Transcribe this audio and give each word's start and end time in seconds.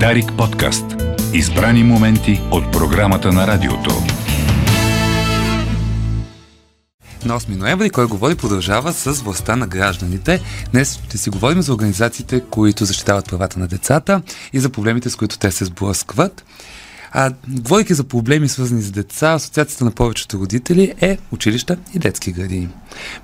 Дарик 0.00 0.32
подкаст. 0.38 0.84
Избрани 1.32 1.84
моменти 1.84 2.40
от 2.50 2.72
програмата 2.72 3.32
на 3.32 3.46
радиото. 3.46 3.90
На 7.24 7.40
8 7.40 7.56
ноември, 7.56 7.90
кой 7.90 8.06
говори, 8.06 8.34
продължава 8.34 8.92
с 8.92 9.22
властта 9.22 9.56
на 9.56 9.66
гражданите. 9.66 10.40
Днес 10.72 11.00
ще 11.04 11.18
си 11.18 11.30
говорим 11.30 11.62
за 11.62 11.72
организациите, 11.72 12.42
които 12.50 12.84
защитават 12.84 13.28
правата 13.28 13.58
на 13.58 13.66
децата 13.66 14.22
и 14.52 14.60
за 14.60 14.70
проблемите, 14.70 15.10
с 15.10 15.16
които 15.16 15.38
те 15.38 15.50
се 15.50 15.64
сблъскват. 15.64 16.44
А, 17.16 17.32
говорейки 17.48 17.94
за 17.94 18.04
проблеми, 18.04 18.48
свързани 18.48 18.82
с 18.82 18.90
деца, 18.90 19.32
Асоциацията 19.32 19.84
на 19.84 19.90
повечето 19.90 20.38
родители 20.38 20.94
е 21.00 21.18
училища 21.32 21.76
и 21.94 21.98
детски 21.98 22.32
градини. 22.32 22.68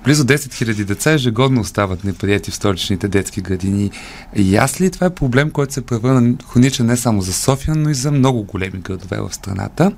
Близо 0.03 0.23
10 0.23 0.35
000 0.35 0.83
деца 0.83 1.11
ежегодно 1.11 1.61
остават 1.61 2.03
неприяти 2.03 2.51
в 2.51 2.55
столичните 2.55 3.07
детски 3.07 3.41
градини 3.41 3.91
и 4.35 4.55
ясли. 4.55 4.91
Това 4.91 5.07
е 5.07 5.15
проблем, 5.15 5.51
който 5.51 5.73
се 5.73 5.85
превърна 5.85 6.35
хроничен 6.51 6.85
не 6.85 6.97
само 6.97 7.21
за 7.21 7.33
София, 7.33 7.75
но 7.75 7.89
и 7.89 7.93
за 7.93 8.11
много 8.11 8.43
големи 8.43 8.79
градове 8.79 9.17
в 9.21 9.33
страната. 9.33 9.91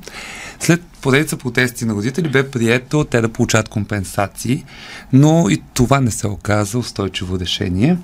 След 0.60 0.82
поредица 1.02 1.38
протести 1.38 1.86
на 1.86 1.94
родители 1.94 2.30
бе 2.30 2.50
прието 2.50 3.04
те 3.04 3.22
да 3.22 3.30
получат 3.30 3.70
компенсации, 3.70 4.66
но 5.14 5.46
и 5.50 5.62
това 5.74 6.00
не 6.00 6.12
се 6.12 6.28
оказа 6.28 6.78
устойчиво 6.78 7.40
решение. 7.40 7.98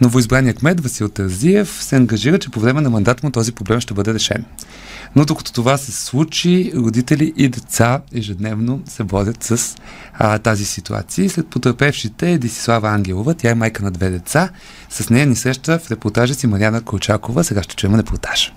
Новоизбраният 0.00 0.58
кмет 0.58 0.80
Васил 0.80 1.08
Тързиев 1.08 1.78
се 1.80 1.96
ангажира, 1.96 2.38
че 2.38 2.50
по 2.50 2.60
време 2.60 2.80
на 2.80 2.90
мандат 2.90 3.22
му 3.22 3.30
този 3.30 3.52
проблем 3.52 3.80
ще 3.80 3.94
бъде 3.94 4.14
решен. 4.14 4.44
Но 5.16 5.24
докато 5.24 5.52
това 5.52 5.76
се 5.76 5.92
случи, 5.92 6.72
родители 6.76 7.32
и 7.36 7.48
деца 7.48 8.00
ежедневно 8.14 8.82
се 8.84 9.04
борят 9.04 9.42
с 9.42 9.76
а, 10.14 10.38
тази 10.38 10.64
ситуация. 10.64 11.30
След 11.30 11.50
потърпевшите 11.50 12.32
е 12.32 12.38
Десислава 12.38 12.88
Ангелова, 12.88 13.34
тя 13.34 13.50
е 13.50 13.54
майка 13.54 13.82
на 13.82 13.90
две 13.90 14.10
деца. 14.10 14.50
С 14.88 15.10
нея 15.10 15.26
ни 15.26 15.36
среща 15.36 15.78
в 15.78 15.90
репортажа 15.90 16.34
си 16.34 16.46
Мариана 16.46 16.84
Колчакова. 16.84 17.44
Сега 17.44 17.62
ще 17.62 17.76
чуем 17.76 17.94
репортаж. 17.94 18.52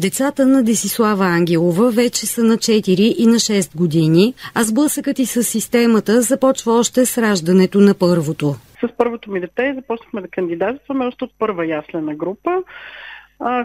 Децата 0.00 0.46
на 0.46 0.62
Десислава 0.62 1.24
Ангелова 1.24 1.90
вече 1.90 2.26
са 2.26 2.44
на 2.44 2.56
4 2.56 3.00
и 3.00 3.26
на 3.26 3.34
6 3.34 3.76
години, 3.76 4.34
а 4.54 4.64
сблъсъкът 4.64 5.18
и 5.18 5.26
с 5.26 5.44
системата 5.44 6.22
започва 6.22 6.72
още 6.72 7.06
с 7.06 7.18
раждането 7.18 7.78
на 7.78 7.94
първото. 7.94 8.56
С 8.80 8.88
първото 8.96 9.30
ми 9.30 9.40
дете 9.40 9.72
започнахме 9.76 10.20
да 10.20 10.28
кандидатстваме 10.28 11.06
още 11.06 11.24
от 11.24 11.30
първа 11.38 11.66
яслена 11.66 12.14
група 12.14 12.50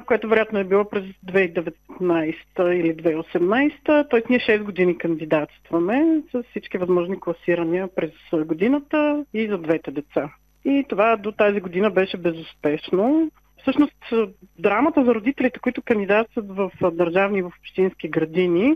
което 0.05 0.27
вероятно 0.27 0.59
е 0.59 0.64
било 0.64 0.89
през 0.89 1.03
2019 1.03 2.72
или 2.73 2.95
2018. 2.95 4.09
Т.е. 4.09 4.22
ние 4.30 4.39
6 4.39 4.64
години 4.64 4.97
кандидатстваме 4.97 6.22
с 6.31 6.44
всички 6.50 6.77
възможни 6.77 7.19
класирания 7.19 7.88
през 7.95 8.11
годината 8.33 9.25
и 9.33 9.47
за 9.47 9.58
двете 9.58 9.92
деца. 9.92 10.30
И 10.66 10.86
това 10.89 11.16
до 11.16 11.31
тази 11.31 11.59
година 11.59 11.92
беше 11.92 12.17
безуспешно. 12.17 13.31
Всъщност, 13.62 14.14
драмата 14.59 15.06
за 15.06 15.16
родителите, 15.16 15.59
които 15.59 15.81
кандидатстват 15.81 16.45
в 16.48 16.72
държавни 16.92 17.40
и 17.40 17.42
в 17.42 17.52
общински 17.59 18.09
градини, 18.09 18.76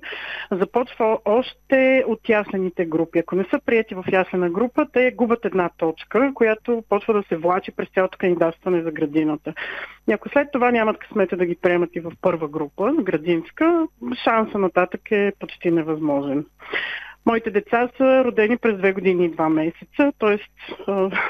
започва 0.52 1.20
още 1.26 2.04
от 2.08 2.30
яслените 2.30 2.86
групи. 2.86 3.20
Ако 3.20 3.36
не 3.36 3.44
са 3.44 3.60
прияти 3.66 3.96
в 3.96 4.06
яслена 4.12 4.50
група, 4.50 4.88
те 4.94 5.12
губят 5.12 5.46
една 5.46 5.70
точка, 5.78 6.32
която 6.34 6.84
почва 6.90 7.14
да 7.14 7.24
се 7.24 7.38
влачи 7.38 7.72
през 7.72 7.90
цялото 7.90 8.18
кандидатстване 8.18 8.82
за 8.82 8.92
градината. 8.92 9.54
И 10.10 10.14
ако 10.14 10.30
след 10.30 10.52
това 10.52 10.72
нямат 10.72 10.98
късмета 10.98 11.38
да 11.38 11.46
ги 11.46 11.56
приемат 11.56 11.96
и 11.96 12.00
в 12.00 12.12
първа 12.22 12.48
група, 12.48 12.94
градинска, 13.02 13.88
шанса 14.24 14.58
нататък 14.58 15.12
е 15.12 15.32
почти 15.40 15.72
невъзможен. 15.72 16.46
Моите 17.26 17.52
деца 17.52 17.90
са 17.98 18.24
родени 18.24 18.58
през 18.58 18.78
две 18.78 18.94
години 18.94 19.26
и 19.26 19.30
два 19.30 19.50
месеца, 19.50 20.14
т.е. 20.20 20.38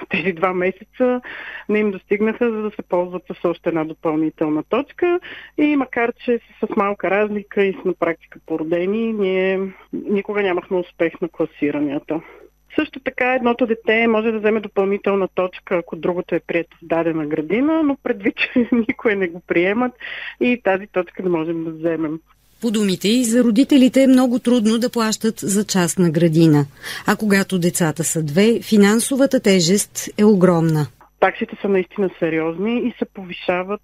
тези 0.09 0.33
два 0.33 0.53
месеца 0.53 1.21
не 1.69 1.79
им 1.79 1.91
достигнаха, 1.91 2.51
за 2.51 2.61
да 2.61 2.71
се 2.71 2.81
ползват 2.81 3.23
с 3.41 3.45
още 3.45 3.69
една 3.69 3.83
допълнителна 3.83 4.63
точка. 4.63 5.19
И 5.57 5.75
макар, 5.75 6.13
че 6.25 6.39
са 6.59 6.67
с 6.67 6.75
малка 6.75 7.09
разлика 7.09 7.63
и 7.63 7.73
са 7.73 7.87
на 7.87 7.93
практика 7.93 8.39
породени, 8.45 9.13
ние 9.13 9.59
никога 9.93 10.41
нямахме 10.41 10.77
успех 10.77 11.21
на 11.21 11.29
класиранията. 11.29 12.21
Също 12.75 12.99
така 12.99 13.33
едното 13.33 13.67
дете 13.67 14.07
може 14.07 14.31
да 14.31 14.39
вземе 14.39 14.59
допълнителна 14.59 15.27
точка, 15.27 15.77
ако 15.77 15.95
другото 15.95 16.35
е 16.35 16.39
прието 16.39 16.77
в 16.77 16.85
дадена 16.85 17.27
градина, 17.27 17.83
но 17.83 17.97
предвид, 18.03 18.35
че 18.35 18.69
никой 18.71 19.15
не 19.15 19.27
го 19.27 19.41
приемат 19.47 19.91
и 20.39 20.61
тази 20.63 20.87
точка 20.87 21.23
не 21.23 21.29
можем 21.29 21.63
да 21.63 21.71
вземем. 21.71 22.19
По 22.61 22.71
думите 22.71 23.07
и 23.07 23.23
за 23.23 23.43
родителите 23.43 24.03
е 24.03 24.07
много 24.07 24.39
трудно 24.39 24.77
да 24.77 24.89
плащат 24.89 25.39
за 25.39 25.65
частна 25.65 26.09
градина. 26.09 26.65
А 27.07 27.15
когато 27.15 27.59
децата 27.59 28.03
са 28.03 28.23
две, 28.23 28.59
финансовата 28.61 29.39
тежест 29.39 30.09
е 30.17 30.25
огромна. 30.25 30.87
Таксите 31.19 31.57
са 31.61 31.69
наистина 31.69 32.09
сериозни 32.19 32.77
и 32.77 32.93
се 32.99 33.05
повишават 33.13 33.81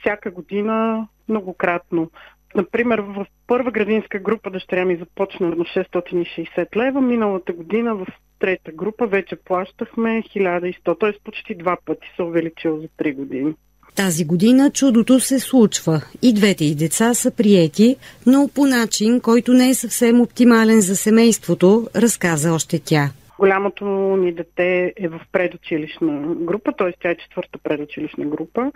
всяка 0.00 0.30
година 0.30 1.06
многократно. 1.28 2.10
Например, 2.54 2.98
в 2.98 3.26
първа 3.46 3.70
градинска 3.70 4.18
група 4.18 4.50
дъщеря 4.50 4.84
ми 4.84 4.96
започна 4.96 5.48
на 5.48 5.56
660 5.56 6.76
лева. 6.76 7.00
Миналата 7.00 7.52
година 7.52 7.94
в 7.94 8.06
трета 8.38 8.72
група 8.72 9.06
вече 9.06 9.36
плащахме 9.36 10.22
1100, 10.22 11.00
т.е. 11.00 11.12
почти 11.24 11.54
два 11.54 11.76
пъти 11.84 12.06
се 12.16 12.22
увеличил 12.22 12.80
за 12.80 12.88
3 12.88 13.14
години. 13.14 13.54
Тази 13.96 14.24
година 14.24 14.70
чудото 14.70 15.20
се 15.20 15.38
случва. 15.38 16.02
И 16.22 16.34
двете 16.34 16.64
и 16.64 16.74
деца 16.74 17.14
са 17.14 17.30
приети, 17.30 17.96
но 18.26 18.48
по 18.54 18.66
начин, 18.66 19.20
който 19.20 19.52
не 19.52 19.68
е 19.68 19.74
съвсем 19.74 20.20
оптимален 20.20 20.80
за 20.80 20.96
семейството, 20.96 21.88
разказа 21.96 22.52
още 22.52 22.80
тя. 22.84 23.10
Голямото 23.38 23.84
ни 24.16 24.32
дете 24.32 24.92
е 24.96 25.08
в 25.08 25.20
предучилищна 25.32 26.34
група, 26.34 26.72
т.е. 26.78 26.92
тя 27.00 27.10
е 27.10 27.16
четвърта 27.16 27.58
предучилищна 27.62 28.24
група 28.24 28.72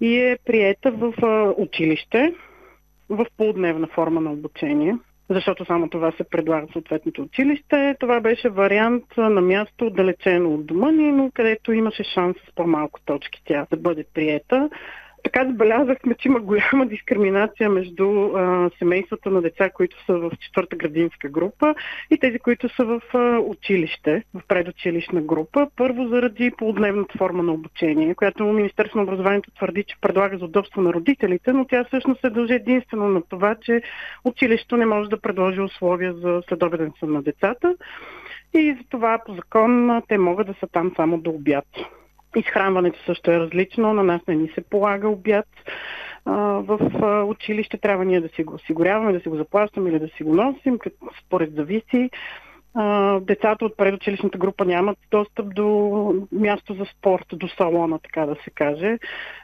и 0.00 0.16
е 0.16 0.38
приета 0.46 0.90
в 0.90 1.12
училище 1.58 2.34
в 3.08 3.26
полудневна 3.36 3.86
форма 3.94 4.20
на 4.20 4.32
обучение 4.32 4.96
защото 5.32 5.64
само 5.64 5.88
това 5.88 6.12
се 6.12 6.24
предлага 6.24 6.66
в 6.66 6.72
съответното 6.72 7.22
училище. 7.22 7.96
Това 8.00 8.20
беше 8.20 8.48
вариант 8.48 9.04
на 9.16 9.40
място 9.40 9.86
отдалечено 9.86 10.54
от 10.54 10.66
дома 10.66 10.90
ни, 10.90 11.12
но 11.12 11.30
където 11.34 11.72
имаше 11.72 12.04
шанс 12.04 12.36
с 12.48 12.54
по-малко 12.54 13.00
точки 13.00 13.42
тя 13.44 13.66
да 13.70 13.76
бъде 13.76 14.04
приета 14.14 14.70
така 15.24 15.44
забелязахме, 15.44 16.14
че 16.14 16.28
има 16.28 16.40
голяма 16.40 16.86
дискриминация 16.86 17.70
между 17.70 18.10
а, 18.10 18.70
семействата 18.78 19.30
на 19.30 19.42
деца, 19.42 19.70
които 19.70 20.04
са 20.04 20.18
в 20.18 20.30
четвърта 20.40 20.76
градинска 20.76 21.28
група 21.28 21.74
и 22.10 22.18
тези, 22.18 22.38
които 22.38 22.68
са 22.68 22.84
в 22.84 23.00
а, 23.14 23.38
училище, 23.38 24.24
в 24.34 24.40
предучилищна 24.48 25.22
група. 25.22 25.68
Първо 25.76 26.08
заради 26.08 26.50
полудневната 26.58 27.18
форма 27.18 27.42
на 27.42 27.52
обучение, 27.52 28.14
която 28.14 28.44
Министерство 28.44 28.98
на 28.98 29.04
образованието 29.04 29.50
твърди, 29.50 29.84
че 29.84 29.96
предлага 30.00 30.38
за 30.38 30.44
удобство 30.44 30.80
на 30.80 30.92
родителите, 30.92 31.52
но 31.52 31.64
тя 31.64 31.84
всъщност 31.84 32.20
се 32.20 32.30
дължи 32.30 32.54
единствено 32.54 33.08
на 33.08 33.22
това, 33.22 33.54
че 33.54 33.82
училището 34.24 34.76
не 34.76 34.86
може 34.86 35.10
да 35.10 35.20
предложи 35.20 35.60
условия 35.60 36.14
за 36.14 36.42
следобеден 36.48 36.92
сън 37.00 37.12
на 37.12 37.22
децата. 37.22 37.76
И 38.54 38.76
за 38.78 38.88
това 38.90 39.18
по 39.26 39.34
закон 39.34 40.02
те 40.08 40.18
могат 40.18 40.46
да 40.46 40.54
са 40.60 40.66
там 40.66 40.92
само 40.96 41.18
до 41.18 41.30
обяд. 41.30 41.66
Изхранването 42.36 42.98
също 43.06 43.30
е 43.30 43.38
различно. 43.38 43.94
На 43.94 44.02
нас 44.02 44.20
не 44.28 44.34
ни 44.34 44.48
се 44.48 44.60
полага 44.60 45.08
обяд 45.08 45.46
в 46.26 46.78
училище. 47.26 47.78
Трябва 47.78 48.04
ние 48.04 48.20
да 48.20 48.28
си 48.28 48.44
го 48.44 48.54
осигуряваме, 48.54 49.12
да 49.12 49.20
си 49.20 49.28
го 49.28 49.36
заплащаме 49.36 49.90
или 49.90 49.98
да 49.98 50.08
си 50.08 50.22
го 50.22 50.34
носим, 50.34 50.78
според 51.20 51.54
зависи 51.54 52.10
децата 53.20 53.64
от 53.64 53.76
предучилищната 53.76 54.38
група 54.38 54.64
нямат 54.64 54.98
достъп 55.10 55.54
до 55.54 56.14
място 56.32 56.74
за 56.74 56.84
спорт, 56.98 57.26
до 57.32 57.48
салона, 57.48 57.98
така 57.98 58.26
да 58.26 58.36
се 58.44 58.50
каже. 58.50 58.98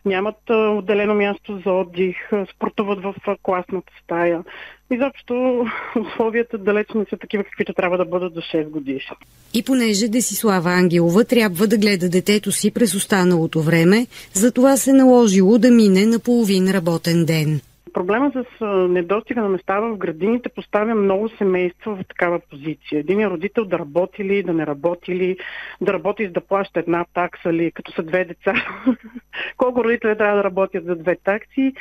Нямат 0.04 0.36
отделено 0.50 1.14
място 1.14 1.60
за 1.66 1.72
отдих, 1.72 2.16
спортуват 2.54 3.02
в 3.02 3.14
класната 3.42 3.92
стая. 4.04 4.44
Изобщо 4.90 5.66
условията 6.00 6.58
далеч 6.58 6.86
не 6.94 7.04
са 7.10 7.16
такива, 7.16 7.44
каквито 7.44 7.72
трябва 7.74 7.98
да 7.98 8.04
бъдат 8.04 8.34
за 8.34 8.40
6 8.40 8.68
годишни. 8.68 9.16
И 9.54 9.64
понеже 9.64 10.08
Десислава 10.08 10.70
Ангелова 10.70 11.24
трябва 11.24 11.66
да 11.66 11.78
гледа 11.78 12.08
детето 12.08 12.52
си 12.52 12.70
през 12.70 12.94
останалото 12.94 13.62
време, 13.62 14.06
за 14.32 14.52
това 14.52 14.76
се 14.76 14.92
наложило 14.92 15.58
да 15.58 15.70
мине 15.70 16.06
на 16.06 16.18
половин 16.18 16.70
работен 16.70 17.24
ден. 17.24 17.60
Проблема 17.98 18.32
с 18.32 18.64
недостига 18.88 19.42
на 19.42 19.48
места 19.48 19.80
в 19.80 19.96
градините 19.96 20.48
поставя 20.48 20.94
много 20.94 21.28
семейства 21.28 21.96
в 21.96 22.04
такава 22.08 22.40
позиция. 22.50 22.98
Един 22.98 23.26
родител 23.26 23.64
да 23.64 23.78
работи 23.78 24.24
ли, 24.24 24.42
да 24.42 24.52
не 24.52 24.66
работи 24.66 25.14
ли, 25.14 25.36
да 25.80 25.92
работи 25.92 26.26
за 26.26 26.32
да 26.32 26.40
плаща 26.40 26.80
една 26.80 27.04
такса 27.14 27.52
ли, 27.52 27.72
като 27.72 27.92
са 27.92 28.02
две 28.02 28.24
деца. 28.24 28.54
Колко 29.56 29.84
родители 29.84 30.18
трябва 30.18 30.36
да 30.36 30.44
работят 30.44 30.84
за 30.84 30.96
две 30.96 31.16
такси 31.16 31.72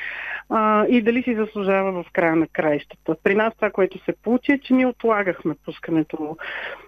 а, 0.49 0.85
и 0.87 1.01
дали 1.01 1.23
си 1.23 1.35
заслужава 1.35 2.03
в 2.03 2.11
края 2.11 2.35
на 2.35 2.47
краищата. 2.47 3.15
При 3.23 3.35
нас 3.35 3.55
това, 3.55 3.69
което 3.69 4.03
се 4.03 4.13
получи 4.23 4.51
е, 4.51 4.59
че 4.59 4.73
ние 4.73 4.87
отлагахме 4.87 5.55
пускането 5.65 6.37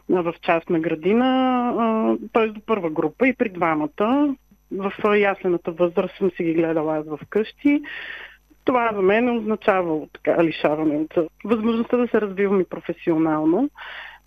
в 0.09 0.33
частна 0.41 0.79
градина, 0.79 2.17
т.е. 2.33 2.47
до 2.47 2.61
първа 2.65 2.89
група 2.89 3.27
и 3.27 3.35
при 3.35 3.49
двамата 3.49 4.35
в 4.71 5.17
яслената 5.17 5.71
възраст 5.71 6.17
съм 6.17 6.31
си 6.31 6.43
ги 6.43 6.53
гледала 6.53 6.97
аз 6.97 7.05
в 7.05 7.19
къщи. 7.29 7.81
Това 8.69 8.91
за 8.95 9.01
мен 9.01 9.37
означава 9.37 9.99
така 10.13 10.43
лишаване 10.43 10.95
от 10.95 11.29
възможността 11.45 11.97
да 11.97 12.07
се 12.07 12.21
развивам 12.21 12.61
и 12.61 12.63
професионално. 12.63 13.69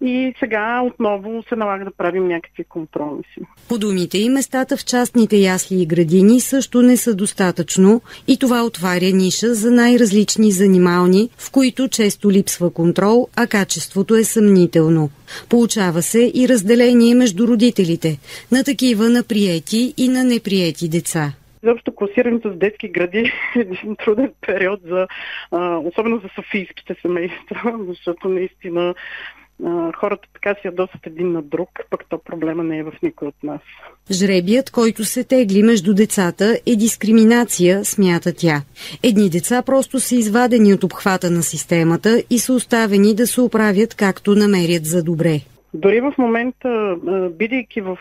и 0.01 0.35
сега 0.39 0.83
отново 0.83 1.43
се 1.49 1.57
налага 1.57 1.85
да 1.85 1.91
правим 1.91 2.29
някакви 2.29 2.65
компромиси. 2.65 3.41
По 3.69 3.79
думите 3.79 4.19
и 4.19 4.29
местата 4.29 4.77
в 4.77 4.85
частните 4.85 5.37
ясли 5.37 5.83
и 5.83 5.87
градини 5.87 6.41
също 6.41 6.83
не 6.83 6.97
са 6.97 7.15
достатъчно 7.15 8.01
и 8.29 8.39
това 8.39 8.65
отваря 8.65 9.11
ниша 9.15 9.55
за 9.55 9.71
най-различни 9.71 10.51
занимални, 10.51 11.31
в 11.39 11.53
които 11.53 11.89
често 11.89 12.31
липсва 12.31 12.71
контрол, 12.71 13.29
а 13.37 13.47
качеството 13.47 14.15
е 14.15 14.25
съмнително. 14.25 15.11
Получава 15.49 16.03
се 16.03 16.33
и 16.35 16.49
разделение 16.49 17.15
между 17.15 17.49
родителите 17.49 18.19
на 18.53 18.65
такива 18.65 19.09
на 19.09 19.23
приети 19.23 19.95
и 19.97 20.09
на 20.09 20.25
неприети 20.25 20.89
деца. 20.89 21.33
Заобщо 21.65 21.95
класирането 21.95 22.53
с 22.53 22.57
детски 22.57 22.89
гради 22.89 23.19
е 23.19 23.59
един 23.59 23.97
труден 23.97 24.33
период, 24.47 24.81
за, 24.89 25.07
особено 25.85 26.19
за 26.19 26.29
софийските 26.35 26.97
семейства, 27.03 27.79
защото 27.89 28.29
наистина 28.29 28.95
хората 29.97 30.29
така 30.35 30.55
си 30.55 30.61
ядосат 30.67 31.07
един 31.07 31.33
на 31.33 31.43
друг, 31.43 31.69
пък 31.91 32.01
то 32.09 32.19
проблема 32.19 32.65
не 32.65 32.79
е 32.79 32.83
в 32.83 32.93
никой 33.03 33.29
от 33.29 33.43
нас. 33.43 33.61
Жребият, 34.11 34.71
който 34.71 35.05
се 35.05 35.25
тегли 35.25 35.63
между 35.63 35.95
децата 35.95 36.59
е 36.67 36.77
дискриминация, 36.77 37.85
смята 37.85 38.33
тя. 38.37 38.63
Едни 39.03 39.31
деца 39.31 39.63
просто 39.63 40.01
са 40.01 40.15
извадени 40.15 40.75
от 40.75 40.85
обхвата 40.85 41.31
на 41.31 41.43
системата 41.43 42.23
и 42.31 42.39
са 42.39 42.53
оставени 42.53 43.15
да 43.15 43.27
се 43.27 43.41
оправят 43.41 43.95
както 43.95 44.35
намерят 44.35 44.85
за 44.85 45.03
добре. 45.03 45.41
Дори 45.75 46.01
в 46.01 46.15
момента, 46.19 46.97
бидейки 47.33 47.81
в, 47.81 47.99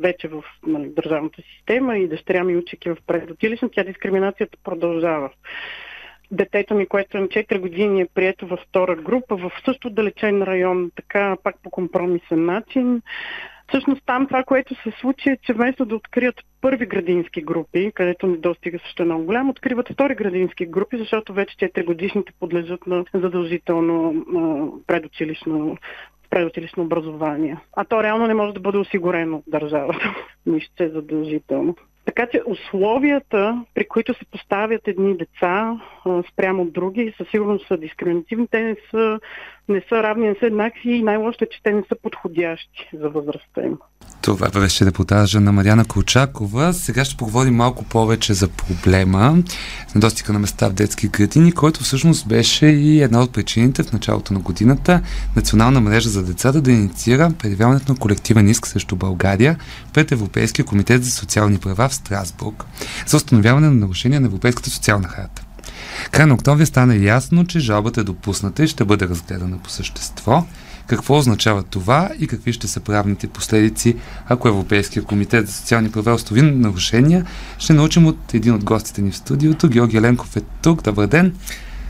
вече 0.00 0.28
в 0.28 0.44
нали, 0.66 0.88
държавната 0.88 1.42
система 1.56 1.98
и 1.98 2.08
дъщеря 2.08 2.44
ми 2.44 2.56
учейки 2.56 2.90
в 2.90 2.96
предучилищна, 3.06 3.68
тя 3.72 3.84
дискриминацията 3.84 4.58
продължава. 4.64 5.30
Детето 6.30 6.74
ми, 6.74 6.86
което 6.86 7.18
е 7.18 7.20
на 7.20 7.26
4 7.26 7.58
години, 7.60 8.00
е 8.00 8.08
прието 8.14 8.46
във 8.46 8.60
втора 8.60 8.96
група, 8.96 9.36
в 9.36 9.52
също 9.64 9.90
далечен 9.90 10.42
район, 10.42 10.90
така 10.96 11.36
пак 11.42 11.56
по 11.62 11.70
компромисен 11.70 12.44
начин. 12.44 13.02
Всъщност 13.68 14.02
там 14.06 14.26
това, 14.26 14.42
което 14.42 14.74
се 14.74 14.90
случи 15.00 15.28
е, 15.28 15.36
че 15.42 15.52
вместо 15.52 15.84
да 15.84 15.94
открият 15.94 16.34
първи 16.60 16.86
градински 16.86 17.42
групи, 17.42 17.92
където 17.94 18.26
не 18.26 18.36
достига 18.36 18.78
също 18.78 19.04
много 19.04 19.24
голям, 19.24 19.50
откриват 19.50 19.88
втори 19.92 20.14
градински 20.14 20.66
групи, 20.66 20.98
защото 20.98 21.32
вече 21.32 21.56
4 21.56 21.84
годишните 21.84 22.32
подлежат 22.40 22.86
на 22.86 23.04
задължително 23.14 24.24
предучилищно 24.86 25.76
предучилищно 26.30 26.82
образование. 26.82 27.58
А 27.76 27.84
то 27.84 28.02
реално 28.02 28.26
не 28.26 28.34
може 28.34 28.54
да 28.54 28.60
бъде 28.60 28.78
осигурено 28.78 29.36
от 29.36 29.44
държавата. 29.46 30.14
Нищо 30.46 30.82
е 30.82 30.88
задължително. 30.88 31.76
Така 32.04 32.26
че 32.26 32.42
условията, 32.46 33.64
при 33.74 33.88
които 33.88 34.14
се 34.14 34.24
поставят 34.24 34.88
едни 34.88 35.16
деца 35.16 35.80
спрямо 36.32 36.62
от 36.62 36.72
други, 36.72 37.14
със 37.16 37.28
сигурност 37.28 37.66
са 37.66 37.76
дискриминативни. 37.76 38.48
Те 38.48 38.62
не 38.62 38.76
са, 38.90 39.20
не 39.70 39.82
са 39.88 40.02
равни, 40.02 40.28
не 40.28 40.34
са 40.40 40.46
еднакви 40.46 40.90
и 40.90 41.02
най-лошо 41.02 41.38
е, 41.42 41.46
че 41.46 41.62
те 41.62 41.72
не 41.72 41.82
са 41.88 41.94
подходящи 42.02 42.90
за 43.00 43.08
възрастта 43.08 43.62
им. 43.64 43.78
Това 44.22 44.48
беше 44.48 44.86
репортажа 44.86 45.40
на 45.40 45.52
Мариана 45.52 45.84
Колчакова. 45.84 46.72
Сега 46.72 47.04
ще 47.04 47.16
поговорим 47.16 47.54
малко 47.54 47.84
повече 47.84 48.34
за 48.34 48.48
проблема 48.48 49.20
на 49.94 50.00
достига 50.00 50.32
на 50.32 50.38
места 50.38 50.68
в 50.68 50.72
детски 50.72 51.08
градини, 51.08 51.52
който 51.52 51.80
всъщност 51.80 52.28
беше 52.28 52.66
и 52.66 53.02
една 53.02 53.22
от 53.22 53.32
причините 53.32 53.82
в 53.82 53.92
началото 53.92 54.32
на 54.32 54.40
годината 54.40 55.02
Национална 55.36 55.80
мрежа 55.80 56.08
за 56.08 56.26
децата 56.26 56.60
да 56.60 56.72
инициира 56.72 57.32
предявяването 57.38 57.92
на 57.92 57.98
колективен 57.98 58.48
иск 58.48 58.66
срещу 58.66 58.96
България 58.96 59.58
пред 59.94 60.12
Европейския 60.12 60.64
комитет 60.64 61.04
за 61.04 61.10
социални 61.10 61.58
права 61.58 61.88
в 61.88 61.94
Страсбург 61.94 62.64
за 63.06 63.16
установяване 63.16 63.66
на 63.66 63.74
нарушения 63.74 64.20
на 64.20 64.26
Европейската 64.26 64.70
социална 64.70 65.08
харта. 65.08 65.42
Край 66.10 66.26
на 66.26 66.34
октомври 66.34 66.66
стана 66.66 66.96
ясно, 66.96 67.46
че 67.46 67.60
жалбата 67.60 68.00
е 68.00 68.04
допусната 68.04 68.64
и 68.64 68.68
ще 68.68 68.84
бъде 68.84 69.08
разгледана 69.08 69.58
по 69.58 69.70
същество. 69.70 70.44
Какво 70.86 71.18
означава 71.18 71.62
това 71.62 72.10
и 72.18 72.26
какви 72.26 72.52
ще 72.52 72.68
са 72.68 72.80
правните 72.80 73.26
последици, 73.26 73.96
ако 74.28 74.48
Европейския 74.48 75.02
комитет 75.02 75.48
за 75.48 75.52
социални 75.52 75.90
права 75.90 76.14
установи 76.14 76.42
нарушения, 76.42 77.26
ще 77.58 77.72
научим 77.72 78.06
от 78.06 78.34
един 78.34 78.54
от 78.54 78.64
гостите 78.64 79.02
ни 79.02 79.10
в 79.10 79.16
студиото. 79.16 79.68
Георги 79.68 79.96
Еленков 79.96 80.36
е 80.36 80.40
тук. 80.62 80.82
Добър 80.82 81.06
ден! 81.06 81.34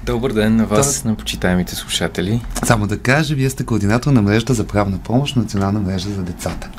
Добър 0.04 0.32
ден 0.32 0.56
на 0.56 0.66
вас, 0.66 1.02
да. 1.02 1.08
на 1.08 1.14
почитаемите 1.14 1.74
слушатели. 1.74 2.40
Само 2.64 2.86
да 2.86 2.98
кажа, 2.98 3.34
вие 3.34 3.50
сте 3.50 3.64
координатор 3.64 4.12
на 4.12 4.22
мрежата 4.22 4.54
за 4.54 4.66
правна 4.66 4.98
помощ, 4.98 5.36
Национална 5.36 5.80
мрежа 5.80 6.08
за 6.08 6.22
децата. 6.22 6.70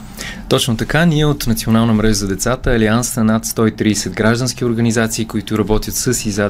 Точно 0.52 0.78
така, 0.78 1.06
ние 1.06 1.26
от 1.26 1.48
Национална 1.48 1.94
мрежа 1.94 2.14
за 2.14 2.28
децата, 2.28 2.72
Алианс 2.72 3.16
на 3.16 3.24
над 3.24 3.46
130 3.46 4.10
граждански 4.10 4.66
организации, 4.66 5.26
които 5.26 5.58
работят 5.58 5.96
с 5.96 6.26
и 6.26 6.32
за 6.32 6.50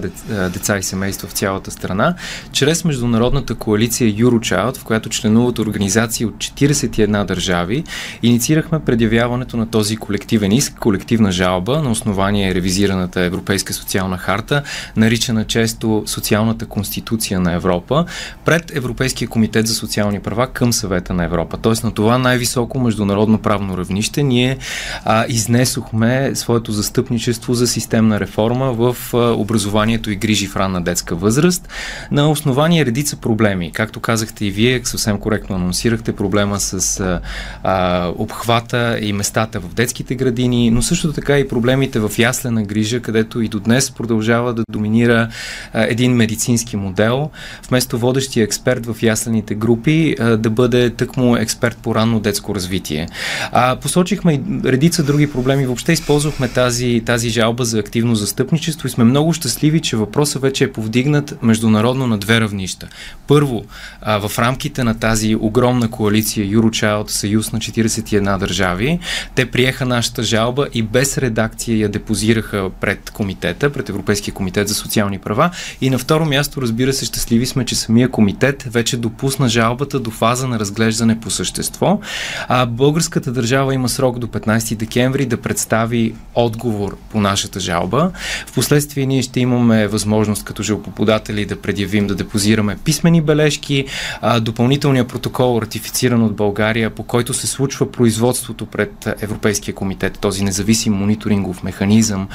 деца 0.54 0.78
и 0.78 0.84
семейства 0.84 1.28
в 1.28 1.32
цялата 1.32 1.72
страна, 1.72 2.16
чрез 2.52 2.86
международната 2.86 3.56
коалиция 3.56 4.14
Eurochild, 4.14 4.78
в 4.78 4.84
която 4.84 5.10
членуват 5.10 5.60
организации 5.60 6.26
от 6.26 6.36
41 6.36 7.26
държави, 7.26 7.84
инициирахме 8.24 8.80
предявяването 8.80 9.58
на 9.58 9.70
този 9.70 9.98
колективен 9.98 10.52
иск, 10.52 10.80
колективна 10.80 11.32
жалба 11.32 11.82
на 11.82 11.92
основание 11.92 12.56
ревизираната 12.56 13.22
Европейска 13.22 13.74
социална 13.74 14.18
харта, 14.18 14.64
наричана 14.96 15.48
често 15.48 16.04
Социалната 16.06 16.66
конституция 16.66 17.40
на 17.40 17.54
Европа, 17.54 18.06
пред 18.46 18.76
Европейския 18.76 19.28
комитет 19.28 19.68
за 19.68 19.74
социални 19.74 20.20
права 20.20 20.48
към 20.48 20.74
съвета 20.74 21.14
на 21.14 21.24
Европа. 21.24 21.58
Тоест 21.58 21.84
на 21.84 21.94
това 21.94 22.18
най-високо 22.18 22.80
международно 22.80 23.38
правно 23.38 23.78
равнище, 23.78 23.91
ние 24.24 24.58
а, 25.06 25.26
изнесохме 25.30 26.32
своето 26.34 26.72
застъпничество 26.72 27.54
за 27.54 27.68
системна 27.68 28.20
реформа 28.20 28.74
в 28.74 28.98
а, 29.14 29.18
образованието 29.18 30.12
и 30.12 30.16
грижи 30.16 30.48
в 30.48 30.56
ранна 30.56 30.82
детска 30.82 31.16
възраст 31.16 31.70
на 32.12 32.32
основание 32.32 32.86
редица 32.86 33.16
проблеми. 33.16 33.72
Както 33.72 34.00
казахте 34.00 34.46
и 34.46 34.52
вие, 34.52 34.82
съвсем 34.84 35.18
коректно 35.18 35.56
анонсирахте 35.56 36.16
проблема 36.16 36.60
с 36.60 37.00
а, 37.00 37.20
а, 37.64 38.08
обхвата 38.18 39.00
и 39.02 39.14
местата 39.14 39.60
в 39.60 39.74
детските 39.74 40.16
градини, 40.16 40.72
но 40.72 40.82
също 40.82 41.14
така 41.14 41.40
и 41.40 41.48
проблемите 41.48 42.00
в 42.00 42.12
яслена 42.18 42.64
грижа, 42.64 43.00
където 43.00 43.42
и 43.42 43.48
до 43.48 43.60
днес 43.60 43.92
продължава 43.92 44.54
да 44.54 44.64
доминира 44.70 45.30
а, 45.74 45.84
един 45.84 46.16
медицински 46.16 46.78
модел. 46.78 47.30
Вместо 47.70 47.98
водещия 47.98 48.44
експерт 48.44 48.86
в 48.86 49.04
яслените 49.04 49.56
групи 49.56 50.16
а, 50.20 50.38
да 50.38 50.50
бъде 50.50 50.90
тъкмо 50.90 51.36
експерт 51.36 51.78
по 51.78 51.96
ранно 51.96 52.20
детско 52.20 52.56
развитие. 52.56 53.08
А, 53.52 53.76
посочихме 53.82 54.34
и 54.34 54.42
редица 54.66 55.04
други 55.04 55.32
проблеми. 55.32 55.66
Въобще 55.66 55.92
използвахме 55.92 56.48
тази, 56.48 57.02
тази 57.06 57.30
жалба 57.30 57.66
за 57.66 57.80
активно 57.80 58.16
застъпничество 58.16 58.88
и 58.88 58.92
сме 58.92 59.04
много 59.04 59.34
щастливи, 59.34 59.80
че 59.80 59.98
въпросът 59.98 60.42
вече 60.42 60.64
е 60.64 60.72
повдигнат 60.72 61.44
международно 61.44 62.08
на 62.08 62.18
две 62.18 62.42
равнища. 62.42 62.88
Първо, 63.28 63.64
а, 64.02 64.28
в 64.28 64.40
рамките 64.40 64.84
на 64.84 65.00
тази 65.00 65.36
огромна 65.36 65.92
коалиция 65.92 66.48
Eurochild, 66.48 67.10
съюз 67.10 67.52
на 67.52 67.60
41 67.60 68.38
държави, 68.38 69.00
те 69.36 69.46
приеха 69.46 69.86
нашата 69.86 70.24
жалба 70.24 70.68
и 70.74 70.82
без 70.82 71.18
редакция 71.18 71.78
я 71.78 71.90
депозираха 71.90 72.70
пред 72.82 73.10
комитета, 73.10 73.70
пред 73.70 73.90
Европейския 73.90 74.34
комитет 74.34 74.68
за 74.68 74.76
социални 74.76 75.20
права. 75.20 75.52
И 75.82 75.90
на 75.90 75.98
второ 75.98 76.26
място, 76.26 76.62
разбира 76.62 76.94
се, 76.94 77.06
щастливи 77.06 77.46
сме, 77.46 77.66
че 77.66 77.76
самия 77.76 78.10
комитет 78.10 78.64
вече 78.64 78.98
допусна 78.98 79.50
жалбата 79.50 80.00
до 80.00 80.12
фаза 80.12 80.48
на 80.48 80.60
разглеждане 80.60 81.20
по 81.20 81.30
същество. 81.30 82.00
А 82.48 82.66
българската 82.66 83.32
държава 83.32 83.71
има 83.74 83.90
срок 83.90 84.20
до 84.20 84.28
15 84.28 84.76
декември 84.76 85.26
да 85.26 85.38
представи 85.38 86.14
отговор 86.36 86.98
по 87.10 87.22
нашата 87.22 87.60
жалба. 87.60 88.12
Впоследствие 88.48 89.06
ние 89.06 89.22
ще 89.22 89.40
имаме 89.40 89.88
възможност 89.88 90.44
като 90.44 90.64
жалбоподатели 90.64 91.46
да 91.46 91.62
предявим, 91.62 92.08
да 92.08 92.16
депозираме 92.16 92.78
писмени 92.84 93.22
бележки, 93.22 93.86
а, 94.22 94.40
допълнителният 94.40 95.08
протокол, 95.08 95.62
ратифициран 95.62 96.24
от 96.24 96.36
България, 96.36 96.90
по 96.90 97.04
който 97.04 97.34
се 97.34 97.48
случва 97.48 97.92
производството 97.92 98.66
пред 98.66 99.08
Европейския 99.22 99.76
комитет, 99.76 100.20
този 100.20 100.44
независим 100.44 100.94
мониторингов 100.94 101.64
механизъм, 101.64 102.28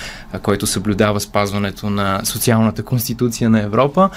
който 0.43 0.67
съблюдава 0.67 1.21
спазването 1.21 1.91
на 1.91 2.21
социалната 2.25 2.83
конституция 2.83 3.51
на 3.51 3.63
Европа. 3.63 4.11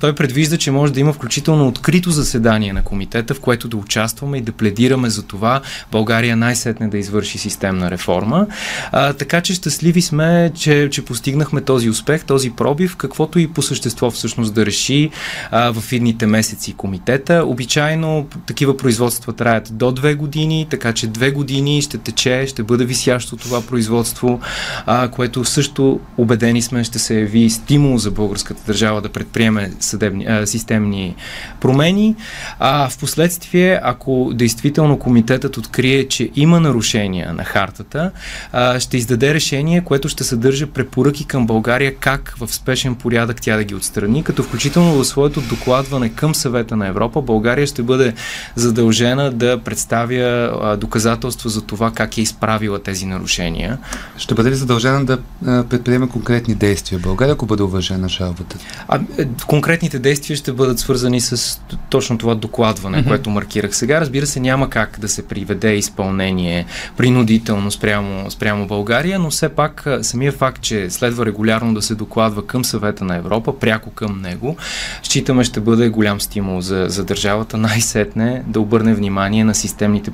Той 0.00 0.14
предвижда, 0.14 0.56
че 0.56 0.70
може 0.70 0.92
да 0.92 1.00
има 1.00 1.12
включително 1.12 1.68
открито 1.68 2.10
заседание 2.10 2.72
на 2.72 2.82
комитета, 2.82 3.34
в 3.34 3.40
което 3.40 3.68
да 3.68 3.76
участваме 3.76 4.38
и 4.38 4.40
да 4.40 4.52
пледираме 4.52 5.10
за 5.10 5.22
това 5.22 5.60
България 5.92 6.35
най-сетне 6.36 6.88
да 6.88 6.98
извърши 6.98 7.38
системна 7.38 7.90
реформа. 7.90 8.46
А, 8.92 9.12
така 9.12 9.40
че 9.40 9.54
щастливи 9.54 10.02
сме, 10.02 10.50
че, 10.54 10.88
че 10.90 11.04
постигнахме 11.04 11.60
този 11.60 11.90
успех, 11.90 12.24
този 12.24 12.50
пробив, 12.50 12.96
каквото 12.96 13.38
и 13.38 13.48
по 13.48 13.62
същество 13.62 14.10
всъщност 14.10 14.54
да 14.54 14.66
реши 14.66 15.10
а, 15.50 15.72
в 15.72 15.92
идните 15.92 16.26
месеци 16.26 16.72
комитета. 16.72 17.44
Обичайно 17.46 18.26
такива 18.46 18.76
производства 18.76 19.32
траят 19.32 19.68
до 19.72 19.92
две 19.92 20.14
години, 20.14 20.66
така 20.70 20.92
че 20.92 21.06
две 21.06 21.30
години 21.30 21.82
ще 21.82 21.98
тече, 21.98 22.46
ще 22.46 22.62
бъде 22.62 22.84
висящо 22.84 23.36
това 23.36 23.62
производство, 23.62 24.40
а, 24.86 25.08
което 25.08 25.44
също 25.44 26.00
убедени 26.16 26.62
сме 26.62 26.84
ще 26.84 26.98
се 26.98 27.20
яви 27.20 27.50
стимул 27.50 27.98
за 27.98 28.10
българската 28.10 28.62
държава 28.66 29.02
да 29.02 29.08
предприеме 29.08 29.72
съдебни, 29.80 30.26
а, 30.26 30.46
системни 30.46 31.14
промени. 31.60 32.16
А 32.58 32.88
в 32.88 32.98
последствие, 32.98 33.80
ако 33.82 34.30
действително 34.34 34.98
комитетът 34.98 35.56
открие, 35.56 36.08
че 36.16 36.30
има 36.36 36.60
нарушения 36.60 37.32
на 37.32 37.44
хартата, 37.44 38.10
а, 38.52 38.80
ще 38.80 38.96
издаде 38.96 39.34
решение, 39.34 39.80
което 39.80 40.08
ще 40.08 40.24
съдържа 40.24 40.66
препоръки 40.66 41.24
към 41.24 41.46
България 41.46 41.94
как 41.94 42.34
в 42.38 42.54
спешен 42.54 42.94
порядък 42.94 43.40
тя 43.40 43.56
да 43.56 43.64
ги 43.64 43.74
отстрани, 43.74 44.22
като 44.22 44.42
включително 44.42 44.94
в 44.94 45.04
своето 45.04 45.40
докладване 45.40 46.08
към 46.08 46.34
съвета 46.34 46.76
на 46.76 46.86
Европа, 46.86 47.22
България 47.22 47.66
ще 47.66 47.82
бъде 47.82 48.14
задължена 48.54 49.32
да 49.32 49.58
представя 49.58 50.58
а, 50.62 50.76
доказателства 50.76 51.50
за 51.50 51.62
това 51.62 51.90
как 51.90 52.18
е 52.18 52.20
изправила 52.20 52.78
тези 52.78 53.06
нарушения. 53.06 53.78
Ще 54.16 54.34
бъде 54.34 54.50
ли 54.50 54.54
задължена 54.54 55.04
да 55.04 55.18
предприема 55.64 56.08
конкретни 56.08 56.54
действия 56.54 56.98
България, 56.98 57.32
ако 57.32 57.46
бъде 57.46 57.62
уважена 57.62 58.08
жалбата? 58.08 58.56
А, 58.88 59.00
е, 59.18 59.26
конкретните 59.46 59.98
действия 59.98 60.36
ще 60.36 60.52
бъдат 60.52 60.78
свързани 60.78 61.20
с 61.20 61.60
точно 61.90 62.18
това 62.18 62.34
докладване, 62.34 62.98
mm-hmm. 62.98 63.08
което 63.08 63.30
маркирах 63.30 63.76
сега. 63.76 64.00
Разбира 64.00 64.26
се, 64.26 64.40
няма 64.40 64.70
как 64.70 64.98
да 65.00 65.08
се 65.08 65.28
приведе 65.28 65.76
изпълнение 66.06 66.66
принудително 66.96 67.70
спрямо, 67.70 68.30
спрямо 68.30 68.66
България, 68.66 69.18
но 69.18 69.30
все 69.30 69.48
пак 69.48 69.86
самия 70.02 70.32
факт, 70.32 70.62
че 70.62 70.90
следва 70.90 71.26
регулярно 71.26 71.74
да 71.74 71.82
се 71.82 71.94
докладва 71.94 72.46
към 72.46 72.64
съвета 72.64 73.04
на 73.04 73.16
Европа, 73.16 73.58
пряко 73.58 73.90
към 73.90 74.20
него, 74.20 74.56
считаме 75.02 75.44
ще 75.44 75.60
бъде 75.60 75.88
голям 75.88 76.20
стимул 76.20 76.60
за, 76.60 76.86
за 76.88 77.04
държавата 77.04 77.56
най-сетне 77.56 78.42
да 78.46 78.60
обърне 78.60 78.94
внимание 78.94 79.44
на 79.44 79.54
системните 79.54 80.10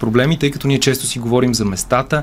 проблеми, 0.00 0.38
тъй 0.38 0.50
като 0.50 0.68
ние 0.68 0.80
често 0.80 1.06
си 1.06 1.18
говорим 1.18 1.54
за 1.54 1.64
местата, 1.64 2.22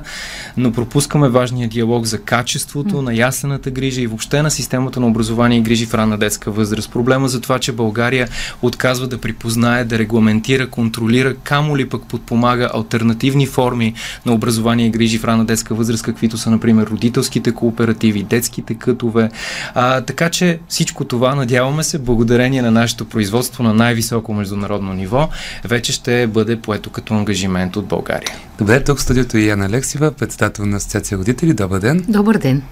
но 0.56 0.72
пропускаме 0.72 1.28
важния 1.28 1.68
диалог 1.68 2.04
за 2.04 2.18
качеството, 2.18 3.02
на 3.02 3.14
ясената 3.14 3.70
грижа 3.70 4.00
и 4.00 4.06
въобще 4.06 4.42
на 4.42 4.50
системата 4.50 5.00
на 5.00 5.06
образование 5.06 5.58
и 5.58 5.62
грижи 5.62 5.86
в 5.86 5.94
ранна 5.94 6.18
детска 6.18 6.50
възраст. 6.50 6.92
Проблема 6.92 7.28
за 7.28 7.40
това, 7.40 7.58
че 7.58 7.72
България 7.72 8.28
отказва 8.62 9.06
да 9.06 9.18
припознае, 9.18 9.84
да 9.84 9.98
регламентира, 9.98 10.66
контролира, 10.66 11.34
камо 11.34 11.76
ли 11.76 11.88
пък 11.88 12.02
подпомага 12.06 12.70
альтернативни 12.74 13.13
форми 13.46 13.94
на 14.26 14.32
образование 14.32 14.86
и 14.86 14.90
грижи 14.90 15.18
в 15.18 15.24
ранна 15.24 15.44
детска 15.44 15.74
възраст, 15.74 16.02
каквито 16.02 16.38
са, 16.38 16.50
например, 16.50 16.86
родителските 16.86 17.52
кооперативи, 17.52 18.22
детските 18.22 18.74
кътове. 18.74 19.30
А, 19.74 20.00
така 20.00 20.30
че 20.30 20.58
всичко 20.68 21.04
това, 21.04 21.34
надяваме 21.34 21.84
се, 21.84 21.98
благодарение 21.98 22.62
на 22.62 22.70
нашето 22.70 23.04
производство 23.04 23.62
на 23.62 23.74
най-високо 23.74 24.34
международно 24.34 24.92
ниво, 24.92 25.28
вече 25.64 25.92
ще 25.92 26.26
бъде 26.26 26.60
поето 26.60 26.90
като 26.90 27.14
ангажимент 27.14 27.76
от 27.76 27.86
България. 27.86 28.34
Добре, 28.58 28.84
тук 28.84 28.98
в 28.98 29.02
студиото 29.02 29.36
е 29.36 29.40
Яна 29.40 29.68
Лексива, 29.68 30.12
председател 30.12 30.66
на 30.66 30.76
Асоциация 30.76 31.18
родители. 31.18 31.54
Добър 31.54 31.80
ден. 31.80 32.04
Добър 32.08 32.38
ден. 32.38 32.62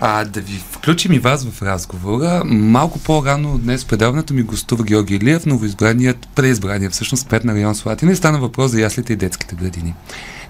А, 0.00 0.24
да 0.24 0.40
ви 0.40 0.62
включим 0.70 1.12
и 1.12 1.18
вас 1.18 1.44
в 1.44 1.62
разговора. 1.62 2.42
Малко 2.44 2.98
по-рано 2.98 3.58
днес 3.58 3.84
предаването 3.84 4.34
ми 4.34 4.42
гостува 4.42 4.84
Георги 4.84 5.14
Илиев, 5.14 5.46
новоизбраният, 5.46 6.28
преизбраният 6.34 6.92
всъщност 6.92 7.28
пет 7.28 7.44
на 7.44 7.54
район 7.54 7.74
Слатина 7.74 8.12
и 8.12 8.16
стана 8.16 8.38
въпрос 8.38 8.70
за 8.70 8.80
яслите 8.80 9.12
и 9.12 9.16
детските 9.16 9.54
градини. 9.54 9.94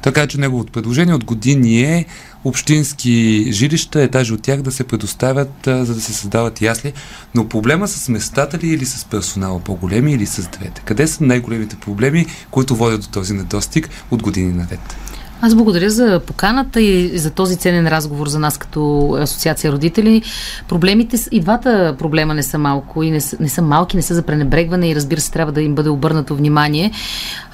Така 0.02 0.26
че 0.26 0.40
неговото 0.40 0.72
предложение 0.72 1.14
от 1.14 1.24
години 1.24 1.82
е 1.82 2.04
общински 2.44 3.46
жилища, 3.52 4.02
етажи 4.02 4.32
от 4.32 4.42
тях 4.42 4.62
да 4.62 4.72
се 4.72 4.84
предоставят, 4.84 5.66
а, 5.66 5.84
за 5.84 5.94
да 5.94 6.00
се 6.00 6.12
създават 6.12 6.62
ясли. 6.62 6.92
Но 7.34 7.48
проблема 7.48 7.88
с 7.88 8.08
местата 8.08 8.58
ли 8.58 8.68
или 8.68 8.86
с 8.86 9.04
персонала 9.04 9.60
по-големи 9.60 10.12
или 10.12 10.26
с 10.26 10.48
двете? 10.48 10.82
Къде 10.84 11.06
са 11.06 11.24
най-големите 11.24 11.76
проблеми, 11.76 12.26
които 12.50 12.76
водят 12.76 13.00
до 13.00 13.08
този 13.08 13.34
недостиг 13.34 13.90
от 14.10 14.22
години 14.22 14.52
наред? 14.52 14.96
Аз 15.46 15.54
благодаря 15.54 15.90
за 15.90 16.20
поканата 16.26 16.80
и 16.80 17.18
за 17.18 17.30
този 17.30 17.56
ценен 17.56 17.88
разговор 17.88 18.28
за 18.28 18.38
нас 18.38 18.58
като 18.58 19.12
асоциация 19.20 19.72
родители. 19.72 20.22
Проблемите, 20.68 21.16
и 21.30 21.40
двата 21.40 21.96
проблема 21.98 22.34
не 22.34 22.42
са 22.42 22.58
малко 22.58 23.02
и 23.02 23.10
не 23.10 23.20
са, 23.20 23.36
не 23.40 23.48
са 23.48 23.62
малки, 23.62 23.96
не 23.96 24.02
са 24.02 24.14
за 24.14 24.22
пренебрегване 24.22 24.88
и 24.88 24.94
разбира 24.94 25.20
се 25.20 25.32
трябва 25.32 25.52
да 25.52 25.62
им 25.62 25.74
бъде 25.74 25.88
обърнато 25.88 26.36
внимание. 26.36 26.90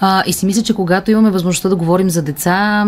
А, 0.01 0.23
и 0.27 0.33
си 0.33 0.47
мисля, 0.47 0.63
че 0.63 0.75
когато 0.75 1.11
имаме 1.11 1.31
възможността 1.31 1.69
да 1.69 1.77
говорим 1.77 2.11
за 2.11 2.23
деца, 2.23 2.87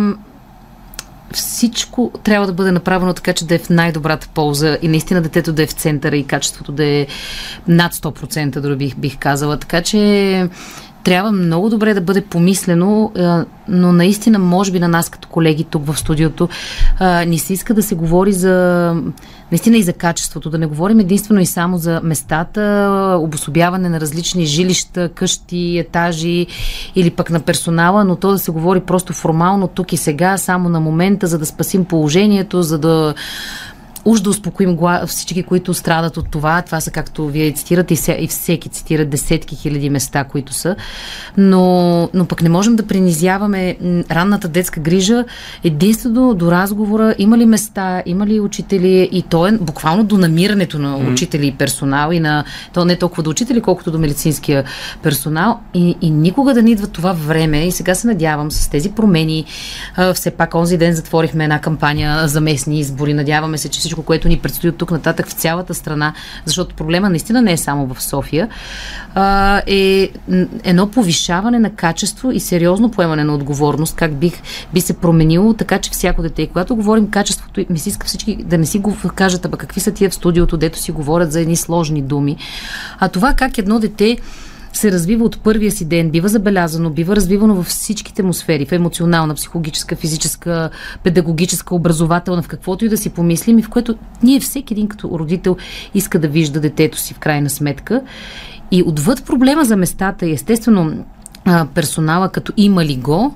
всичко 1.33 2.13
трябва 2.23 2.47
да 2.47 2.53
бъде 2.53 2.73
направено 2.73 3.13
така, 3.13 3.33
че 3.33 3.47
да 3.47 3.55
е 3.55 3.59
в 3.59 3.71
най-добрата 3.71 4.29
полза 4.35 4.79
и 4.83 4.89
наистина 4.89 5.23
детето 5.23 5.53
да 5.53 5.63
е 5.63 5.67
в 5.67 5.73
центъра 5.73 6.17
и 6.17 6.25
качеството 6.25 6.73
да 6.73 6.85
е 6.85 7.07
над 7.69 7.95
100%, 7.95 8.61
дори 8.61 8.77
бих, 8.77 8.97
бих 8.97 9.19
казала. 9.19 9.57
Така 9.57 9.83
че 9.83 10.49
трябва 11.05 11.33
много 11.33 11.69
добре 11.69 11.95
да 11.95 12.01
бъде 12.01 12.21
помислено, 12.21 13.13
но 13.69 13.93
наистина, 13.93 14.39
може 14.39 14.73
би 14.73 14.81
на 14.81 14.89
нас 14.89 15.11
като 15.11 15.29
колеги 15.29 15.65
тук 15.65 15.87
в 15.87 15.99
студиото, 15.99 16.49
ни 17.27 17.39
се 17.39 17.53
иска 17.53 17.75
да 17.75 17.83
се 17.83 17.95
говори 17.95 18.33
за 18.33 18.97
наистина 19.51 19.77
и 19.77 19.83
за 19.83 19.93
качеството, 19.93 20.51
да 20.51 20.59
не 20.59 20.67
говорим 20.67 21.01
единствено 21.01 21.41
и 21.41 21.47
само 21.47 21.79
за 21.79 22.01
местата, 22.03 22.63
обособяване 23.21 23.89
на 23.89 24.01
различни 24.01 24.47
жилища, 24.47 25.09
къщи, 25.09 25.79
етажи 25.79 26.47
или 26.95 27.11
пък 27.11 27.31
на 27.31 27.41
персонала, 27.41 28.05
но 28.05 28.17
то 28.17 28.31
да 28.31 28.39
се 28.39 28.51
говори 28.51 28.81
просто 28.81 29.13
формално 29.13 29.69
тук 29.69 29.93
и 29.93 29.97
сега, 29.97 30.39
само 30.39 30.69
на 30.69 30.81
момента, 30.81 31.27
за 31.27 31.39
да 31.39 31.47
спасим 31.47 31.85
положението, 31.85 32.63
за 32.63 32.79
да 32.79 33.15
уж 34.05 34.21
да 34.21 34.31
успокоим 34.31 34.79
всички, 35.07 35.43
които 35.43 35.75
страдат 35.75 36.17
от 36.17 36.29
това. 36.29 36.63
Това 36.63 36.81
са, 36.81 36.91
както 36.91 37.27
вие 37.27 37.53
цитирате, 37.53 37.95
и, 38.19 38.27
всеки 38.27 38.69
цитира 38.69 39.05
десетки 39.05 39.57
хиляди 39.57 39.91
места, 39.91 40.25
които 40.25 40.53
са. 40.53 40.77
Но, 41.37 42.09
но 42.15 42.27
пък 42.27 42.43
не 42.43 42.49
можем 42.49 42.77
да 42.77 42.87
принизяваме 42.87 43.77
ранната 44.11 44.49
детска 44.49 44.81
грижа 44.81 45.25
единствено 45.65 46.35
до 46.35 46.51
разговора 46.51 47.15
има 47.19 47.39
ли 47.39 47.47
места, 47.47 48.03
има 48.07 48.27
ли 48.27 48.41
учители 48.41 49.09
и 49.13 49.23
то 49.23 49.47
е 49.47 49.53
буквално 49.53 50.05
до 50.05 50.19
намирането 50.19 50.79
на 50.79 50.97
учители 50.97 51.47
и 51.47 51.53
персонал 51.53 52.13
и 52.13 52.21
на 52.21 52.45
то 52.73 52.85
не 52.85 52.97
толкова 52.97 53.23
до 53.23 53.31
учители, 53.31 53.61
колкото 53.61 53.91
до 53.91 53.99
медицинския 53.99 54.65
персонал 55.03 55.61
и, 55.75 55.97
и 56.01 56.11
никога 56.11 56.55
да 56.55 56.63
не 56.63 56.71
идва 56.71 56.87
това 56.87 57.13
време 57.13 57.67
и 57.67 57.73
сега 57.73 57.95
се 57.95 58.07
надявам 58.07 58.51
с 58.51 58.69
тези 58.69 58.91
промени 58.91 59.45
а, 59.97 60.15
все 60.15 60.31
пак 60.31 60.55
онзи 60.55 60.79
ден 60.79 60.95
затворихме 60.95 61.45
една 61.45 61.61
кампания 61.61 62.29
за 62.29 62.41
местни 62.41 62.81
избори. 62.81 63.15
Надяваме 63.15 63.59
се, 63.59 63.69
че 63.69 63.81
всичко, 63.81 63.92
което 63.97 64.29
ни 64.29 64.39
предстои 64.39 64.71
от 64.71 64.77
тук 64.77 64.91
нататък 64.91 65.27
в 65.29 65.33
цялата 65.33 65.75
страна, 65.75 66.15
защото 66.45 66.75
проблема 66.75 67.11
наистина 67.11 67.43
не 67.43 67.53
е 67.53 67.57
само 67.57 67.95
в 67.95 68.03
София, 68.03 68.49
а, 69.15 69.63
е 69.67 70.11
едно 70.65 70.91
повишаване 70.91 71.59
на 71.59 71.71
качество 71.71 72.31
и 72.31 72.41
сериозно 72.41 72.91
поемане 72.91 73.25
на 73.25 73.35
отговорност, 73.35 73.97
как 73.97 74.15
бих, 74.15 74.43
би 74.75 74.81
се 74.81 74.93
променило, 74.93 75.55
така 75.55 75.79
че 75.79 75.91
всяко 75.91 76.23
дете. 76.23 76.43
И 76.43 76.47
когато 76.47 76.77
говорим 76.77 77.11
качеството, 77.11 77.65
ми 77.71 77.79
се 77.79 77.89
иска 77.89 78.07
всички 78.07 78.37
да 78.37 78.59
не 78.59 78.67
си 78.67 78.79
го 78.79 78.97
кажат, 79.15 79.45
аба 79.45 79.57
какви 79.57 79.81
са 79.81 79.93
тия 79.93 80.11
в 80.11 80.15
студиото, 80.15 80.57
дето 80.57 80.79
си 80.79 80.93
говорят 80.93 81.33
за 81.33 81.41
едни 81.41 81.57
сложни 81.57 82.03
думи. 82.03 82.37
А 82.99 83.09
това 83.09 83.35
как 83.35 83.59
едно 83.59 83.79
дете 83.79 84.19
се 84.73 84.93
развива 84.93 85.25
от 85.25 85.41
първия 85.43 85.71
си 85.71 85.85
ден, 85.85 86.11
бива 86.11 86.29
забелязано, 86.29 86.91
бива 86.91 87.17
развивано 87.17 87.55
във 87.55 87.67
всичките 87.67 88.23
му 88.23 88.33
сфери, 88.33 88.67
в 88.67 88.73
емоционална, 88.73 89.35
психологическа, 89.35 89.97
физическа, 89.97 90.71
педагогическа, 91.03 91.75
образователна, 91.75 92.43
в 92.43 92.49
каквото 92.49 92.85
и 92.85 92.89
да 92.89 92.97
си 92.97 93.11
помислим 93.11 93.59
и 93.59 93.63
в 93.63 93.69
което 93.69 93.95
ние 94.23 94.41
всеки 94.41 94.75
един 94.75 94.89
като 94.89 95.19
родител 95.19 95.57
иска 95.95 96.19
да 96.19 96.29
вижда 96.29 96.61
детето 96.61 96.99
си 96.99 97.15
в 97.15 97.19
крайна 97.19 97.51
сметка. 97.51 98.03
И 98.71 98.83
отвъд 98.87 99.25
проблема 99.25 99.65
за 99.65 99.77
местата, 99.77 100.31
естествено, 100.31 101.05
персонала 101.75 102.29
като 102.29 102.53
има 102.57 102.85
ли 102.85 102.97
го, 102.97 103.35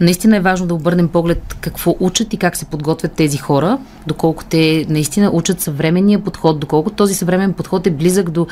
Наистина 0.00 0.36
е 0.36 0.40
важно 0.40 0.66
да 0.66 0.74
обърнем 0.74 1.08
поглед 1.08 1.56
какво 1.60 1.96
учат 2.00 2.34
и 2.34 2.36
как 2.36 2.56
се 2.56 2.64
подготвят 2.64 3.12
тези 3.12 3.38
хора, 3.38 3.78
доколко 4.06 4.44
те 4.44 4.86
наистина 4.88 5.30
учат 5.32 5.60
съвременния 5.60 6.18
подход, 6.24 6.60
доколко 6.60 6.90
този 6.90 7.14
съвременен 7.14 7.52
подход 7.52 7.86
е 7.86 7.90
близък 7.90 8.30
до 8.30 8.46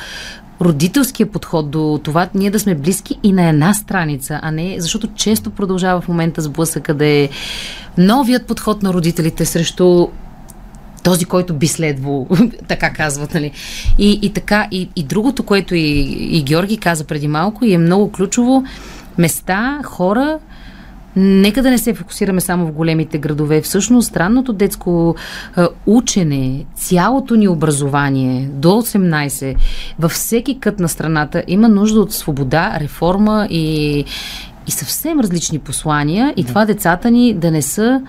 родителския 0.61 1.31
подход 1.31 1.71
до 1.71 1.99
това 2.03 2.29
ние 2.35 2.51
да 2.51 2.59
сме 2.59 2.75
близки 2.75 3.19
и 3.23 3.33
на 3.33 3.49
една 3.49 3.73
страница, 3.73 4.39
а 4.43 4.51
не 4.51 4.75
защото 4.79 5.07
често 5.15 5.49
продължава 5.49 6.01
в 6.01 6.07
момента 6.07 6.41
сблъсъка 6.41 6.93
да 6.93 7.05
е 7.05 7.29
новият 7.97 8.47
подход 8.47 8.83
на 8.83 8.93
родителите 8.93 9.45
срещу 9.45 10.07
този, 11.03 11.25
който 11.25 11.53
би 11.53 11.67
следвал, 11.67 12.27
така 12.67 12.93
казват, 12.93 13.33
нали. 13.33 13.51
И, 13.97 14.19
и 14.21 14.33
така, 14.33 14.67
и, 14.71 14.89
и 14.95 15.03
другото, 15.03 15.43
което 15.43 15.75
и, 15.75 15.99
и 16.31 16.43
Георги 16.43 16.77
каза 16.77 17.03
преди 17.03 17.27
малко 17.27 17.65
и 17.65 17.73
е 17.73 17.77
много 17.77 18.11
ключово, 18.11 18.63
места, 19.17 19.81
хора, 19.83 20.39
Нека 21.19 21.63
да 21.63 21.69
не 21.69 21.77
се 21.77 21.93
фокусираме 21.93 22.41
само 22.41 22.67
в 22.67 22.71
големите 22.71 23.17
градове. 23.17 23.61
Всъщност, 23.61 24.07
странното 24.07 24.53
детско 24.53 25.15
учене, 25.85 26.65
цялото 26.75 27.35
ни 27.35 27.47
образование 27.47 28.49
до 28.53 28.69
18, 28.69 29.55
във 29.99 30.11
всеки 30.11 30.59
кът 30.59 30.79
на 30.79 30.89
страната 30.89 31.43
има 31.47 31.69
нужда 31.69 32.01
от 32.01 32.13
свобода, 32.13 32.77
реформа 32.79 33.47
и, 33.49 33.99
и 34.67 34.71
съвсем 34.71 35.19
различни 35.19 35.59
послания. 35.59 36.33
И 36.37 36.43
това 36.43 36.65
децата 36.65 37.11
ни 37.11 37.33
да 37.33 37.51
не 37.51 37.61
са 37.61 38.01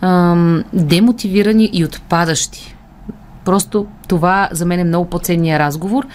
ам, 0.00 0.64
демотивирани 0.72 1.70
и 1.72 1.84
отпадащи. 1.84 2.77
Просто 3.48 3.86
това 4.08 4.48
за 4.52 4.66
мен 4.66 4.80
е 4.80 4.84
много 4.84 5.10
по-ценния 5.10 5.58
разговор 5.58 6.06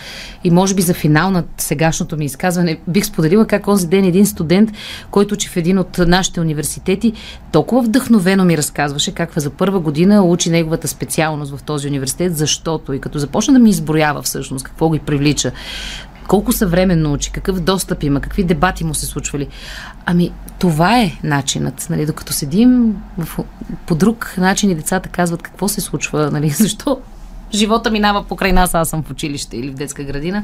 и 0.44 0.52
може 0.52 0.76
би 0.76 0.82
за 0.82 0.94
финал 0.94 1.32
на 1.32 1.44
сегашното 1.58 2.18
ми 2.18 2.26
изказване 2.26 2.80
бих 2.88 3.06
споделила 3.06 3.46
как 3.46 3.68
онзи 3.68 3.88
ден 3.88 4.06
един 4.06 4.26
студент, 4.26 4.72
който 5.12 5.34
учи 5.34 5.50
в 5.50 5.58
един 5.58 5.78
от 5.78 5.98
нашите 5.98 6.42
университети, 6.42 7.14
толкова 7.52 7.82
вдъхновено 7.82 8.46
ми 8.46 8.58
разказваше 8.58 9.12
как 9.12 9.40
за 9.40 9.50
първа 9.50 9.80
година 9.80 10.24
учи 10.24 10.50
неговата 10.50 10.88
специалност 10.88 11.58
в 11.58 11.64
този 11.64 11.88
университет, 11.88 12.38
защото 12.38 12.94
и 12.94 13.00
като 13.02 13.20
започна 13.20 13.54
да 13.54 13.60
ми 13.60 13.70
изброява 13.70 14.22
всъщност 14.22 14.66
какво 14.66 14.90
ги 14.90 15.00
привлича, 15.00 15.52
колко 16.28 16.52
съвременно 16.52 17.14
учи, 17.14 17.32
какъв 17.32 17.60
достъп 17.60 18.04
има, 18.04 18.22
какви 18.22 18.44
дебати 18.44 18.84
му 18.84 18.94
се 18.94 19.06
случвали. 19.06 19.48
Ами, 20.06 20.32
това 20.60 21.00
е 21.00 21.20
начинът. 21.24 21.88
Нали? 21.90 22.06
Докато 22.06 22.34
седим 22.34 22.96
в, 23.18 23.40
по 23.86 23.96
друг 23.96 24.36
начин 24.38 24.70
и 24.70 24.76
децата 24.76 25.10
казват 25.10 25.42
какво 25.42 25.68
се 25.68 25.82
случва, 25.82 26.32
нали? 26.32 26.50
защо 26.64 27.02
живота 27.54 27.92
минава 27.92 28.24
покрай 28.24 28.52
нас, 28.52 28.76
аз 28.76 28.90
съм 28.90 29.04
в 29.04 29.12
училище 29.12 29.58
или 29.58 29.70
в 29.70 29.74
детска 29.74 30.04
градина 30.04 30.44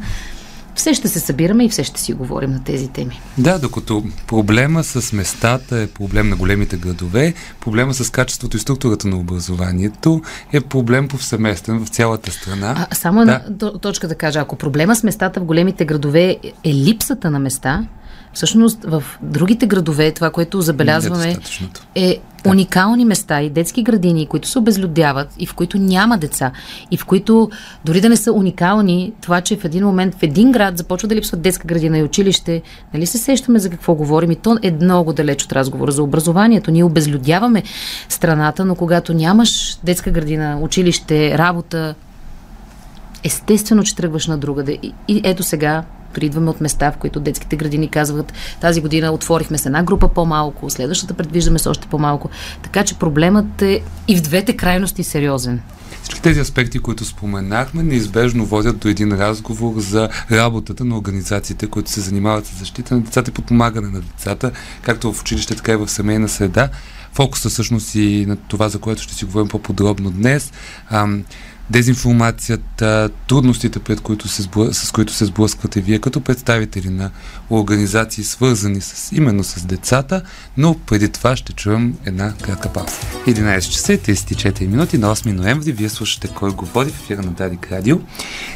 все 0.79 0.93
ще 0.93 1.07
се 1.07 1.19
събираме 1.19 1.65
и 1.65 1.69
все 1.69 1.83
ще 1.83 2.01
си 2.01 2.13
говорим 2.13 2.51
на 2.51 2.63
тези 2.63 2.87
теми. 2.87 3.21
Да, 3.37 3.59
докато 3.59 4.03
проблема 4.27 4.83
с 4.83 5.13
местата 5.13 5.79
е 5.79 5.87
проблем 5.87 6.29
на 6.29 6.35
големите 6.35 6.77
градове, 6.77 7.33
проблема 7.61 7.93
с 7.93 8.09
качеството 8.09 8.57
и 8.57 8.59
структурата 8.59 9.07
на 9.07 9.17
образованието 9.17 10.21
е 10.53 10.61
проблем 10.61 11.07
повсеместен 11.07 11.85
в 11.85 11.89
цялата 11.89 12.31
страна. 12.31 12.87
А, 12.89 12.95
само 12.95 13.25
да. 13.25 13.41
една 13.47 13.71
точка 13.79 14.07
да 14.07 14.15
кажа. 14.15 14.39
Ако 14.39 14.55
проблема 14.55 14.95
с 14.95 15.03
местата 15.03 15.39
в 15.39 15.43
големите 15.43 15.85
градове 15.85 16.37
е 16.63 16.73
липсата 16.73 17.31
на 17.31 17.39
места, 17.39 17.87
Всъщност 18.33 18.83
в 18.83 19.03
другите 19.21 19.67
градове 19.67 20.11
това, 20.11 20.29
което 20.29 20.61
забелязваме 20.61 21.37
е 21.95 22.17
уникални 22.47 23.05
места 23.05 23.41
и 23.41 23.49
детски 23.49 23.83
градини, 23.83 24.25
които 24.25 24.47
се 24.47 24.59
обезлюдяват 24.59 25.33
и 25.39 25.45
в 25.45 25.53
които 25.53 25.77
няма 25.77 26.17
деца 26.17 26.51
и 26.91 26.97
в 26.97 27.05
които 27.05 27.49
дори 27.85 28.01
да 28.01 28.09
не 28.09 28.17
са 28.17 28.33
уникални, 28.33 29.13
това, 29.21 29.41
че 29.41 29.57
в 29.57 29.65
един 29.65 29.85
момент 29.85 30.15
в 30.15 30.23
един 30.23 30.51
град 30.51 30.77
започва 30.77 31.07
да 31.07 31.15
липсва 31.15 31.37
детска 31.37 31.67
градина 31.67 31.97
и 31.97 32.03
училище, 32.03 32.61
нали 32.93 33.05
се 33.05 33.17
сещаме 33.17 33.59
за 33.59 33.69
какво 33.69 33.95
говорим 33.95 34.31
и 34.31 34.35
то 34.35 34.57
е 34.61 34.71
много 34.71 35.13
далеч 35.13 35.43
от 35.43 35.53
разговора 35.53 35.91
за 35.91 36.03
образованието. 36.03 36.71
Ние 36.71 36.83
обезлюдяваме 36.83 37.63
страната, 38.09 38.65
но 38.65 38.75
когато 38.75 39.13
нямаш 39.13 39.77
детска 39.83 40.11
градина, 40.11 40.59
училище, 40.61 41.37
работа, 41.37 41.95
естествено, 43.23 43.83
че 43.83 43.95
тръгваш 43.95 44.27
на 44.27 44.37
другаде. 44.37 44.77
И, 44.83 44.93
и 45.07 45.21
ето 45.23 45.43
сега 45.43 45.83
Придваме 46.13 46.49
от 46.49 46.61
места, 46.61 46.91
в 46.91 46.97
които 46.97 47.19
детските 47.19 47.55
градини 47.55 47.89
казват, 47.89 48.33
тази 48.61 48.81
година 48.81 49.11
отворихме 49.11 49.57
с 49.57 49.65
една 49.65 49.83
група 49.83 50.07
по-малко, 50.07 50.69
следващата 50.69 51.13
предвиждаме 51.13 51.59
с 51.59 51.69
още 51.69 51.87
по-малко. 51.87 52.29
Така 52.63 52.83
че 52.83 52.95
проблемът 52.95 53.61
е 53.61 53.81
и 54.07 54.17
в 54.17 54.21
двете 54.21 54.57
крайности 54.57 55.03
сериозен. 55.03 55.61
Всички 56.03 56.21
тези 56.21 56.39
аспекти, 56.39 56.79
които 56.79 57.05
споменахме, 57.05 57.83
неизбежно 57.83 58.45
водят 58.45 58.77
до 58.77 58.87
един 58.87 59.13
разговор 59.13 59.73
за 59.77 60.09
работата 60.31 60.85
на 60.85 60.97
организациите, 60.97 61.67
които 61.67 61.91
се 61.91 62.01
занимават 62.01 62.45
с 62.45 62.59
защита 62.59 62.95
на 62.95 63.01
децата 63.01 63.31
и 63.31 63.33
подпомагане 63.33 63.87
на 63.87 64.01
децата, 64.01 64.51
както 64.81 65.13
в 65.13 65.21
училище, 65.21 65.55
така 65.55 65.71
и 65.71 65.75
в 65.75 65.87
семейна 65.87 66.29
среда. 66.29 66.69
Фокуса 67.13 67.49
всъщност 67.49 67.95
и 67.95 68.25
на 68.25 68.35
това, 68.35 68.69
за 68.69 68.79
което 68.79 69.01
ще 69.01 69.13
си 69.13 69.25
говорим 69.25 69.47
по-подробно 69.47 70.11
днес 70.11 70.51
дезинформацията, 71.69 73.09
трудностите, 73.27 73.79
пред 73.79 74.01
които 74.01 74.27
се 74.27 74.41
сблъ... 74.41 74.73
с 74.73 74.91
които 74.91 75.13
се 75.13 75.25
сблъсквате 75.25 75.81
вие 75.81 75.99
като 75.99 76.21
представители 76.21 76.89
на 76.89 77.11
организации, 77.49 78.23
свързани 78.23 78.81
с, 78.81 79.11
именно 79.11 79.43
с 79.43 79.65
децата, 79.65 80.21
но 80.57 80.79
преди 80.85 81.09
това 81.09 81.35
ще 81.35 81.53
чуем 81.53 81.95
една 82.05 82.33
кратка 82.33 82.73
пауза. 82.73 82.91
11 83.27 83.59
часа 83.59 83.93
и 83.93 83.99
34 83.99 84.67
минути 84.67 84.97
на 84.97 85.15
8 85.15 85.31
ноември 85.31 85.71
вие 85.71 85.89
слушате 85.89 86.27
Кой 86.27 86.51
говори 86.51 86.89
в 86.89 87.01
ефира 87.03 87.21
на 87.21 87.31
Дарик 87.31 87.71
Радио. 87.71 87.99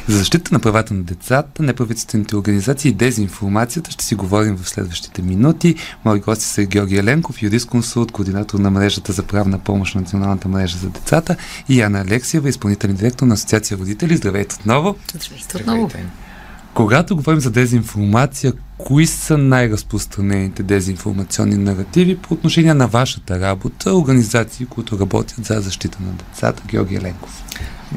За 0.08 0.18
защита 0.18 0.54
на 0.54 0.60
правата 0.60 0.94
на 0.94 1.02
децата, 1.02 1.62
неправителствените 1.62 2.36
организации 2.36 2.88
и 2.88 2.94
дезинформацията 2.94 3.90
ще 3.90 4.04
си 4.04 4.14
говорим 4.14 4.56
в 4.56 4.68
следващите 4.68 5.22
минути. 5.22 5.74
Мои 6.04 6.20
гости 6.20 6.44
са 6.44 6.64
Георги 6.64 6.96
Еленков, 6.96 7.42
юрист 7.42 7.68
консулт, 7.68 8.12
координатор 8.12 8.58
на 8.58 8.70
мрежата 8.70 9.12
за 9.12 9.22
правна 9.22 9.58
помощ 9.58 9.94
на 9.94 10.00
Националната 10.00 10.48
мрежа 10.48 10.78
за 10.78 10.88
децата 10.88 11.36
и 11.68 11.80
Яна 11.80 12.00
Алексиева, 12.00 12.48
изпълнителен 12.48 12.96
директор 13.04 13.26
на 13.26 13.34
Асоциация 13.34 13.78
родители. 13.78 14.16
Здравейте 14.16 14.56
отново. 14.60 14.96
Здравейте 15.14 15.56
отново. 15.56 15.90
Когато 16.74 17.16
говорим 17.16 17.40
за 17.40 17.50
дезинформация, 17.50 18.52
кои 18.78 19.06
са 19.06 19.38
най-разпространените 19.38 20.62
дезинформационни 20.62 21.56
наративи 21.56 22.16
по 22.16 22.34
отношение 22.34 22.74
на 22.74 22.86
вашата 22.86 23.40
работа, 23.40 23.94
организации, 23.94 24.66
които 24.66 24.98
работят 24.98 25.44
за 25.44 25.60
защита 25.60 25.98
на 26.00 26.12
децата? 26.12 26.62
Георги 26.66 26.94
Еленков. 26.94 27.44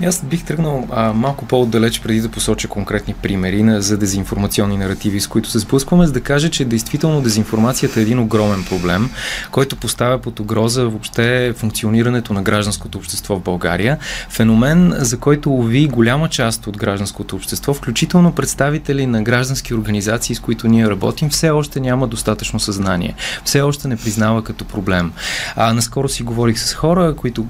Аз 0.06 0.24
бих 0.24 0.44
тръгнал 0.44 0.88
а, 0.92 1.14
малко 1.14 1.46
по-отдалеч 1.46 2.02
преди 2.02 2.22
да 2.22 2.30
посоча 2.30 2.68
конкретни 2.68 3.14
примери 3.14 3.64
на, 3.64 3.82
за 3.82 3.98
дезинформационни 3.98 4.78
наративи, 4.78 5.20
с 5.20 5.28
които 5.28 5.50
се 5.50 5.60
сблъскваме, 5.60 6.08
за 6.08 6.14
да 6.14 6.22
кажа, 6.22 6.50
че 6.50 6.66
действително 6.66 7.22
дезинформацията 7.22 8.00
е 8.00 8.04
един 8.04 8.20
огромен 8.20 8.66
проблем, 8.70 9.10
който 9.52 9.76
поставя 9.76 10.22
под 10.22 10.40
угроза 10.40 10.84
въобще 10.84 11.54
функционирането 11.58 12.34
на 12.34 12.44
гражданското 12.44 12.98
общество 12.98 13.36
в 13.36 13.42
България. 13.42 13.98
Феномен, 14.30 14.94
за 14.98 15.18
който 15.18 15.52
уви 15.54 15.88
голяма 15.88 16.30
част 16.30 16.68
от 16.68 16.78
гражданското 16.78 17.36
общество, 17.36 17.74
включително 17.74 18.32
представители 18.32 19.06
на 19.06 19.24
граждански 19.24 19.74
организации, 19.74 20.36
с 20.36 20.40
които 20.40 20.67
ние 20.68 20.90
работим, 20.90 21.30
все 21.30 21.50
още 21.50 21.80
няма 21.80 22.08
достатъчно 22.08 22.60
съзнание. 22.60 23.16
Все 23.46 23.62
още 23.62 23.88
не 23.88 23.98
признава 23.98 24.44
като 24.44 24.66
проблем. 24.66 25.12
А, 25.56 25.74
наскоро 25.74 26.10
си 26.10 26.24
говорих 26.24 26.60
с 26.60 26.74
хора, 26.74 27.16
които 27.18 27.46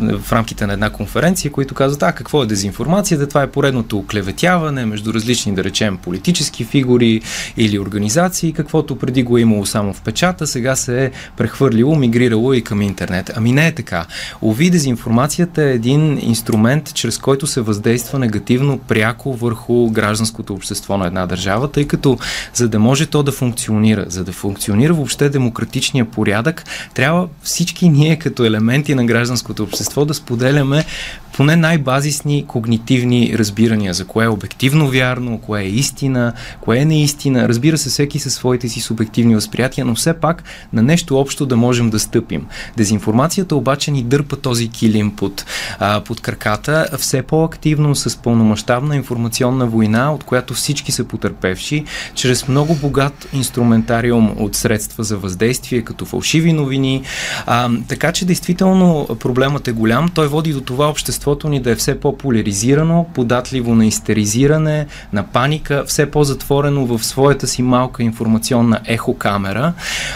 в 0.00 0.32
рамките 0.32 0.66
на 0.66 0.72
една 0.72 0.90
конференция, 0.90 1.52
които 1.52 1.74
казват, 1.74 2.02
а 2.02 2.12
какво 2.12 2.42
е 2.42 2.46
дезинформацията? 2.46 3.28
Това 3.28 3.42
е 3.42 3.50
поредното 3.50 3.98
оклеветяване 3.98 4.86
между 4.86 5.14
различни, 5.14 5.54
да 5.54 5.64
речем, 5.64 5.96
политически 5.96 6.64
фигури 6.64 7.20
или 7.56 7.78
организации, 7.78 8.52
каквото 8.52 8.98
преди 8.98 9.22
го 9.22 9.38
е 9.38 9.40
имало 9.40 9.66
само 9.66 9.92
в 9.94 10.00
печата, 10.00 10.46
сега 10.46 10.76
се 10.76 11.04
е 11.04 11.10
прехвърлило, 11.36 11.96
мигрирало 11.96 12.52
и 12.52 12.64
към 12.64 12.82
интернет. 12.82 13.30
Ами 13.36 13.52
не 13.52 13.66
е 13.66 13.74
така. 13.74 14.06
Ови, 14.42 14.70
дезинформацията 14.70 15.62
е 15.62 15.72
един 15.72 16.18
инструмент, 16.22 16.94
чрез 16.94 17.18
който 17.18 17.46
се 17.46 17.60
въздейства 17.60 18.18
негативно 18.18 18.78
пряко 18.78 19.34
върху 19.34 19.90
гражданското 19.90 20.54
общество 20.54 20.98
на 20.98 21.06
една 21.06 21.26
държава, 21.26 21.70
тъй 21.70 21.86
като 21.86 22.18
за 22.62 22.68
да 22.68 22.78
може 22.78 23.06
то 23.06 23.22
да 23.22 23.32
функционира, 23.32 24.04
за 24.08 24.24
да 24.24 24.32
функционира 24.32 24.94
въобще 24.94 25.28
демократичния 25.28 26.04
порядък, 26.04 26.64
трябва 26.94 27.28
всички 27.42 27.88
ние 27.88 28.16
като 28.16 28.44
елементи 28.44 28.94
на 28.94 29.04
гражданското 29.04 29.62
общество 29.62 30.04
да 30.04 30.14
споделяме 30.14 30.84
поне 31.32 31.56
най-базисни 31.56 32.44
когнитивни 32.46 33.34
разбирания 33.38 33.94
за 33.94 34.04
кое 34.04 34.24
е 34.24 34.28
обективно 34.28 34.88
вярно, 34.88 35.38
кое 35.38 35.62
е 35.62 35.68
истина, 35.68 36.32
кое 36.60 36.78
е 36.78 36.84
неистина. 36.84 37.48
Разбира 37.48 37.78
се, 37.78 37.88
всеки 37.88 38.18
със 38.18 38.34
своите 38.34 38.68
си 38.68 38.80
субективни 38.80 39.34
възприятия, 39.34 39.84
но 39.84 39.94
все 39.94 40.12
пак 40.14 40.44
на 40.72 40.82
нещо 40.82 41.18
общо 41.18 41.46
да 41.46 41.56
можем 41.56 41.90
да 41.90 41.98
стъпим. 41.98 42.46
Дезинформацията 42.76 43.56
обаче 43.56 43.90
ни 43.90 44.02
дърпа 44.02 44.36
този 44.36 44.68
килим 44.68 45.16
под, 45.16 45.44
а, 45.78 46.00
под 46.00 46.20
краката 46.20 46.88
все 46.98 47.22
по-активно 47.22 47.94
с 47.94 48.16
пълномащабна 48.16 48.96
информационна 48.96 49.66
война, 49.66 50.14
от 50.14 50.24
която 50.24 50.54
всички 50.54 50.92
са 50.92 51.04
потърпевши, 51.04 51.84
чрез 52.14 52.48
много 52.52 52.74
богат 52.74 53.28
инструментариум 53.32 54.34
от 54.38 54.56
средства 54.56 55.04
за 55.04 55.16
въздействие, 55.16 55.82
като 55.82 56.04
фалшиви 56.04 56.52
новини. 56.52 57.02
А, 57.46 57.70
така 57.88 58.12
че 58.12 58.24
действително 58.24 59.08
проблемът 59.20 59.68
е 59.68 59.72
голям. 59.72 60.08
Той 60.08 60.28
води 60.28 60.52
до 60.52 60.60
това 60.60 60.88
общество 60.88 61.22
обществото 61.22 61.48
ни 61.48 61.60
да 61.60 61.70
е 61.70 61.74
все 61.74 62.00
по-поляризирано, 62.00 63.06
податливо 63.14 63.74
на 63.74 63.86
истеризиране, 63.86 64.86
на 65.12 65.22
паника, 65.22 65.84
все 65.86 66.10
по-затворено 66.10 66.86
в 66.86 67.04
своята 67.04 67.46
си 67.46 67.62
малка 67.62 68.02
информационна 68.02 68.80
ехокамера. 68.84 69.72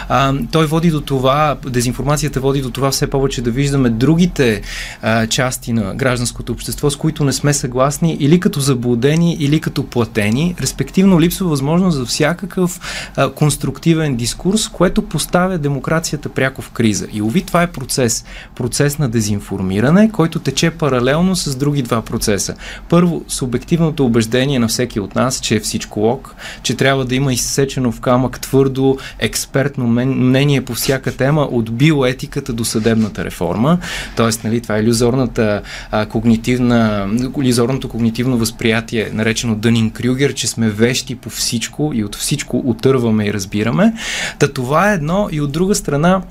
А, 0.09 0.35
той 0.53 0.67
води 0.67 0.91
до 0.91 1.01
това, 1.01 1.57
дезинформацията 1.67 2.41
води 2.41 2.63
до 2.63 2.71
това 2.71 2.91
все 2.91 3.07
повече 3.07 3.43
да 3.43 3.51
виждаме 3.51 3.91
другите 3.91 4.63
а, 5.03 5.27
части 5.27 5.73
на 5.73 5.95
гражданското 5.95 6.53
общество, 6.53 6.91
с 6.91 6.97
които 6.97 7.25
не 7.25 7.33
сме 7.33 7.55
съгласни 7.55 8.17
или 8.21 8.41
като 8.41 8.61
заблудени, 8.61 9.37
или 9.41 9.61
като 9.61 9.87
платени. 9.87 10.55
Респективно 10.61 11.21
липсва 11.21 11.49
възможност 11.49 11.97
за 11.97 12.03
всякакъв 12.27 12.81
а, 13.17 13.31
конструктивен 13.31 14.17
дискурс, 14.17 14.69
което 14.69 15.03
поставя 15.03 15.59
демокрацията 15.59 16.29
пряко 16.29 16.63
в 16.63 16.71
криза. 16.71 17.07
И 17.13 17.23
уви, 17.23 17.43
това 17.43 17.63
е 17.63 17.67
процес. 17.67 18.25
Процес 18.55 18.99
на 18.99 19.09
дезинформиране, 19.09 20.11
който 20.13 20.39
тече 20.39 20.71
паралелно 20.71 21.37
с 21.37 21.57
други 21.57 21.83
два 21.83 22.03
процеса. 22.03 22.55
Първо, 22.89 23.25
субективното 23.29 24.07
убеждение 24.07 24.59
на 24.59 24.69
всеки 24.69 25.01
от 25.01 25.15
нас, 25.15 25.41
че 25.41 25.57
е 25.57 25.61
всичко 25.61 26.01
лог, 26.01 26.35
че 26.63 26.77
трябва 26.77 27.05
да 27.05 27.15
има 27.15 27.33
изсечено 27.33 27.93
в 27.93 28.01
камък 28.01 28.41
твърдо 28.41 28.99
експертно 29.19 29.87
мнение 29.87 30.61
по 30.61 30.75
всяка 30.75 31.17
тема 31.17 31.43
от 31.43 31.73
биоетиката 31.73 32.53
до 32.53 32.65
съдебната 32.65 33.25
реформа. 33.25 33.79
Тоест, 34.17 34.45
нали, 34.45 34.61
това 34.61 34.77
е 34.77 34.81
иллюзорната 34.81 35.63
а, 35.91 36.07
когнитивна, 36.07 37.09
иллюзорното 37.43 37.89
когнитивно 37.89 38.39
възприятие, 38.39 39.11
наречено 39.13 39.55
Дънин 39.55 39.91
Крюгер, 39.91 40.35
че 40.35 40.49
сме 40.49 40.71
вещи 40.71 41.15
по 41.15 41.31
всичко 41.31 41.93
и 41.95 42.05
от 42.05 42.16
всичко 42.19 42.63
отърваме 42.67 43.27
и 43.27 43.33
разбираме. 43.33 43.93
Та 44.39 44.49
това 44.49 44.91
е 44.91 44.95
едно 44.95 45.29
и 45.33 45.41
от 45.41 45.53
друга 45.53 45.75
страна 45.75 46.23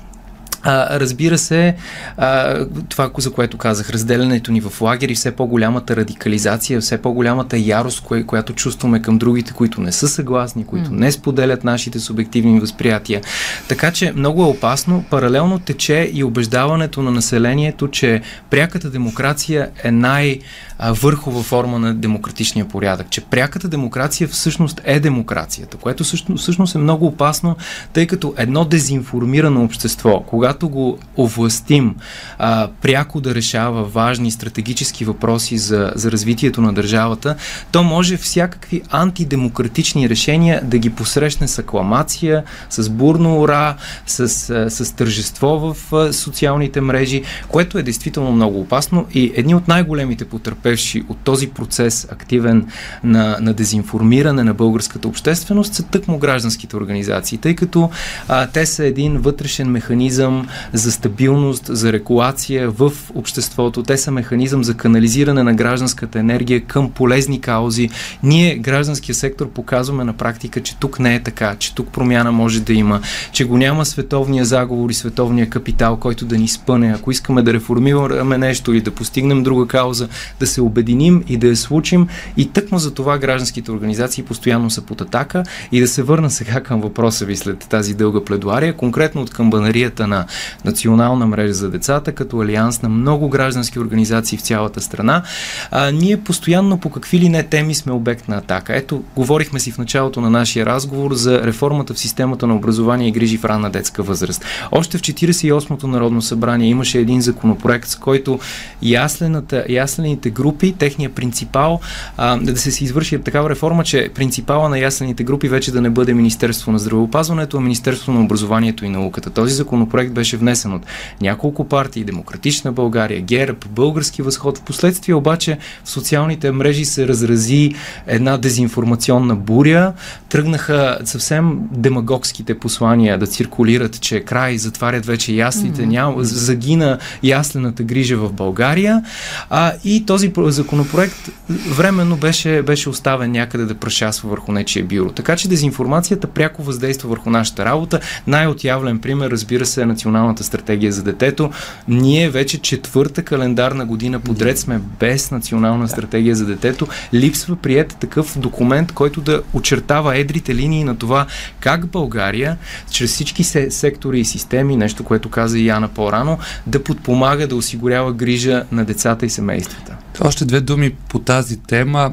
А, 0.68 1.00
разбира 1.00 1.38
се, 1.38 1.74
а, 2.16 2.66
това, 2.88 3.10
за 3.18 3.32
което 3.32 3.58
казах, 3.58 3.90
разделянето 3.90 4.52
ни 4.52 4.60
в 4.60 4.80
лагери, 4.80 5.14
все 5.14 5.30
по-голямата 5.30 5.96
радикализация, 5.96 6.80
все 6.80 6.98
по-голямата 6.98 7.58
ярост, 7.58 8.00
кое, 8.00 8.22
която 8.22 8.52
чувстваме 8.52 9.02
към 9.02 9.18
другите, 9.18 9.52
които 9.52 9.80
не 9.80 9.92
са 9.92 10.08
съгласни, 10.08 10.66
които 10.66 10.92
не 10.92 11.12
споделят 11.12 11.64
нашите 11.64 12.00
субективни 12.00 12.60
възприятия. 12.60 13.20
Така 13.68 13.90
че 13.90 14.12
много 14.16 14.42
е 14.42 14.46
опасно. 14.46 15.04
Паралелно 15.10 15.58
тече 15.58 16.10
и 16.12 16.24
убеждаването 16.24 17.02
на 17.02 17.10
населението, 17.10 17.88
че 17.88 18.22
пряката 18.50 18.90
демокрация 18.90 19.68
е 19.84 19.90
най- 19.90 20.38
върхова 20.80 21.42
форма 21.42 21.78
на 21.78 21.94
демократичния 21.94 22.68
порядък. 22.68 23.10
Че 23.10 23.20
пряката 23.20 23.68
демокрация 23.68 24.28
всъщност 24.28 24.80
е 24.84 25.00
демокрацията, 25.00 25.76
което 25.76 26.04
всъщност, 26.04 26.42
всъщност 26.42 26.74
е 26.74 26.78
много 26.78 27.06
опасно, 27.06 27.56
тъй 27.92 28.06
като 28.06 28.34
едно 28.36 28.64
дезинформирано 28.64 29.64
общество, 29.64 30.24
когато 30.26 30.68
го 30.68 30.98
овластим 31.18 31.94
а, 32.38 32.68
пряко 32.82 33.20
да 33.20 33.34
решава 33.34 33.84
важни 33.84 34.30
стратегически 34.30 35.04
въпроси 35.04 35.58
за, 35.58 35.92
за 35.94 36.12
развитието 36.12 36.60
на 36.60 36.72
държавата, 36.72 37.36
то 37.72 37.82
може 37.82 38.16
всякакви 38.16 38.82
антидемократични 38.90 40.08
решения 40.08 40.60
да 40.64 40.78
ги 40.78 40.90
посрещне 40.90 41.48
с 41.48 41.58
акламация, 41.58 42.44
с 42.70 42.88
бурно 42.88 43.40
ура, 43.40 43.76
с, 44.06 44.28
с 44.70 44.96
тържество 44.96 45.46
в 45.46 46.12
социалните 46.12 46.80
мрежи, 46.80 47.22
което 47.48 47.78
е 47.78 47.82
действително 47.82 48.32
много 48.32 48.60
опасно 48.60 49.06
и 49.14 49.32
едни 49.36 49.54
от 49.54 49.68
най-големите 49.68 50.24
потърпения 50.24 50.65
потърпевши 50.66 51.02
от 51.08 51.18
този 51.24 51.48
процес 51.48 52.08
активен 52.10 52.66
на, 53.04 53.36
на 53.40 53.54
дезинформиране 53.54 54.44
на 54.44 54.54
българската 54.54 55.08
общественост 55.08 55.74
са 55.74 55.82
тъкмо 55.82 56.18
гражданските 56.18 56.76
организации, 56.76 57.38
тъй 57.38 57.54
като 57.54 57.90
а, 58.28 58.46
те 58.46 58.66
са 58.66 58.84
един 58.84 59.18
вътрешен 59.18 59.70
механизъм 59.70 60.48
за 60.72 60.92
стабилност, 60.92 61.66
за 61.66 61.92
регулация 61.92 62.70
в 62.70 62.92
обществото. 63.14 63.82
Те 63.82 63.96
са 63.96 64.10
механизъм 64.10 64.64
за 64.64 64.74
канализиране 64.74 65.42
на 65.42 65.54
гражданската 65.54 66.18
енергия 66.18 66.60
към 66.60 66.90
полезни 66.90 67.40
каузи. 67.40 67.90
Ние, 68.22 68.56
гражданския 68.56 69.14
сектор, 69.14 69.50
показваме 69.50 70.04
на 70.04 70.12
практика, 70.12 70.60
че 70.60 70.76
тук 70.76 71.00
не 71.00 71.14
е 71.14 71.22
така, 71.22 71.56
че 71.58 71.74
тук 71.74 71.88
промяна 71.92 72.32
може 72.32 72.60
да 72.60 72.72
има, 72.72 73.00
че 73.32 73.44
го 73.44 73.56
няма 73.56 73.84
световния 73.84 74.44
заговор 74.44 74.90
и 74.90 74.94
световния 74.94 75.50
капитал, 75.50 75.96
който 75.96 76.24
да 76.24 76.38
ни 76.38 76.48
спъне. 76.48 76.94
Ако 76.96 77.10
искаме 77.10 77.42
да 77.42 77.52
реформираме 77.52 78.38
нещо 78.38 78.72
или 78.72 78.80
да 78.80 78.90
постигнем 78.90 79.42
друга 79.42 79.66
кауза, 79.66 80.08
да 80.40 80.46
се 80.55 80.55
се 80.56 80.62
обединим 80.62 81.24
и 81.28 81.36
да 81.36 81.46
я 81.46 81.56
случим. 81.56 82.08
И 82.36 82.48
тъкмо 82.52 82.78
за 82.78 82.94
това 82.94 83.18
гражданските 83.18 83.72
организации 83.72 84.24
постоянно 84.24 84.70
са 84.70 84.82
под 84.82 85.00
атака. 85.00 85.42
И 85.72 85.80
да 85.80 85.88
се 85.88 86.02
върна 86.02 86.30
сега 86.30 86.60
към 86.60 86.80
въпроса 86.80 87.24
ви 87.24 87.36
след 87.36 87.58
тази 87.58 87.94
дълга 87.94 88.24
пледуария, 88.24 88.76
конкретно 88.76 89.22
от 89.22 89.30
камбанарията 89.30 90.06
на 90.06 90.26
Национална 90.64 91.26
мрежа 91.26 91.52
за 91.52 91.70
децата, 91.70 92.12
като 92.12 92.40
алианс 92.40 92.82
на 92.82 92.88
много 92.88 93.28
граждански 93.28 93.78
организации 93.78 94.38
в 94.38 94.40
цялата 94.40 94.80
страна. 94.80 95.22
А, 95.70 95.90
ние 95.90 96.16
постоянно 96.16 96.78
по 96.78 96.90
какви 96.90 97.18
ли 97.20 97.28
не 97.28 97.42
теми 97.42 97.74
сме 97.74 97.92
обект 97.92 98.28
на 98.28 98.36
атака. 98.36 98.76
Ето, 98.76 99.02
говорихме 99.16 99.60
си 99.60 99.72
в 99.72 99.78
началото 99.78 100.20
на 100.20 100.30
нашия 100.30 100.66
разговор 100.66 101.14
за 101.14 101.42
реформата 101.42 101.94
в 101.94 101.98
системата 101.98 102.46
на 102.46 102.56
образование 102.56 103.08
и 103.08 103.12
грижи 103.12 103.38
в 103.38 103.44
ранна 103.44 103.70
детска 103.70 104.02
възраст. 104.02 104.44
Още 104.72 104.98
в 104.98 105.00
48-то 105.00 105.86
Народно 105.86 106.22
събрание 106.22 106.68
имаше 106.68 106.98
един 106.98 107.20
законопроект, 107.20 107.88
с 107.88 107.96
който 107.96 108.38
яслената, 108.82 109.64
яслените 109.68 110.30
групи 110.30 110.45
групи, 110.46 110.72
техния 110.78 111.10
принципал, 111.10 111.80
а, 112.16 112.36
да 112.36 112.56
се 112.56 112.84
извърши 112.84 113.18
такава 113.18 113.50
реформа, 113.50 113.84
че 113.84 114.10
принципала 114.14 114.68
на 114.68 114.78
яслените 114.78 115.24
групи 115.24 115.48
вече 115.48 115.72
да 115.72 115.80
не 115.80 115.90
бъде 115.90 116.14
Министерство 116.14 116.72
на 116.72 116.78
здравеопазването, 116.78 117.56
а 117.56 117.60
Министерство 117.60 118.12
на 118.12 118.20
образованието 118.24 118.84
и 118.84 118.88
науката. 118.88 119.30
Този 119.30 119.54
законопроект 119.54 120.12
беше 120.12 120.36
внесен 120.36 120.72
от 120.72 120.82
няколко 121.20 121.68
партии, 121.68 122.04
Демократична 122.04 122.72
България, 122.72 123.20
ГЕРБ, 123.20 123.58
Български 123.70 124.22
възход. 124.22 124.58
Впоследствие 124.58 125.14
обаче 125.14 125.58
в 125.84 125.90
социалните 125.90 126.52
мрежи 126.52 126.84
се 126.84 127.08
разрази 127.08 127.74
една 128.06 128.38
дезинформационна 128.38 129.36
буря, 129.36 129.92
тръгнаха 130.28 130.98
съвсем 131.04 131.58
демагогските 131.72 132.58
послания 132.58 133.18
да 133.18 133.26
циркулират, 133.26 134.00
че 134.00 134.20
край, 134.20 134.58
затварят 134.58 135.06
вече 135.06 135.32
яслите, 135.32 135.82
mm-hmm. 135.82 135.86
няма, 135.86 136.24
загина 136.24 136.98
яслената 137.22 137.82
грижа 137.82 138.16
в 138.16 138.32
България. 138.32 139.02
А, 139.50 139.72
и 139.84 140.06
този 140.06 140.32
законопроект 140.44 141.30
временно 141.50 142.16
беше, 142.16 142.62
беше 142.62 142.88
оставен 142.88 143.30
някъде 143.30 143.64
да 143.64 143.74
прашасва 143.74 144.30
върху 144.30 144.52
нечия 144.52 144.84
бюро. 144.84 145.10
Така 145.10 145.36
че 145.36 145.48
дезинформацията 145.48 146.26
пряко 146.26 146.62
въздейства 146.62 147.08
върху 147.08 147.30
нашата 147.30 147.64
работа. 147.64 148.00
Най-отявлен 148.26 148.98
пример, 148.98 149.30
разбира 149.30 149.66
се, 149.66 149.82
е 149.82 149.86
Националната 149.86 150.44
стратегия 150.44 150.92
за 150.92 151.02
детето. 151.02 151.50
Ние 151.88 152.30
вече 152.30 152.58
четвърта 152.58 153.22
календарна 153.22 153.86
година 153.86 154.20
подред 154.20 154.58
сме 154.58 154.80
без 155.00 155.30
Национална 155.30 155.88
стратегия 155.88 156.36
за 156.36 156.46
детето. 156.46 156.88
Липсва 157.14 157.56
прият 157.56 157.96
такъв 158.00 158.38
документ, 158.38 158.92
който 158.92 159.20
да 159.20 159.42
очертава 159.52 160.16
едрите 160.18 160.54
линии 160.54 160.84
на 160.84 160.96
това 160.96 161.26
как 161.60 161.86
България, 161.86 162.56
чрез 162.90 163.10
всички 163.10 163.44
сектори 163.70 164.20
и 164.20 164.24
системи, 164.24 164.76
нещо, 164.76 165.04
което 165.04 165.30
каза 165.30 165.58
и 165.58 165.66
Яна 165.66 165.88
по-рано, 165.88 166.38
да 166.66 166.84
подпомага, 166.84 167.46
да 167.46 167.56
осигурява 167.56 168.12
грижа 168.12 168.64
на 168.72 168.84
децата 168.84 169.26
и 169.26 169.30
семействата. 169.30 169.96
Още 170.26 170.44
две 170.44 170.60
думи 170.60 170.90
по 171.08 171.18
тази 171.18 171.56
тема. 171.56 172.12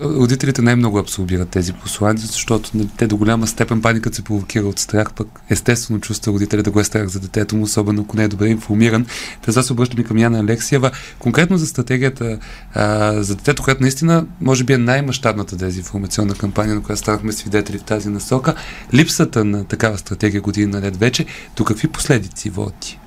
Родителите 0.00 0.62
най-много 0.62 0.98
абсорбират 0.98 1.48
тези 1.48 1.72
послания, 1.72 2.26
защото 2.26 2.70
те 2.96 3.06
до 3.06 3.16
голяма 3.16 3.46
степен 3.46 3.82
паникът 3.82 4.14
се 4.14 4.22
провокира 4.22 4.66
от 4.66 4.78
страх, 4.78 5.12
пък 5.12 5.28
естествено 5.50 6.00
чувства 6.00 6.32
родителя 6.32 6.62
да 6.62 6.70
го 6.70 6.80
е 6.80 6.84
страх 6.84 7.06
за 7.06 7.20
детето 7.20 7.56
му, 7.56 7.62
особено 7.62 8.02
ако 8.02 8.16
не 8.16 8.24
е 8.24 8.28
добре 8.28 8.48
информиран. 8.48 9.06
Та 9.42 9.62
се 9.62 9.72
обръщам 9.72 10.00
и 10.00 10.04
към 10.04 10.18
Яна 10.18 10.40
Алексиева. 10.40 10.90
Конкретно 11.18 11.56
за 11.56 11.66
стратегията 11.66 12.38
а, 12.74 13.12
за 13.22 13.36
детето, 13.36 13.62
която 13.62 13.82
наистина 13.82 14.26
може 14.40 14.64
би 14.64 14.72
е 14.72 14.78
най-мащабната 14.78 15.56
дезинформационна 15.56 16.34
кампания, 16.34 16.74
на 16.74 16.82
която 16.82 17.00
ставахме 17.00 17.32
свидетели 17.32 17.78
в 17.78 17.84
тази 17.84 18.08
насока. 18.08 18.54
Липсата 18.94 19.44
на 19.44 19.64
такава 19.64 19.98
стратегия 19.98 20.40
години 20.40 20.66
наред 20.66 20.96
вече, 20.96 21.26
до 21.56 21.64
какви 21.64 21.88
последици 21.88 22.50
води? 22.50 22.98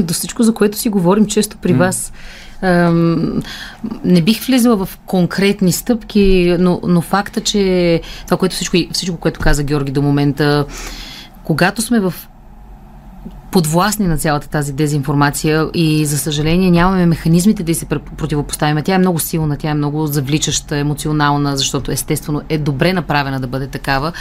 До 0.00 0.14
всичко, 0.14 0.42
за 0.42 0.54
което 0.54 0.78
си 0.78 0.88
говорим 0.88 1.26
често 1.26 1.56
при 1.56 1.72
mm. 1.72 1.78
вас 1.78 2.12
не 4.04 4.22
бих 4.22 4.46
влизала 4.46 4.86
в 4.86 4.98
конкретни 5.06 5.72
стъпки, 5.72 6.56
но, 6.58 6.80
но 6.84 7.00
факта, 7.00 7.40
че 7.40 8.00
това, 8.24 8.36
което 8.36 8.54
всичко, 8.54 8.76
всичко, 8.92 9.16
което 9.16 9.40
каза 9.40 9.62
Георги 9.62 9.92
до 9.92 10.02
момента, 10.02 10.64
когато 11.44 11.82
сме 11.82 12.00
в 12.00 12.14
подвластни 13.50 14.06
на 14.06 14.18
цялата 14.18 14.48
тази 14.48 14.72
дезинформация 14.72 15.68
и 15.74 16.06
за 16.06 16.18
съжаление 16.18 16.70
нямаме 16.70 17.06
механизмите 17.06 17.62
да 17.62 17.74
се 17.74 17.86
противопоставим. 18.16 18.84
Тя 18.84 18.94
е 18.94 18.98
много 18.98 19.18
силна, 19.18 19.56
тя 19.56 19.70
е 19.70 19.74
много 19.74 20.06
завличаща, 20.06 20.76
емоционална, 20.76 21.56
защото 21.56 21.92
естествено 21.92 22.42
е 22.48 22.58
добре 22.58 22.92
направена 22.92 23.40
да 23.40 23.46
бъде 23.46 23.66
такава. 23.66 24.12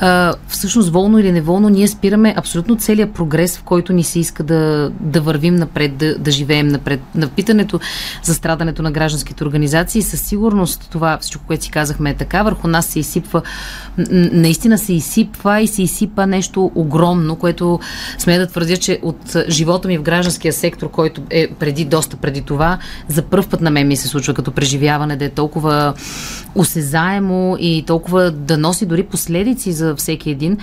А, 0.00 0.34
всъщност, 0.48 0.90
волно 0.90 1.18
или 1.18 1.32
неволно, 1.32 1.68
ние 1.68 1.88
спираме 1.88 2.34
абсолютно 2.36 2.76
целият 2.76 3.12
прогрес, 3.12 3.58
в 3.58 3.62
който 3.62 3.92
ни 3.92 4.04
се 4.04 4.18
иска 4.18 4.42
да, 4.42 4.90
да 5.00 5.20
вървим 5.20 5.54
напред, 5.54 5.96
да, 5.96 6.18
да 6.18 6.30
живеем 6.30 6.68
напред. 6.68 7.00
На 7.14 7.28
питането 7.28 7.80
за 8.22 8.34
страдането 8.34 8.82
на 8.82 8.92
гражданските 8.92 9.44
организации, 9.44 10.02
със 10.02 10.20
сигурност 10.20 10.88
това, 10.90 11.18
всичко, 11.20 11.44
което 11.46 11.64
си 11.64 11.70
казахме 11.70 12.10
е 12.10 12.14
така, 12.14 12.42
върху 12.42 12.68
нас 12.68 12.86
се 12.86 12.98
изсипва, 12.98 13.42
наистина 14.32 14.78
се 14.78 14.92
изсипва 14.92 15.60
и 15.60 15.68
се 15.68 15.82
изсипа 15.82 16.26
нещо 16.26 16.72
огромно, 16.74 17.36
което 17.36 17.80
сме 18.18 18.38
да 18.38 18.51
твърдя, 18.52 18.76
че 18.76 18.98
от 19.02 19.36
живота 19.48 19.88
ми 19.88 19.98
в 19.98 20.02
гражданския 20.02 20.52
сектор, 20.52 20.90
който 20.90 21.22
е 21.30 21.48
преди, 21.58 21.84
доста 21.84 22.16
преди 22.16 22.42
това, 22.42 22.78
за 23.08 23.22
първ 23.22 23.48
път 23.50 23.60
на 23.60 23.70
мен 23.70 23.88
ми 23.88 23.96
се 23.96 24.08
случва 24.08 24.34
като 24.34 24.52
преживяване 24.52 25.16
да 25.16 25.24
е 25.24 25.30
толкова 25.30 25.94
осезаемо 26.54 27.56
и 27.60 27.84
толкова 27.86 28.30
да 28.30 28.58
носи 28.58 28.86
дори 28.86 29.02
последици 29.02 29.72
за 29.72 29.96
всеки 29.96 30.30
един. 30.30 30.58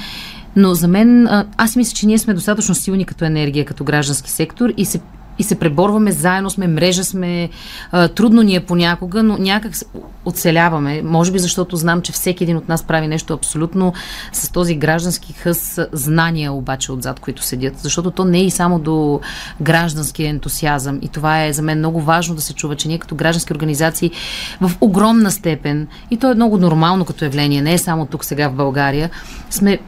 Но 0.55 0.73
за 0.73 0.87
мен, 0.87 1.27
аз 1.57 1.75
мисля, 1.75 1.93
че 1.93 2.07
ние 2.07 2.17
сме 2.17 2.33
достатъчно 2.33 2.75
силни 2.75 3.05
като 3.05 3.25
енергия, 3.25 3.65
като 3.65 3.83
граждански 3.83 4.31
сектор 4.31 4.73
и 4.77 4.85
се 4.85 4.99
и 5.39 5.43
се 5.43 5.59
преборваме, 5.59 6.11
заедно 6.11 6.49
сме, 6.49 6.67
мрежа 6.67 7.03
сме, 7.03 7.49
а, 7.91 8.07
трудно 8.07 8.41
ни 8.41 8.55
е 8.55 8.59
понякога, 8.59 9.23
но 9.23 9.37
някак 9.37 9.73
оцеляваме. 10.25 11.01
Може 11.01 11.31
би 11.31 11.39
защото 11.39 11.75
знам, 11.75 12.01
че 12.01 12.11
всеки 12.11 12.43
един 12.43 12.57
от 12.57 12.69
нас 12.69 12.83
прави 12.83 13.07
нещо 13.07 13.33
абсолютно 13.33 13.93
с 14.33 14.51
този 14.51 14.75
граждански 14.75 15.33
хъс, 15.33 15.79
знания 15.91 16.53
обаче 16.53 16.91
отзад, 16.91 17.19
които 17.19 17.43
седят. 17.43 17.79
Защото 17.79 18.11
то 18.11 18.25
не 18.25 18.39
е 18.39 18.45
и 18.45 18.51
само 18.51 18.79
до 18.79 19.19
граждански 19.61 20.23
ентусиазъм. 20.23 20.99
И 21.01 21.07
това 21.07 21.45
е 21.45 21.53
за 21.53 21.61
мен 21.61 21.77
много 21.77 22.01
важно 22.01 22.35
да 22.35 22.41
се 22.41 22.53
чува, 22.53 22.75
че 22.75 22.87
ние 22.87 22.99
като 22.99 23.15
граждански 23.15 23.53
организации 23.53 24.11
в 24.61 24.71
огромна 24.81 25.31
степен, 25.31 25.87
и 26.11 26.17
то 26.17 26.31
е 26.31 26.35
много 26.35 26.57
нормално 26.57 27.05
като 27.05 27.25
явление, 27.25 27.61
не 27.61 27.73
е 27.73 27.77
само 27.77 28.05
тук 28.05 28.25
сега 28.25 28.49
в 28.49 28.53
България, 28.53 29.09
сме 29.49 29.79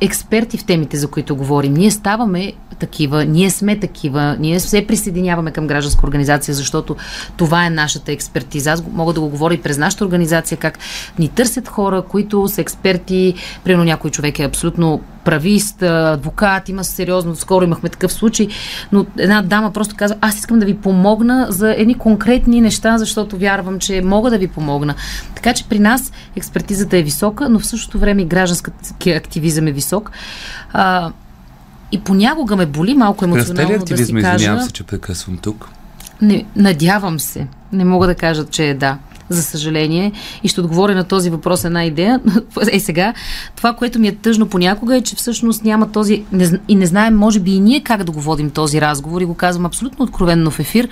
експерти 0.00 0.58
в 0.58 0.64
темите, 0.64 0.96
за 0.96 1.08
които 1.08 1.36
говорим. 1.36 1.74
Ние 1.74 1.90
ставаме 1.90 2.52
такива, 2.78 3.24
ние 3.24 3.50
сме 3.50 3.80
такива, 3.80 4.36
ние 4.40 4.60
се 4.60 4.86
присъединяваме 4.86 5.50
към 5.50 5.66
гражданска 5.66 6.06
организация, 6.06 6.54
защото 6.54 6.96
това 7.36 7.66
е 7.66 7.70
нашата 7.70 8.12
експертиза. 8.12 8.70
Аз 8.70 8.84
мога 8.92 9.12
да 9.12 9.20
го 9.20 9.28
говоря 9.28 9.54
и 9.54 9.62
през 9.62 9.78
нашата 9.78 10.04
организация, 10.04 10.58
как 10.58 10.78
ни 11.18 11.28
търсят 11.28 11.68
хора, 11.68 12.02
които 12.02 12.48
са 12.48 12.60
експерти. 12.60 13.34
Примерно 13.64 13.84
някой 13.84 14.10
човек 14.10 14.38
е 14.38 14.44
абсолютно 14.44 15.00
правист, 15.26 15.82
адвокат, 15.82 16.68
има 16.68 16.84
сериозно, 16.84 17.36
скоро 17.36 17.64
имахме 17.64 17.88
такъв 17.88 18.12
случай, 18.12 18.48
но 18.92 19.06
една 19.18 19.42
дама 19.42 19.72
просто 19.72 19.94
казва, 19.98 20.16
аз 20.20 20.38
искам 20.38 20.58
да 20.58 20.66
ви 20.66 20.76
помогна 20.76 21.46
за 21.50 21.74
едни 21.78 21.94
конкретни 21.94 22.60
неща, 22.60 22.98
защото 22.98 23.36
вярвам, 23.36 23.78
че 23.78 24.02
мога 24.02 24.30
да 24.30 24.38
ви 24.38 24.48
помогна. 24.48 24.94
Така 25.34 25.54
че 25.54 25.64
при 25.68 25.78
нас 25.78 26.12
експертизата 26.36 26.96
е 26.96 27.02
висока, 27.02 27.48
но 27.48 27.58
в 27.58 27.66
същото 27.66 27.98
време 27.98 28.22
и 28.22 28.24
граждански 28.24 29.10
активизъм 29.10 29.66
е 29.66 29.72
висок. 29.72 30.10
А, 30.72 31.10
и 31.92 32.00
понякога 32.00 32.56
ме 32.56 32.66
боли 32.66 32.94
малко 32.94 33.24
емоционално 33.24 33.84
да 33.84 33.96
си 33.96 34.14
кажа... 34.14 34.34
Извинявам 34.34 34.64
се, 34.64 34.72
че 34.72 34.82
прекъсвам 34.82 35.38
тук. 35.38 35.68
Не, 36.22 36.44
надявам 36.56 37.20
се. 37.20 37.46
Не 37.72 37.84
мога 37.84 38.06
да 38.06 38.14
кажа, 38.14 38.46
че 38.46 38.68
е 38.68 38.74
да 38.74 38.98
за 39.28 39.42
съжаление. 39.42 40.12
И 40.42 40.48
ще 40.48 40.60
отговоря 40.60 40.94
на 40.94 41.04
този 41.04 41.30
въпрос 41.30 41.64
една 41.64 41.84
идея. 41.84 42.20
Е 42.72 42.80
сега, 42.80 43.14
това, 43.56 43.72
което 43.72 43.98
ми 43.98 44.08
е 44.08 44.14
тъжно 44.14 44.46
понякога 44.46 44.96
е, 44.96 45.00
че 45.02 45.16
всъщност 45.16 45.64
няма 45.64 45.92
този... 45.92 46.24
И 46.68 46.74
не 46.74 46.86
знаем, 46.86 47.16
може 47.16 47.40
би 47.40 47.50
и 47.50 47.60
ние 47.60 47.80
как 47.80 48.04
да 48.04 48.12
го 48.12 48.20
водим 48.20 48.50
този 48.50 48.80
разговор 48.80 49.20
и 49.20 49.24
го 49.24 49.34
казвам 49.34 49.66
абсолютно 49.66 50.04
откровенно 50.04 50.50
в 50.50 50.60
ефир, 50.60 50.88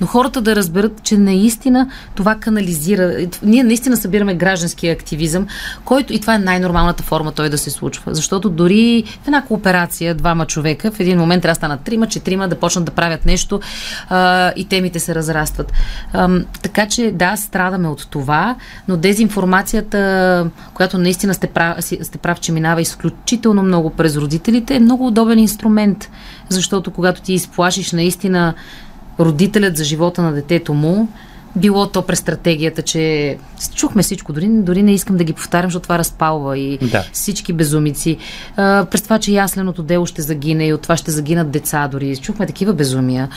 но 0.00 0.06
хората 0.06 0.40
да 0.40 0.56
разберат, 0.56 1.02
че 1.02 1.18
наистина 1.18 1.90
това 2.14 2.34
канализира. 2.34 3.26
Ние 3.42 3.64
наистина 3.64 3.96
събираме 3.96 4.34
граждански 4.34 4.88
активизъм, 4.88 5.46
който 5.84 6.12
и 6.12 6.20
това 6.20 6.34
е 6.34 6.38
най-нормалната 6.38 7.02
форма 7.02 7.32
той 7.32 7.48
да 7.48 7.58
се 7.58 7.70
случва. 7.70 8.14
Защото 8.14 8.50
дори 8.50 9.04
в 9.22 9.26
една 9.26 9.42
кооперация, 9.44 10.14
двама 10.14 10.46
човека, 10.46 10.90
в 10.90 11.00
един 11.00 11.18
момент 11.18 11.42
трябва 11.42 11.52
да 11.52 11.58
станат 11.58 11.80
трима, 11.80 12.06
четирима, 12.06 12.48
да 12.48 12.58
почнат 12.60 12.84
да 12.84 12.92
правят 12.92 13.26
нещо 13.26 13.60
а, 14.08 14.52
и 14.56 14.64
темите 14.64 15.00
се 15.00 15.14
разрастват. 15.14 15.72
А, 16.12 16.28
така 16.62 16.88
че 16.88 17.12
да, 17.12 17.36
страда 17.36 17.77
страдаме 17.78 17.88
от 17.88 18.06
това, 18.10 18.56
но 18.88 18.96
дезинформацията, 18.96 20.50
която 20.74 20.98
наистина 20.98 21.34
сте 21.34 21.46
прав, 21.46 21.84
сте 21.84 22.18
прав, 22.18 22.40
че 22.40 22.52
минава 22.52 22.80
изключително 22.80 23.62
много 23.62 23.90
през 23.90 24.16
родителите, 24.16 24.74
е 24.74 24.80
много 24.80 25.06
удобен 25.06 25.38
инструмент, 25.38 26.10
защото 26.48 26.90
когато 26.90 27.22
ти 27.22 27.32
изплашиш 27.32 27.92
наистина 27.92 28.54
родителят 29.20 29.76
за 29.76 29.84
живота 29.84 30.22
на 30.22 30.32
детето 30.32 30.74
му, 30.74 31.08
било 31.56 31.86
то 31.86 32.02
през 32.02 32.18
стратегията, 32.18 32.82
че 32.82 33.36
чухме 33.74 34.02
всичко, 34.02 34.32
дори, 34.32 34.48
дори 34.48 34.82
не 34.82 34.94
искам 34.94 35.16
да 35.16 35.24
ги 35.24 35.32
повтарям, 35.32 35.70
защото 35.70 35.82
това 35.82 35.98
разпалва 35.98 36.58
и 36.58 36.78
да. 36.78 37.04
всички 37.12 37.52
безумици. 37.52 38.16
А, 38.56 38.86
през 38.90 39.02
това, 39.02 39.18
че 39.18 39.32
ясленото 39.32 39.82
дело 39.82 40.06
ще 40.06 40.22
загине 40.22 40.66
и 40.66 40.72
от 40.72 40.82
това 40.82 40.96
ще 40.96 41.10
загинат 41.10 41.50
деца 41.50 41.88
дори. 41.88 42.16
Чухме 42.16 42.46
такива 42.46 42.72
безумия. 42.72 43.28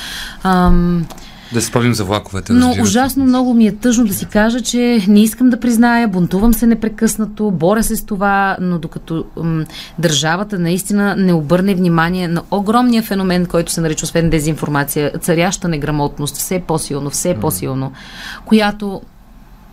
Ам, 0.43 1.05
да 1.53 1.61
се 1.61 1.67
спомним 1.67 1.93
за 1.93 2.03
влаковете. 2.03 2.53
Но 2.53 2.75
ужасно 2.81 3.23
много 3.23 3.53
ми 3.53 3.67
е 3.67 3.75
тъжно 3.75 4.05
да 4.05 4.13
си 4.13 4.25
кажа, 4.25 4.61
че 4.61 5.05
не 5.07 5.23
искам 5.23 5.49
да 5.49 5.59
призная, 5.59 6.07
бунтувам 6.07 6.53
се 6.53 6.67
непрекъснато, 6.67 7.51
боря 7.51 7.83
се 7.83 7.95
с 7.95 8.05
това, 8.05 8.57
но 8.61 8.79
докато 8.79 9.25
м- 9.43 9.65
държавата 9.99 10.59
наистина 10.59 11.15
не 11.15 11.33
обърне 11.33 11.75
внимание 11.75 12.27
на 12.27 12.41
огромния 12.51 13.03
феномен, 13.03 13.45
който 13.45 13.71
се 13.71 13.81
нарича 13.81 14.05
освен 14.05 14.29
дезинформация, 14.29 15.11
царяща 15.21 15.67
неграмотност, 15.67 16.37
все 16.37 16.59
по-силно, 16.59 17.09
все 17.09 17.33
по-силно, 17.33 17.91
която 18.45 19.01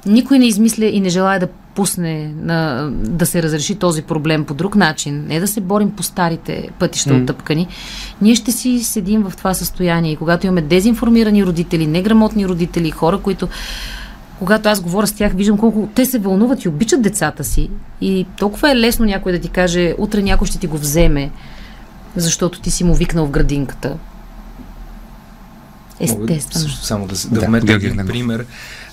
никой 0.07 0.38
не 0.38 0.47
измисля 0.47 0.87
и 0.87 1.01
не 1.01 1.09
желая 1.09 1.41
да 1.41 1.49
пусне 1.79 2.33
на, 2.43 2.91
да 2.93 3.27
се 3.27 3.43
разреши 3.43 3.75
този 3.75 4.03
проблем 4.03 4.45
по 4.45 4.55
друг 4.55 4.77
начин, 4.77 5.25
не 5.29 5.41
да 5.41 5.47
се 5.49 5.61
борим 5.61 5.91
по 5.91 6.03
старите 6.03 6.69
пътища 6.79 7.11
mm. 7.11 7.23
оттъпкани, 7.23 7.69
ние 8.23 8.35
ще 8.35 8.53
си 8.53 8.79
седим 8.85 9.23
в 9.23 9.37
това 9.37 9.55
състояние. 9.55 10.12
И 10.12 10.17
когато 10.17 10.47
имаме 10.47 10.62
дезинформирани 10.62 11.45
родители, 11.45 11.87
неграмотни 11.87 12.49
родители, 12.49 12.91
хора, 12.91 13.19
които 13.19 13.49
когато 14.38 14.69
аз 14.69 14.81
говоря 14.81 15.07
с 15.07 15.12
тях, 15.12 15.33
виждам 15.33 15.59
колко 15.59 15.88
те 15.95 16.07
се 16.07 16.19
вълнуват 16.19 16.64
и 16.64 16.69
обичат 16.69 17.03
децата 17.03 17.45
си. 17.45 17.71
И 18.01 18.27
толкова 18.38 18.71
е 18.71 18.77
лесно 18.77 19.05
някой 19.05 19.33
да 19.33 19.38
ти 19.38 19.49
каже, 19.49 19.95
утре 19.99 20.23
някой 20.23 20.47
ще 20.47 20.59
ти 20.59 20.67
го 20.67 20.79
вземе, 20.79 21.31
защото 22.17 22.61
ти 22.61 22.71
си 22.71 22.85
му 22.85 22.95
викнал 22.95 23.27
в 23.27 23.31
градинката. 23.31 23.97
Естествено. 26.01 26.64
Мога 26.64 26.77
само 26.83 27.07
да, 27.07 27.14
да, 27.14 27.41
да 27.41 27.47
вметна 27.47 27.73
един 27.73 28.07
пример 28.07 28.47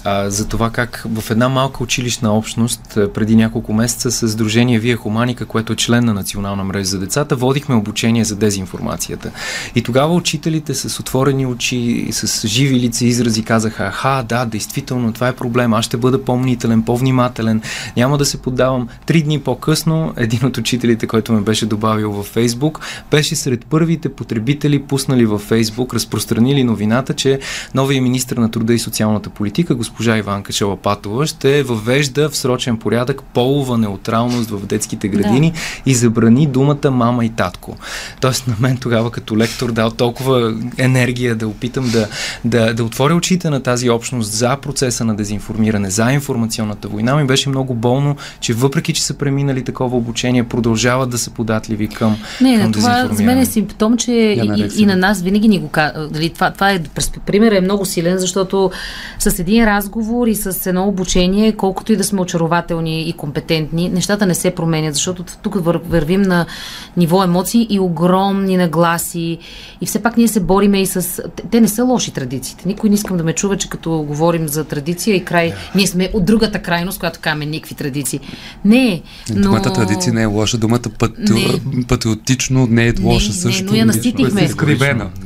а, 0.06 0.30
за 0.30 0.48
това 0.48 0.70
как 0.70 1.06
в 1.16 1.32
една 1.32 1.50
малка 1.50 1.84
училищна 1.84 2.34
общност 2.34 2.82
преди 3.14 3.36
няколко 3.36 3.74
месеца 3.74 4.12
с 4.12 4.30
Сдружение 4.30 4.80
Вие 4.80 4.96
Хуманика, 4.96 5.46
което 5.46 5.74
е 5.74 5.76
член 5.76 6.06
на 6.06 6.14
Национална 6.14 6.64
мрежа 6.64 6.86
за 6.86 7.00
децата, 7.00 7.36
водихме 7.36 7.76
обучение 7.76 8.26
за 8.26 8.36
дезинформацията. 8.36 9.32
И 9.76 9.82
тогава 9.82 10.14
учителите 10.14 10.74
с 10.74 11.00
отворени 11.00 11.46
очи, 11.46 12.08
с 12.12 12.48
живи 12.48 12.80
лица 12.80 13.06
изрази 13.06 13.44
казаха, 13.44 13.84
аха, 13.84 14.26
да, 14.30 14.46
действително, 14.46 15.14
това 15.14 15.28
е 15.28 15.36
проблем, 15.36 15.74
аз 15.74 15.86
ще 15.86 15.98
бъда 15.98 16.24
по-мнителен, 16.24 16.82
по-внимателен, 16.82 17.62
няма 17.98 18.18
да 18.18 18.26
се 18.26 18.42
поддавам. 18.42 18.88
Три 19.06 19.22
дни 19.24 19.40
по-късно, 19.40 20.14
един 20.18 20.46
от 20.46 20.58
учителите, 20.58 21.08
който 21.08 21.34
ме 21.34 21.42
беше 21.42 21.66
добавил 21.66 22.12
във 22.12 22.26
Фейсбук, 22.26 22.80
беше 23.12 23.36
сред 23.36 23.66
първите 23.66 24.10
потребители, 24.10 24.84
пуснали 24.84 25.26
във 25.26 25.42
Фейсбук, 25.42 25.94
разпространили 25.94 26.64
новината, 26.64 27.14
че 27.14 27.40
новия 27.74 28.02
министр 28.02 28.42
на 28.42 28.52
труда 28.52 28.74
и 28.74 28.80
социалната 28.80 29.30
политика, 29.30 29.76
господин 29.76 29.95
госпожа 29.96 30.18
Иванка 30.18 30.54
Шалапатова 30.54 31.28
ще 31.28 31.64
въвежда 31.64 32.30
в 32.30 32.38
срочен 32.38 32.78
порядък 32.78 33.24
полова 33.24 33.78
неутралност 33.78 34.50
в 34.50 34.66
детските 34.66 35.08
градини 35.08 35.52
да. 35.52 35.92
и 35.92 35.96
забрани 35.96 36.48
думата 36.48 36.92
мама 36.92 37.26
и 37.26 37.30
татко. 37.30 37.78
Тоест 38.22 38.48
на 38.48 38.56
мен 38.60 38.78
тогава 38.78 39.12
като 39.12 39.38
лектор 39.38 39.72
дал 39.72 39.92
толкова 39.92 40.56
енергия 40.78 41.36
да 41.36 41.48
опитам 41.48 41.90
да, 41.90 42.08
да, 42.46 42.74
да 42.74 42.84
отворя 42.84 43.16
очите 43.16 43.50
на 43.50 43.64
тази 43.64 43.90
общност 43.90 44.32
за 44.32 44.58
процеса 44.58 45.06
на 45.06 45.16
дезинформиране, 45.16 45.90
за 45.90 46.12
информационната 46.12 46.88
война. 46.88 47.16
Ми 47.16 47.28
беше 47.28 47.50
много 47.50 47.74
болно, 47.74 48.16
че 48.40 48.54
въпреки, 48.54 48.94
че 48.94 49.04
са 49.04 49.14
преминали 49.14 49.64
такова 49.64 49.98
обучение, 49.98 50.44
продължават 50.44 51.10
да 51.10 51.18
са 51.18 51.32
податливи 51.32 51.88
към, 51.88 52.18
не, 52.42 52.62
към 52.62 52.72
това 52.72 53.10
за 53.12 53.24
мен 53.24 53.38
е 53.38 53.46
симптом, 53.46 53.98
че 53.98 54.12
и, 54.12 54.70
и, 54.78 54.86
на 54.86 54.96
нас 54.96 55.22
винаги 55.22 55.48
ни 55.48 55.60
го 55.60 55.68
казва. 55.68 56.30
Това, 56.34 56.52
това 56.52 56.72
е, 56.72 56.80
пример 57.26 57.52
е 57.52 57.62
много 57.62 57.86
силен, 57.86 58.18
защото 58.18 58.72
с 59.20 59.40
един 59.40 59.66
раз 59.66 59.85
разговор 59.86 60.28
и 60.28 60.36
с 60.36 60.70
едно 60.70 60.88
обучение, 60.88 61.52
колкото 61.52 61.94
и 61.94 61.96
да 61.96 62.04
сме 62.04 62.22
очарователни 62.22 63.10
и 63.10 63.14
компетентни, 63.14 63.90
нещата 63.90 64.26
не 64.26 64.36
се 64.36 64.52
променят, 64.52 64.94
защото 64.96 65.24
тук 65.42 65.56
вървим 65.90 66.22
на 66.22 66.46
ниво 66.98 67.24
емоции 67.24 67.68
и 67.70 67.80
огромни 67.80 68.58
нагласи. 68.58 69.38
И 69.82 69.86
все 69.86 70.02
пак 70.02 70.18
ние 70.18 70.28
се 70.28 70.40
бориме 70.40 70.82
и 70.82 70.86
с... 70.86 71.24
Те 71.52 71.62
не 71.62 71.68
са 71.68 71.84
лоши 71.84 72.12
традициите. 72.12 72.68
Никой 72.68 72.90
не 72.90 72.96
искам 72.96 73.18
да 73.18 73.24
ме 73.24 73.34
чува, 73.34 73.58
че 73.58 73.70
като 73.70 73.92
говорим 74.08 74.48
за 74.48 74.64
традиция 74.64 75.16
и 75.16 75.26
край... 75.26 75.50
Yeah. 75.50 75.76
Ние 75.76 75.88
сме 75.88 76.10
от 76.14 76.26
другата 76.26 76.62
крайност, 76.62 77.00
която 77.00 77.20
казваме 77.22 77.46
никакви 77.46 77.76
традиции. 77.76 78.20
Не, 78.66 79.02
но... 79.36 79.42
Думата 79.42 79.74
традиция 79.74 80.14
не 80.14 80.22
е 80.22 80.26
лоша, 80.26 80.58
думата 80.58 80.80
патри... 81.00 81.60
не. 81.74 81.86
патриотично 81.88 82.68
не 82.70 82.88
е 82.88 82.94
лоша 83.04 83.28
не, 83.28 83.34
също. 83.34 83.64
Не, 83.64 83.70
но 83.72 83.76
я 83.76 83.86
наситихме. 83.86 84.50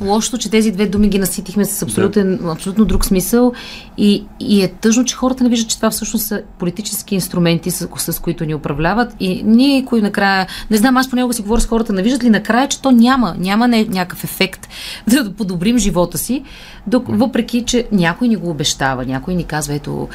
Лошото, 0.00 0.38
че 0.38 0.50
тези 0.50 0.70
две 0.70 0.86
думи 0.86 1.08
ги 1.08 1.18
наситихме 1.18 1.64
с 1.64 1.82
абсолютен, 1.82 2.38
да. 2.42 2.52
абсолютно 2.52 2.84
друг 2.84 3.04
смисъл 3.04 3.52
и, 3.98 4.24
и 4.40 4.49
е 4.58 4.68
тъжно, 4.68 5.04
че 5.04 5.16
хората 5.16 5.44
не 5.44 5.50
виждат, 5.50 5.70
че 5.70 5.76
това 5.76 5.90
всъщност 5.90 6.26
са 6.26 6.42
политически 6.58 7.14
инструменти, 7.14 7.70
с, 7.70 7.88
с 7.96 8.18
които 8.18 8.44
ни 8.44 8.54
управляват. 8.54 9.14
И 9.20 9.42
ние, 9.44 9.84
кои 9.84 10.02
накрая, 10.02 10.46
не 10.70 10.76
знам, 10.76 10.96
аз 10.96 11.10
понякога 11.10 11.34
си 11.34 11.42
говоря 11.42 11.60
с 11.60 11.66
хората, 11.66 11.92
не 11.92 12.02
виждат 12.02 12.24
ли 12.24 12.30
накрая, 12.30 12.68
че 12.68 12.82
то 12.82 12.90
няма, 12.90 13.34
няма 13.38 13.68
не, 13.68 13.84
някакъв 13.84 14.24
ефект 14.24 14.68
да 15.06 15.32
подобрим 15.32 15.78
живота 15.78 16.18
си, 16.18 16.42
док, 16.86 17.04
въпреки, 17.08 17.64
че 17.64 17.86
някой 17.92 18.28
ни 18.28 18.36
го 18.36 18.50
обещава, 18.50 19.04
някой 19.04 19.34
ни 19.34 19.44
казва, 19.44 19.74
ето, 19.74 20.08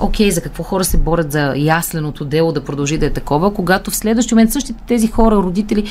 окей, 0.00 0.30
за 0.30 0.40
какво 0.40 0.62
хора 0.62 0.84
се 0.84 0.96
борят 0.96 1.32
за 1.32 1.54
ясленото 1.56 2.24
дело 2.24 2.52
да 2.52 2.64
продължи 2.64 2.98
да 2.98 3.06
е 3.06 3.12
такова, 3.12 3.54
когато 3.54 3.90
в 3.90 3.96
следващия 3.96 4.36
момент 4.36 4.52
същите 4.52 4.82
тези 4.86 5.06
хора, 5.06 5.36
родители, 5.36 5.84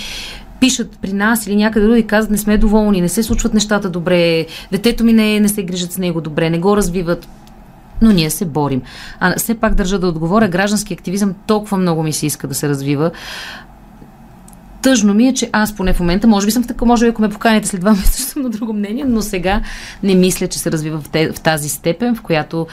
пишат 0.60 1.00
при 1.02 1.14
нас 1.14 1.48
или 1.48 1.56
някъде 1.56 1.86
други 1.86 2.00
и 2.00 2.08
казват 2.08 2.32
не 2.32 2.38
сме 2.38 2.58
доволни, 2.58 3.02
не 3.02 3.10
се 3.10 3.24
случват 3.24 3.54
нещата 3.54 3.90
добре, 3.90 4.46
детето 4.72 5.04
ми 5.04 5.14
не, 5.14 5.40
не 5.40 5.50
се 5.50 5.64
грижат 5.64 5.92
с 5.92 5.98
него 5.98 6.22
добре, 6.22 6.50
не 6.50 6.60
го 6.60 6.78
развиват 6.78 7.28
но 8.02 8.12
ние 8.12 8.30
се 8.30 8.46
борим. 8.46 8.82
А 9.20 9.36
все 9.38 9.56
пак 9.56 9.76
държа 9.76 10.00
да 10.00 10.08
отговоря, 10.08 10.48
граждански 10.48 10.94
активизъм 10.94 11.34
толкова 11.48 11.78
много 11.78 12.04
ми 12.04 12.14
се 12.14 12.26
иска 12.26 12.48
да 12.48 12.56
се 12.56 12.70
развива. 12.70 13.12
Тъжно 14.82 15.14
ми 15.14 15.28
е, 15.28 15.34
че 15.34 15.50
аз 15.52 15.76
поне 15.76 15.94
в 15.94 16.00
момента, 16.00 16.28
може 16.28 16.46
би 16.46 16.52
съм 16.52 16.64
в 16.64 16.68
така, 16.68 16.86
може 16.86 17.06
би 17.06 17.10
ако 17.10 17.22
ме 17.22 17.30
поканите 17.30 17.68
след 17.68 17.82
два 17.82 17.92
месеца, 17.96 18.22
съм 18.22 18.42
на 18.42 18.50
друго 18.50 18.74
мнение, 18.74 19.06
но 19.06 19.22
сега 19.22 19.62
не 20.04 20.16
мисля, 20.16 20.48
че 20.48 20.60
се 20.60 20.72
развива 20.72 21.02
в, 21.02 21.10
те, 21.10 21.32
в 21.32 21.40
тази 21.40 21.70
степен, 21.70 22.16
в 22.16 22.22
която 22.22 22.68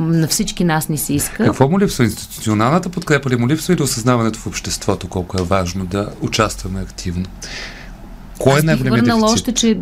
на 0.00 0.28
всички 0.28 0.64
нас 0.64 0.88
ни 0.88 0.98
се 0.98 1.14
иска. 1.14 1.44
Какво 1.44 1.68
му 1.68 1.80
липсва? 1.80 2.04
Институционалната 2.04 2.88
подкрепа 2.88 3.30
ли 3.30 3.36
му 3.36 3.48
липсва 3.48 3.74
или 3.74 3.82
осъзнаването 3.82 4.38
в 4.38 4.46
обществото, 4.46 5.08
колко 5.08 5.40
е 5.40 5.44
важно 5.44 5.86
да 5.86 6.08
участваме 6.20 6.80
активно? 6.80 7.24
Кой 8.38 8.58
е 8.58 8.62
най-големият 8.62 9.04
дефицит? 9.04 9.24
още, 9.24 9.52
че 9.52 9.78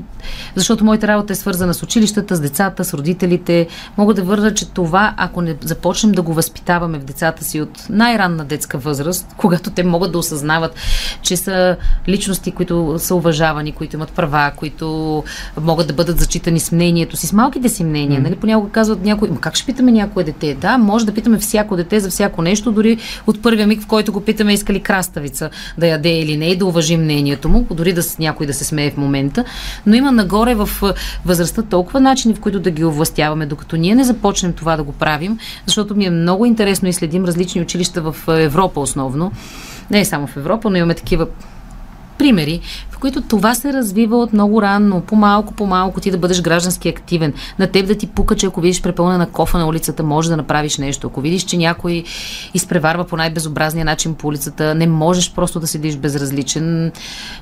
защото 0.54 0.84
моята 0.84 1.08
работа 1.08 1.32
е 1.32 1.36
свързана 1.36 1.74
с 1.74 1.82
училищата, 1.82 2.36
с 2.36 2.40
децата, 2.40 2.84
с 2.84 2.94
родителите. 2.94 3.66
Мога 3.96 4.14
да 4.14 4.22
върна, 4.22 4.54
че 4.54 4.68
това, 4.68 5.14
ако 5.16 5.42
не 5.42 5.56
започнем 5.60 6.12
да 6.12 6.22
го 6.22 6.34
възпитаваме 6.34 6.98
в 6.98 7.04
децата 7.04 7.44
си 7.44 7.60
от 7.60 7.86
най-ранна 7.90 8.44
детска 8.44 8.78
възраст, 8.78 9.26
когато 9.36 9.70
те 9.70 9.84
могат 9.84 10.12
да 10.12 10.18
осъзнават, 10.18 10.74
че 11.22 11.36
са 11.36 11.76
личности, 12.08 12.50
които 12.50 12.94
са 12.98 13.14
уважавани, 13.14 13.72
които 13.72 13.96
имат 13.96 14.10
права, 14.10 14.52
които 14.56 15.24
могат 15.60 15.86
да 15.86 15.92
бъдат 15.92 16.18
зачитани 16.18 16.60
с 16.60 16.72
мнението 16.72 17.16
си, 17.16 17.26
с 17.26 17.32
малките 17.32 17.68
си 17.68 17.84
мнения. 17.84 18.20
Mm. 18.20 18.22
Нали? 18.22 18.36
Понякога 18.36 18.72
казват 18.72 19.04
някой, 19.04 19.30
как 19.40 19.54
ще 19.54 19.66
питаме 19.66 19.92
някое 19.92 20.24
дете? 20.24 20.54
Да, 20.54 20.78
може 20.78 21.06
да 21.06 21.14
питаме 21.14 21.38
всяко 21.38 21.76
дете 21.76 22.00
за 22.00 22.10
всяко 22.10 22.42
нещо, 22.42 22.72
дори 22.72 22.98
от 23.26 23.42
първия 23.42 23.66
миг, 23.66 23.82
в 23.82 23.86
който 23.86 24.12
го 24.12 24.20
питаме 24.20 24.52
иска 24.52 24.72
ли 24.72 24.80
краставица 24.80 25.50
да 25.78 25.86
яде 25.86 26.18
или 26.18 26.36
не 26.36 26.46
и 26.46 26.56
да 26.56 26.66
уважим 26.66 27.00
мнението 27.00 27.48
му, 27.48 27.66
дори 27.70 27.92
да 27.92 28.02
с 28.02 28.18
някой 28.18 28.45
да 28.46 28.54
се 28.54 28.64
смее 28.64 28.90
в 28.90 28.96
момента. 28.96 29.44
Но 29.86 29.94
има 29.94 30.12
нагоре 30.12 30.54
в 30.54 30.68
възрастта 31.24 31.62
толкова 31.62 32.00
начини, 32.00 32.34
в 32.34 32.40
които 32.40 32.60
да 32.60 32.70
ги 32.70 32.84
овластяваме, 32.84 33.46
докато 33.46 33.76
ние 33.76 33.94
не 33.94 34.04
започнем 34.04 34.52
това 34.52 34.76
да 34.76 34.82
го 34.82 34.92
правим, 34.92 35.38
защото 35.66 35.96
ми 35.96 36.04
е 36.04 36.10
много 36.10 36.46
интересно 36.46 36.88
и 36.88 36.92
следим 36.92 37.24
различни 37.24 37.60
училища 37.60 38.02
в 38.02 38.16
Европа 38.28 38.80
основно. 38.80 39.32
Не 39.90 40.04
само 40.04 40.26
в 40.26 40.36
Европа, 40.36 40.70
но 40.70 40.76
имаме 40.76 40.94
такива 40.94 41.26
примери, 42.18 42.60
в 42.90 42.98
които 42.98 43.22
това 43.22 43.54
се 43.54 43.72
развива 43.72 44.16
от 44.16 44.32
много 44.32 44.62
рано, 44.62 45.00
по-малко, 45.00 45.54
по-малко 45.54 46.00
ти 46.00 46.10
да 46.10 46.18
бъдеш 46.18 46.40
граждански 46.40 46.88
активен. 46.88 47.32
На 47.58 47.66
теб 47.66 47.86
да 47.86 47.94
ти 47.94 48.06
пука, 48.06 48.36
че 48.36 48.46
ако 48.46 48.60
видиш 48.60 48.82
препълнена 48.82 49.26
кофа 49.26 49.58
на 49.58 49.66
улицата, 49.66 50.02
може 50.02 50.28
да 50.28 50.36
направиш 50.36 50.78
нещо. 50.78 51.06
Ако 51.06 51.20
видиш, 51.20 51.42
че 51.42 51.56
някой 51.56 52.04
изпреварва 52.54 53.04
по 53.04 53.16
най-безобразния 53.16 53.84
начин 53.84 54.14
по 54.14 54.28
улицата, 54.28 54.74
не 54.74 54.86
можеш 54.86 55.32
просто 55.32 55.60
да 55.60 55.66
седиш 55.66 55.96
безразличен. 55.96 56.92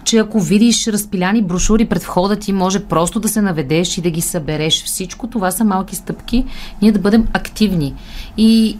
Че 0.04 0.18
ако 0.18 0.40
видиш 0.40 0.86
разпиляни 0.86 1.42
брошури 1.42 1.84
пред 1.84 2.02
входа 2.02 2.36
ти, 2.36 2.52
може 2.52 2.80
просто 2.80 3.20
да 3.20 3.28
се 3.28 3.42
наведеш 3.42 3.98
и 3.98 4.00
да 4.00 4.10
ги 4.10 4.20
събереш. 4.20 4.84
Всичко 4.84 5.26
това 5.26 5.50
са 5.50 5.64
малки 5.64 5.96
стъпки, 5.96 6.44
ние 6.82 6.92
да 6.92 6.98
бъдем 6.98 7.26
активни. 7.32 7.94
И, 8.36 8.78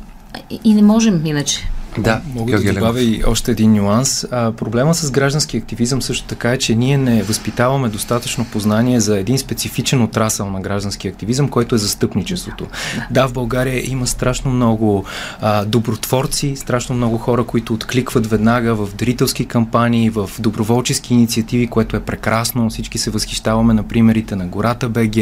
и 0.65 0.75
не 0.75 0.83
можем 0.83 1.27
иначе. 1.27 1.69
Да, 1.99 2.21
мога 2.35 2.61
да 2.61 2.73
добавя 2.73 3.01
и 3.03 3.23
още 3.27 3.51
един 3.51 3.73
нюанс. 3.73 4.27
А, 4.31 4.53
проблема 4.53 4.95
с 4.95 5.11
граждански 5.11 5.57
активизъм 5.57 6.03
също 6.03 6.27
така 6.27 6.53
е, 6.53 6.59
че 6.59 6.75
ние 6.75 6.99
не 6.99 7.23
възпитаваме 7.23 7.89
достатъчно 7.89 8.45
познание 8.45 9.01
за 9.01 9.19
един 9.19 9.39
специфичен 9.39 10.03
отрасъл 10.03 10.51
на 10.51 10.61
граждански 10.61 11.09
активизъм, 11.09 11.49
който 11.49 11.75
е 11.75 11.79
застъпничеството. 11.79 12.67
Да, 13.11 13.29
в 13.29 13.33
България 13.33 13.91
има 13.91 14.07
страшно 14.07 14.51
много 14.51 15.05
а, 15.41 15.65
добротворци, 15.65 16.57
страшно 16.57 16.97
много 16.97 17.19
хора, 17.19 17.45
които 17.45 17.75
откликват 17.75 18.27
веднага 18.27 18.75
в 18.75 18.95
дарителски 18.95 19.47
кампании, 19.47 20.11
в 20.11 20.31
доброволчески 20.39 21.15
инициативи, 21.15 21.67
което 21.67 21.97
е 21.97 22.01
прекрасно. 22.01 22.71
Всички 22.71 22.99
се 22.99 23.11
възхищаваме 23.11 23.75
на 23.75 23.83
примерите 23.83 24.37
на 24.37 24.47
Гората 24.47 24.89
БГ 24.89 25.17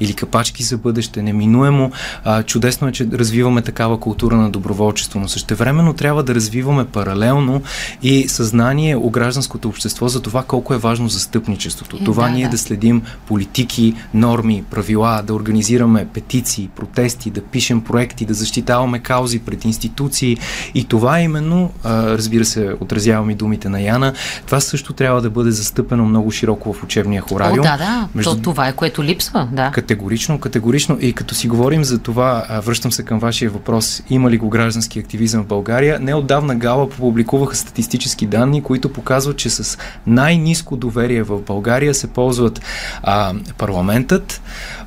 или 0.00 0.14
Капачки 0.14 0.62
за 0.62 0.78
бъдеще. 0.78 1.22
Неминуемо. 1.22 1.92
А, 2.24 2.42
чудесно 2.42 2.88
е, 2.88 2.92
че 2.92 3.06
развиваме 3.12 3.62
такава 3.62 4.00
култура 4.00 4.36
на 4.36 4.50
доброволчество, 4.50 5.20
но 5.20 5.28
същевременно 5.28 5.94
трябва 5.94 6.09
трябва 6.10 6.22
да 6.22 6.34
развиваме 6.34 6.84
паралелно 6.84 7.62
и 8.02 8.28
съзнание 8.28 8.96
у 8.96 9.10
гражданското 9.10 9.68
общество 9.68 10.08
за 10.08 10.22
това 10.22 10.42
колко 10.42 10.74
е 10.74 10.78
важно 10.78 11.08
застъпничеството. 11.08 11.96
Е, 12.00 12.04
това 12.04 12.24
да, 12.24 12.30
ние 12.30 12.44
да. 12.44 12.50
да 12.50 12.58
следим 12.58 13.02
политики, 13.26 13.94
норми, 14.14 14.64
правила, 14.70 15.22
да 15.26 15.34
организираме 15.34 16.06
петиции, 16.14 16.68
протести, 16.76 17.30
да 17.30 17.42
пишем 17.42 17.80
проекти, 17.80 18.24
да 18.24 18.34
защитаваме 18.34 18.98
каузи 18.98 19.38
пред 19.38 19.64
институции. 19.64 20.36
И 20.74 20.84
това 20.84 21.20
именно, 21.20 21.70
разбира 21.84 22.44
се, 22.44 22.74
отразявам 22.80 23.30
и 23.30 23.34
думите 23.34 23.68
на 23.68 23.80
Яна, 23.80 24.12
това 24.46 24.60
също 24.60 24.92
трябва 24.92 25.22
да 25.22 25.30
бъде 25.30 25.50
застъпено 25.50 26.04
много 26.04 26.30
широко 26.30 26.72
в 26.72 26.82
учебния 26.82 27.22
хоравиум. 27.22 27.60
О, 27.60 27.62
да, 27.62 27.76
да. 27.76 28.08
Между... 28.14 28.34
То, 28.34 28.42
това 28.42 28.68
е 28.68 28.72
което 28.72 29.04
липсва, 29.04 29.48
да. 29.52 29.70
Категорично, 29.70 30.40
категорично. 30.40 30.98
И 31.00 31.12
като 31.12 31.34
си 31.34 31.48
говорим 31.48 31.84
за 31.84 31.98
това, 31.98 32.60
връщам 32.64 32.92
се 32.92 33.02
към 33.02 33.18
вашия 33.18 33.50
въпрос, 33.50 34.02
има 34.10 34.30
ли 34.30 34.38
го 34.38 34.48
граждански 34.48 34.98
активизъм 34.98 35.42
в 35.42 35.46
България? 35.46 35.99
Неотдавна 36.00 36.54
Гала 36.54 36.90
публикуваха 36.90 37.56
статистически 37.56 38.26
данни, 38.26 38.62
които 38.62 38.92
показват, 38.92 39.36
че 39.36 39.50
с 39.50 39.78
най-низко 40.06 40.76
доверие 40.76 41.22
в 41.22 41.40
България 41.40 41.94
се 41.94 42.06
ползват 42.06 42.60
а, 43.02 43.34
парламентът, 43.58 44.42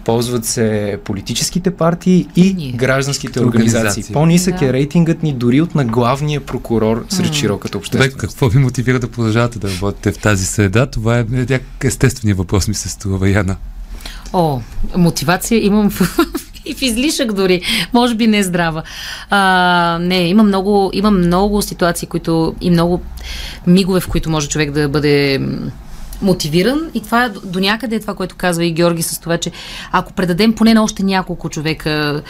ползват 0.06 0.46
се 0.46 1.00
политическите 1.04 1.72
партии 1.72 2.28
и 2.36 2.54
Ние. 2.54 2.72
гражданските 2.72 3.40
организации. 3.40 3.80
организации. 3.80 4.14
По-нисък 4.14 4.60
да. 4.60 4.66
е 4.66 4.74
рейтингът 4.74 5.24
ни 5.24 5.34
дори 5.34 5.62
от 5.62 5.76
на 5.76 5.86
главния 5.86 6.46
прокурор 6.46 7.06
сред 7.10 7.28
mm. 7.28 7.34
широката 7.34 7.78
общественост. 7.78 8.18
какво 8.18 8.50
ви 8.50 8.60
мотивира 8.60 9.00
да 9.00 9.12
продължавате 9.12 9.60
да 9.60 9.70
работите 9.70 10.12
в 10.12 10.18
тази 10.18 10.46
среда? 10.46 10.86
Това 10.86 11.20
е 11.20 11.26
естественият 11.84 12.38
въпрос 12.38 12.68
ми 12.68 12.74
се 12.74 12.90
струва, 12.90 13.30
Яна. 13.30 13.56
О, 14.34 14.60
мотивация 14.98 15.66
имам 15.66 15.90
в, 15.90 16.18
и 16.66 16.74
в 16.74 16.82
излишък 16.82 17.34
дори. 17.34 17.62
Може 17.94 18.16
би 18.16 18.28
не 18.28 18.38
е 18.38 18.44
здрава. 18.44 18.84
А, 19.30 19.98
не, 20.02 20.28
има 20.28 20.44
много, 20.44 20.90
има 20.94 21.12
много 21.12 21.62
ситуации, 21.62 22.08
които 22.08 22.56
и 22.62 22.70
много 22.70 23.02
мигове, 23.68 24.00
в 24.00 24.08
които 24.08 24.30
може 24.30 24.50
човек 24.50 24.72
да 24.72 24.90
бъде 24.90 25.42
мотивиран 26.22 26.80
и 26.94 27.02
това 27.02 27.30
до 27.44 27.60
някъде 27.60 27.96
е 27.96 28.00
това, 28.00 28.16
което 28.16 28.36
казва 28.36 28.66
и 28.66 28.72
Георги 28.72 29.04
с 29.04 29.20
това, 29.20 29.38
че 29.38 29.52
ако 29.92 30.14
предадем 30.14 30.54
поне 30.54 30.74
на 30.74 30.84
още 30.84 31.04
няколко 31.04 31.50
човека 31.50 32.24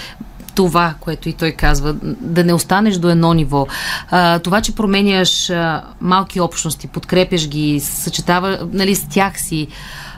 това, 0.55 0.93
което 0.99 1.29
и 1.29 1.33
той 1.33 1.51
казва, 1.51 1.95
да 2.03 2.43
не 2.43 2.53
останеш 2.53 2.95
до 2.95 3.09
едно 3.09 3.33
ниво. 3.33 3.67
А, 4.11 4.39
това, 4.39 4.61
че 4.61 4.75
променяш 4.75 5.49
а, 5.49 5.83
малки 6.01 6.39
общности, 6.39 6.87
подкрепяш 6.87 7.47
ги, 7.47 7.79
съчетава 7.79 8.67
нали, 8.71 8.95
с 8.95 9.07
тях 9.09 9.39
си, 9.41 9.67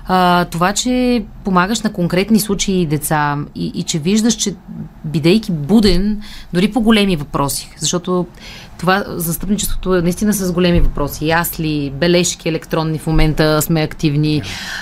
а, 0.07 0.45
това, 0.45 0.73
че 0.73 1.25
помагаш 1.43 1.81
на 1.81 1.93
конкретни 1.93 2.39
случаи 2.39 2.81
и 2.81 2.85
деца 2.85 3.37
и, 3.55 3.83
че 3.83 3.99
виждаш, 3.99 4.33
че 4.33 4.55
бидейки 5.05 5.51
буден, 5.51 6.21
дори 6.53 6.71
по 6.71 6.81
големи 6.81 7.15
въпроси, 7.15 7.71
защото 7.77 8.25
това 8.77 9.03
застъпничеството 9.07 9.95
е 9.95 10.01
наистина 10.01 10.33
с 10.33 10.51
големи 10.51 10.79
въпроси. 10.79 11.27
Ясли, 11.27 11.93
бележки 11.95 12.49
електронни 12.49 12.99
в 12.99 13.07
момента 13.07 13.61
сме 13.61 13.81
активни. 13.81 14.41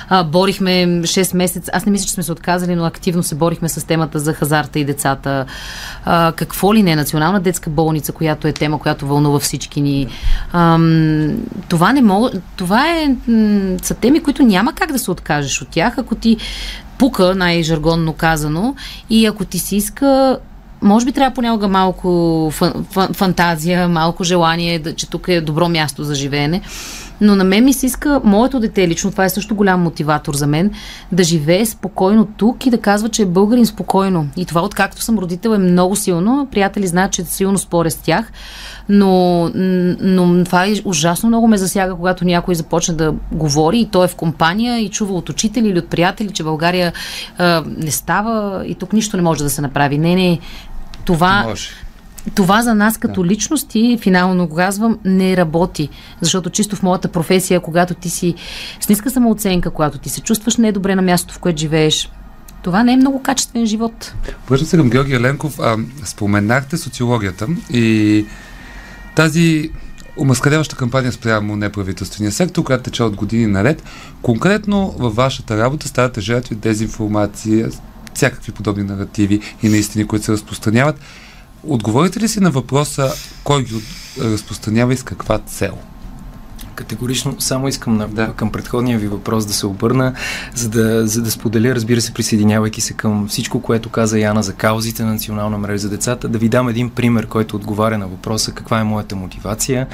А, 0.09 0.23
борихме 0.23 0.71
6 0.71 1.35
месеца. 1.35 1.71
Аз 1.73 1.85
не 1.85 1.91
мисля, 1.91 2.05
че 2.05 2.13
сме 2.13 2.23
се 2.23 2.31
отказали, 2.31 2.75
но 2.75 2.85
активно 2.85 3.23
се 3.23 3.35
борихме 3.35 3.69
с 3.69 3.87
темата 3.87 4.19
за 4.19 4.33
хазарта 4.33 4.79
и 4.79 4.85
децата. 4.85 5.45
А, 6.05 6.31
какво 6.31 6.73
ли 6.73 6.83
не? 6.83 6.95
Национална 6.95 7.39
детска 7.39 7.69
болница, 7.69 8.11
която 8.11 8.47
е 8.47 8.53
тема, 8.53 8.79
която 8.79 9.07
вълнува 9.07 9.39
всички 9.39 9.81
ни. 9.81 10.07
А, 10.51 10.79
това 11.69 11.93
не 11.93 12.01
мога. 12.01 12.31
Това 12.55 12.89
е, 12.89 13.15
са 13.81 13.93
теми, 13.93 14.23
които 14.23 14.43
няма 14.43 14.73
как 14.73 14.91
да 14.91 14.99
се 14.99 15.11
откажеш 15.11 15.61
от 15.61 15.67
тях, 15.67 15.97
ако 15.97 16.15
ти 16.15 16.37
пука, 16.97 17.35
най-жаргонно 17.35 18.13
казано, 18.13 18.75
и 19.09 19.25
ако 19.25 19.45
ти 19.45 19.59
си 19.59 19.75
иска 19.75 20.39
може 20.83 21.05
би 21.05 21.11
трябва 21.11 21.33
понякога 21.33 21.67
малко 21.67 22.49
фан, 22.51 22.85
фан, 22.91 23.13
фантазия, 23.13 23.87
малко 23.87 24.23
желание, 24.23 24.83
че 24.95 25.09
тук 25.09 25.27
е 25.27 25.41
добро 25.41 25.69
място 25.69 26.03
за 26.03 26.15
живеене. 26.15 26.61
Но 27.21 27.35
на 27.35 27.43
мен 27.43 27.65
ми 27.65 27.73
се 27.73 27.85
иска, 27.85 28.21
моето 28.23 28.59
дете 28.59 28.87
лично, 28.87 29.11
това 29.11 29.25
е 29.25 29.29
също 29.29 29.55
голям 29.55 29.81
мотиватор 29.81 30.33
за 30.33 30.47
мен, 30.47 30.71
да 31.11 31.23
живее 31.23 31.65
спокойно 31.65 32.25
тук 32.25 32.65
и 32.65 32.69
да 32.69 32.77
казва, 32.77 33.09
че 33.09 33.21
е 33.21 33.25
българин 33.25 33.65
спокойно. 33.65 34.27
И 34.37 34.45
това, 34.45 34.61
откакто 34.61 35.01
съм 35.01 35.17
родител, 35.17 35.49
е 35.49 35.57
много 35.57 35.95
силно. 35.95 36.47
Приятели 36.51 36.87
знаят, 36.87 37.11
че 37.11 37.23
силно 37.23 37.57
споря 37.57 37.91
с 37.91 37.95
тях. 37.95 38.31
Но, 38.89 39.49
но 39.99 40.43
това 40.43 40.65
е 40.65 40.73
ужасно 40.85 41.29
много 41.29 41.47
ме 41.47 41.57
засяга, 41.57 41.95
когато 41.95 42.25
някой 42.25 42.55
започне 42.55 42.93
да 42.93 43.13
говори 43.31 43.79
и 43.79 43.89
той 43.89 44.05
е 44.05 44.07
в 44.07 44.15
компания 44.15 44.79
и 44.79 44.89
чува 44.89 45.13
от 45.13 45.29
учители 45.29 45.67
или 45.67 45.79
от 45.79 45.87
приятели, 45.87 46.29
че 46.29 46.43
България 46.43 46.93
а, 47.37 47.63
не 47.77 47.91
става 47.91 48.63
и 48.67 48.75
тук 48.75 48.93
нищо 48.93 49.17
не 49.17 49.23
може 49.23 49.43
да 49.43 49.49
се 49.49 49.61
направи. 49.61 49.97
Не, 49.97 50.15
не, 50.15 50.39
това, 51.05 51.43
Може. 51.43 51.69
това 52.35 52.61
за 52.61 52.75
нас 52.75 52.97
като 52.97 53.21
да. 53.21 53.27
личности, 53.27 53.97
финално 54.01 54.47
го 54.47 54.55
казвам, 54.55 54.99
не 55.05 55.37
работи. 55.37 55.89
Защото 56.21 56.49
чисто 56.49 56.75
в 56.75 56.83
моята 56.83 57.07
професия, 57.07 57.59
когато 57.59 57.93
ти 57.93 58.09
си 58.09 58.35
с 58.81 58.89
ниска 58.89 59.09
самооценка, 59.09 59.69
когато 59.69 59.97
ти 59.97 60.09
се 60.09 60.21
чувстваш 60.21 60.57
недобре 60.57 60.95
на 60.95 61.01
мястото, 61.01 61.33
в 61.33 61.39
което 61.39 61.59
живееш, 61.59 62.09
това 62.63 62.83
не 62.83 62.93
е 62.93 62.97
много 62.97 63.21
качествен 63.21 63.65
живот. 63.65 64.13
Връщам 64.49 64.67
се 64.67 64.77
към 64.77 64.89
Георгия 64.89 65.19
Ленков. 65.19 65.59
А, 65.59 65.77
споменахте 66.05 66.77
социологията 66.77 67.47
и 67.69 68.25
тази 69.15 69.71
омаскаряваща 70.17 70.75
кампания 70.75 71.11
спрямо 71.11 71.55
неправителствения 71.55 72.31
сектор, 72.31 72.63
която 72.63 72.83
тече 72.83 73.03
от 73.03 73.15
години 73.15 73.47
наред. 73.47 73.83
Конкретно 74.21 74.95
във 74.97 75.15
вашата 75.15 75.57
работа 75.57 75.87
ставате 75.87 76.21
жертви 76.21 76.55
дезинформация, 76.55 77.69
всякакви 78.15 78.51
подобни 78.51 78.83
наративи 78.83 79.39
и 79.63 79.69
наистини, 79.69 80.07
които 80.07 80.25
се 80.25 80.31
разпространяват. 80.31 80.99
Отговорите 81.63 82.19
ли 82.19 82.27
си 82.27 82.39
на 82.39 82.51
въпроса 82.51 83.13
кой 83.43 83.63
ги 83.63 83.75
разпространява 84.21 84.93
и 84.93 84.97
с 84.97 85.03
каква 85.03 85.39
цел? 85.39 85.77
Категорично 86.75 87.35
само 87.39 87.67
искам 87.67 87.97
на, 87.97 88.07
да. 88.07 88.33
към 88.33 88.51
предходния 88.51 88.99
ви 88.99 89.07
въпрос 89.07 89.45
да 89.45 89.53
се 89.53 89.65
обърна, 89.65 90.13
за 90.55 90.69
да, 90.69 91.07
за 91.07 91.21
да 91.21 91.31
споделя, 91.31 91.75
разбира 91.75 92.01
се, 92.01 92.13
присъединявайки 92.13 92.81
се 92.81 92.93
към 92.93 93.27
всичко, 93.27 93.61
което 93.61 93.89
каза 93.89 94.19
Яна 94.19 94.43
за 94.43 94.53
каузите 94.53 95.03
на 95.03 95.13
Национална 95.13 95.57
мрежа 95.57 95.77
за 95.77 95.89
децата, 95.89 96.27
да 96.27 96.37
ви 96.37 96.49
дам 96.49 96.69
един 96.69 96.89
пример, 96.89 97.27
който 97.27 97.55
отговаря 97.55 97.97
на 97.97 98.07
въпроса 98.07 98.51
каква 98.51 98.79
е 98.79 98.83
моята 98.83 99.15
мотивация. 99.15 99.87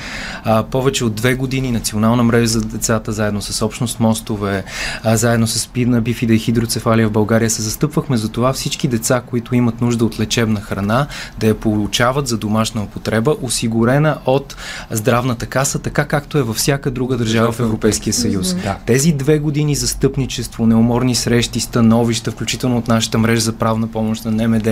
А, 0.43 0.63
повече 0.63 1.05
от 1.05 1.15
две 1.15 1.35
години 1.35 1.71
Национална 1.71 2.23
мрежа 2.23 2.47
за 2.47 2.61
децата, 2.61 3.11
заедно 3.11 3.41
с 3.41 3.65
общност 3.65 3.99
мостове, 3.99 4.63
а, 5.03 5.17
заедно 5.17 5.47
с 5.47 5.59
спидна 5.59 6.01
бифида 6.01 6.33
и 6.33 6.39
хидроцефалия 6.39 7.07
в 7.07 7.11
България, 7.11 7.49
се 7.49 7.61
застъпвахме 7.61 8.17
за 8.17 8.29
това 8.29 8.53
всички 8.53 8.87
деца, 8.87 9.21
които 9.25 9.55
имат 9.55 9.81
нужда 9.81 10.05
от 10.05 10.19
лечебна 10.19 10.61
храна, 10.61 11.07
да 11.37 11.47
я 11.47 11.59
получават 11.59 12.27
за 12.27 12.37
домашна 12.37 12.83
употреба, 12.83 13.35
осигурена 13.41 14.17
от 14.25 14.55
здравната 14.91 15.45
каса, 15.45 15.79
така 15.79 16.05
както 16.05 16.37
е 16.37 16.43
във 16.43 16.55
всяка 16.55 16.68
друга 16.77 17.17
държава 17.17 17.51
в 17.51 17.59
Европейския 17.59 18.13
съюз. 18.13 18.53
Да. 18.53 18.77
Тези 18.85 19.11
две 19.11 19.39
години 19.39 19.75
застъпничество, 19.75 20.65
неуморни 20.65 21.15
срещи, 21.15 21.59
становища, 21.59 22.31
включително 22.31 22.77
от 22.77 22.87
нашата 22.87 23.17
мрежа 23.17 23.41
за 23.41 23.53
правна 23.53 23.87
помощ 23.87 24.25
на 24.25 24.31
НМД, 24.31 24.67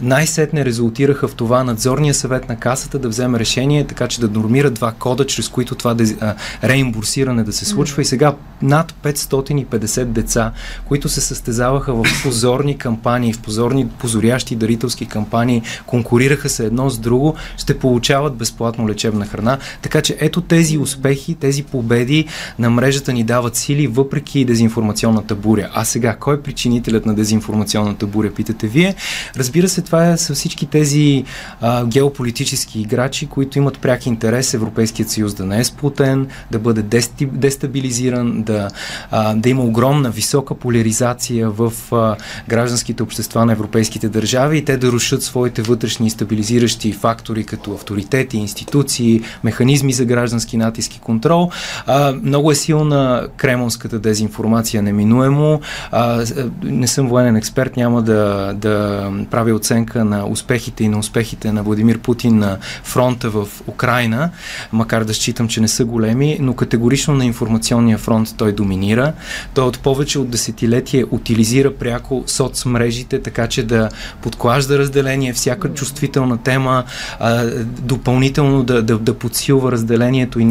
най-сетне 0.00 0.64
резултираха 0.64 1.28
в 1.28 1.34
това 1.34 1.64
надзорния 1.64 2.14
съвет 2.14 2.48
на 2.48 2.56
касата 2.56 2.98
да 2.98 3.08
вземе 3.08 3.38
решение, 3.38 3.86
така 3.86 4.08
че 4.08 4.20
да 4.20 4.28
нормира 4.28 4.70
два 4.70 4.92
кода, 4.98 5.26
чрез 5.26 5.48
които 5.48 5.74
това 5.74 5.96
реимбурсиране 6.64 7.42
да 7.42 7.52
се 7.52 7.64
случва. 7.64 8.02
И 8.02 8.04
сега 8.04 8.34
над 8.62 8.94
550 9.04 10.04
деца, 10.04 10.52
които 10.84 11.08
се 11.08 11.20
състезаваха 11.20 11.94
в 11.94 12.04
позорни 12.22 12.78
кампании, 12.78 13.32
в 13.32 13.38
позорни, 13.38 13.88
позорящи 13.88 14.56
дарителски 14.56 15.06
кампании, 15.06 15.62
конкурираха 15.86 16.48
се 16.48 16.66
едно 16.66 16.90
с 16.90 16.98
друго, 16.98 17.34
ще 17.56 17.78
получават 17.78 18.34
безплатно 18.34 18.88
лечебна 18.88 19.26
храна. 19.26 19.58
Така 19.82 20.02
че 20.02 20.16
ето 20.20 20.40
тези 20.40 20.78
успехи, 20.78 21.31
тези 21.34 21.62
победи 21.62 22.26
на 22.58 22.70
мрежата 22.70 23.12
ни 23.12 23.24
дават 23.24 23.56
сили, 23.56 23.86
въпреки 23.86 24.44
дезинформационната 24.44 25.34
буря. 25.34 25.70
А 25.74 25.84
сега, 25.84 26.16
кой 26.16 26.34
е 26.34 26.40
причинителят 26.40 27.06
на 27.06 27.14
дезинформационната 27.14 28.06
буря, 28.06 28.30
питате 28.30 28.66
вие? 28.66 28.94
Разбира 29.36 29.68
се, 29.68 29.82
това 29.82 30.08
е 30.08 30.16
са 30.16 30.34
всички 30.34 30.66
тези 30.66 31.24
а, 31.60 31.86
геополитически 31.86 32.80
играчи, 32.80 33.26
които 33.26 33.58
имат 33.58 33.78
пряк 33.78 34.06
интерес 34.06 34.54
Европейският 34.54 35.10
съюз 35.10 35.34
да 35.34 35.46
не 35.46 35.60
е 35.60 35.64
сплутен, 35.64 36.26
да 36.50 36.58
бъде 36.58 37.02
дестабилизиран, 37.22 38.42
да, 38.42 38.68
а, 39.10 39.34
да 39.34 39.48
има 39.48 39.62
огромна, 39.62 40.10
висока 40.10 40.54
поляризация 40.54 41.50
в 41.50 41.72
а, 41.92 42.16
гражданските 42.48 43.02
общества 43.02 43.46
на 43.46 43.52
европейските 43.52 44.08
държави 44.08 44.58
и 44.58 44.64
те 44.64 44.76
да 44.76 44.92
рушат 44.92 45.22
своите 45.22 45.62
вътрешни 45.62 46.10
стабилизиращи 46.10 46.92
фактори, 46.92 47.44
като 47.44 47.72
авторитети, 47.72 48.36
институции, 48.36 49.22
механизми 49.44 49.92
за 49.92 50.04
граждански 50.04 50.56
натиск 50.56 50.96
и 50.96 51.00
контрол. 51.22 51.50
А, 51.86 52.12
много 52.22 52.50
е 52.50 52.54
силна 52.54 53.26
кремонската 53.36 53.98
дезинформация, 53.98 54.82
неминуемо. 54.82 55.60
А, 55.90 56.24
не 56.62 56.86
съм 56.86 57.08
военен 57.08 57.36
експерт, 57.36 57.76
няма 57.76 58.02
да, 58.02 58.52
да 58.54 59.06
правя 59.30 59.54
оценка 59.54 60.04
на 60.04 60.26
успехите 60.26 60.84
и 60.84 60.88
на 60.88 60.98
успехите 60.98 61.52
на 61.52 61.62
Владимир 61.62 61.98
Путин 61.98 62.38
на 62.38 62.58
фронта 62.84 63.30
в 63.30 63.48
Украина, 63.66 64.30
макар 64.72 65.04
да 65.04 65.14
считам, 65.14 65.48
че 65.48 65.60
не 65.60 65.68
са 65.68 65.84
големи, 65.84 66.38
но 66.40 66.54
категорично 66.54 67.14
на 67.14 67.24
информационния 67.24 67.98
фронт 67.98 68.34
той 68.36 68.52
доминира. 68.52 69.12
Той 69.54 69.64
от 69.64 69.78
повече 69.78 70.18
от 70.18 70.30
десетилетие 70.30 71.04
утилизира 71.10 71.74
пряко 71.74 72.24
соцмрежите, 72.26 73.22
така 73.22 73.46
че 73.46 73.62
да 73.62 73.88
подклажда 74.22 74.78
разделение, 74.78 75.32
всяка 75.32 75.74
чувствителна 75.74 76.38
тема, 76.38 76.84
а, 77.20 77.46
допълнително 77.80 78.62
да, 78.62 78.82
да, 78.82 78.98
да 78.98 79.14
подсилва 79.14 79.72
разделението 79.72 80.40
и 80.40 80.44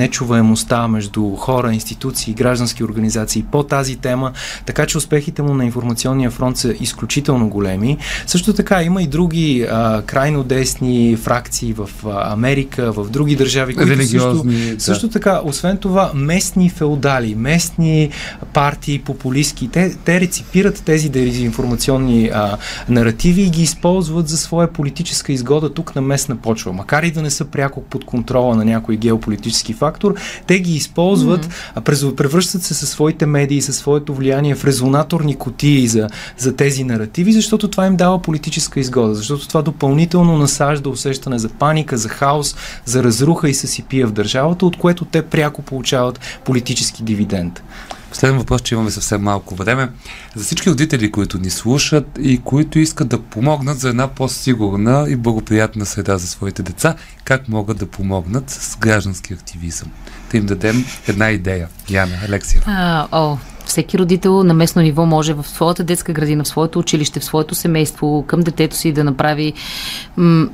нечуваемостта 0.62 0.88
между 0.88 1.36
хора, 1.36 1.74
институции, 1.74 2.34
граждански 2.34 2.84
организации 2.84 3.44
по 3.52 3.64
тази 3.64 3.96
тема, 3.96 4.32
така 4.66 4.86
че 4.86 4.98
успехите 4.98 5.42
му 5.42 5.54
на 5.54 5.66
информационния 5.66 6.32
фронт 6.32 6.58
са 6.58 6.74
изключително 6.80 7.50
големи. 7.50 7.98
Също 8.28 8.54
така 8.54 8.84
има 8.84 9.04
и 9.04 9.08
други 9.08 9.68
а, 9.72 10.02
крайно 10.02 10.44
десни 10.44 11.16
фракции 11.16 11.74
в 11.74 11.90
Америка, 12.06 12.92
в 12.92 13.10
други 13.10 13.36
държави, 13.36 13.76
които 13.76 14.08
също, 14.08 14.44
да. 14.44 14.80
също 14.80 15.10
така, 15.10 15.42
освен 15.44 15.78
това, 15.78 16.12
местни 16.14 16.70
феодали, 16.70 17.36
местни 17.36 18.10
партии, 18.54 19.00
популистски, 19.00 19.68
те, 19.68 19.96
те 20.06 20.22
реципират 20.22 20.84
тези 20.86 21.10
дезинформационни 21.10 22.30
а, 22.34 22.58
наративи 22.90 23.42
и 23.42 23.50
ги 23.50 23.62
използват 23.62 24.28
за 24.28 24.38
своя 24.38 24.68
политическа 24.68 25.32
изгода 25.32 25.74
тук 25.74 25.96
на 25.96 26.02
местна 26.02 26.36
почва. 26.36 26.74
Макар 26.74 27.04
и 27.04 27.12
да 27.12 27.22
не 27.22 27.30
са 27.30 27.46
пряко 27.46 27.82
под 27.82 28.06
контрола 28.06 28.56
на 28.56 28.66
някой 28.66 28.98
геополитически 28.98 29.74
фактор, 29.74 30.16
те 30.52 30.60
ги 30.60 30.76
използват, 30.76 31.46
mm-hmm. 31.46 32.16
превръщат 32.16 32.64
се 32.64 32.74
със 32.74 32.90
своите 32.90 33.26
медии, 33.26 33.62
със 33.62 33.78
своето 33.78 34.14
влияние 34.14 34.56
в 34.56 34.66
резонаторни 34.66 35.36
котии 35.36 35.88
за, 35.88 36.08
за 36.38 36.56
тези 36.56 36.84
наративи, 36.84 37.34
защото 37.34 37.68
това 37.68 37.86
им 37.86 37.96
дава 37.96 38.22
политическа 38.22 38.80
изгода, 38.80 39.16
защото 39.16 39.48
това 39.48 39.62
допълнително 39.62 40.38
насажда 40.38 40.90
усещане 40.90 41.40
за 41.40 41.50
паника, 41.50 41.98
за 41.98 42.10
хаос, 42.10 42.56
за 42.86 43.04
разруха 43.04 43.50
и 43.50 43.54
съсипия 43.54 44.08
в 44.08 44.12
държавата, 44.12 44.66
от 44.66 44.78
което 44.78 45.06
те 45.06 45.22
пряко 45.22 45.62
получават 45.62 46.20
политически 46.46 47.04
дивиденд. 47.04 47.64
Последен 48.12 48.38
въпрос, 48.38 48.62
че 48.62 48.76
имаме 48.76 48.92
съвсем 48.92 49.22
малко 49.22 49.56
време. 49.56 49.90
За 50.36 50.44
всички 50.44 50.70
родители, 50.70 51.12
които 51.12 51.38
ни 51.38 51.50
слушат 51.50 52.06
и 52.22 52.42
които 52.44 52.80
искат 52.80 53.08
да 53.08 53.22
помогнат 53.22 53.80
за 53.80 53.90
една 53.90 54.08
по-сигурна 54.08 55.06
и 55.10 55.16
благоприятна 55.16 55.86
среда 55.86 56.18
за 56.18 56.28
своите 56.28 56.64
деца, 56.64 56.96
как 57.24 57.48
могат 57.48 57.78
да 57.78 57.86
помогнат 57.86 58.50
с 58.50 58.78
граждански 58.78 59.34
активизъм? 59.34 59.92
Да 60.32 60.38
им 60.38 60.46
дадем 60.46 60.86
една 61.08 61.32
идея. 61.32 61.68
Яна, 61.90 62.16
Алексия. 62.28 62.64
А, 62.66 63.08
о, 63.12 63.38
всеки 63.66 63.98
родител 63.98 64.44
на 64.44 64.54
местно 64.54 64.82
ниво 64.82 65.06
може 65.06 65.34
в 65.34 65.48
своята 65.48 65.84
детска 65.84 66.14
градина, 66.14 66.44
в 66.44 66.48
своето 66.48 66.80
училище, 66.80 67.20
в 67.20 67.24
своето 67.24 67.56
семейство, 67.56 68.24
към 68.28 68.40
детето 68.40 68.76
си 68.76 68.92
да 68.92 69.04
направи 69.04 69.54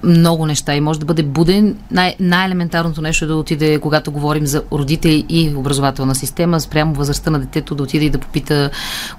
много 0.04 0.46
неща 0.46 0.76
и 0.76 0.82
може 0.82 1.00
да 1.00 1.06
бъде 1.06 1.24
буден. 1.24 1.78
Най- 1.92 2.16
най-елементарното 2.20 3.02
нещо 3.02 3.26
е 3.26 3.28
да 3.28 3.36
отиде, 3.36 3.80
когато 3.80 4.12
говорим 4.12 4.46
за 4.46 4.64
родители 4.72 5.26
и 5.30 5.56
образователна 5.56 6.16
система, 6.16 6.60
спрямо 6.60 6.94
възрастта 6.94 7.32
на 7.32 7.40
детето, 7.40 7.76
да 7.76 7.84
отиде 7.84 8.06
и 8.06 8.10
да 8.10 8.18
попита 8.18 8.70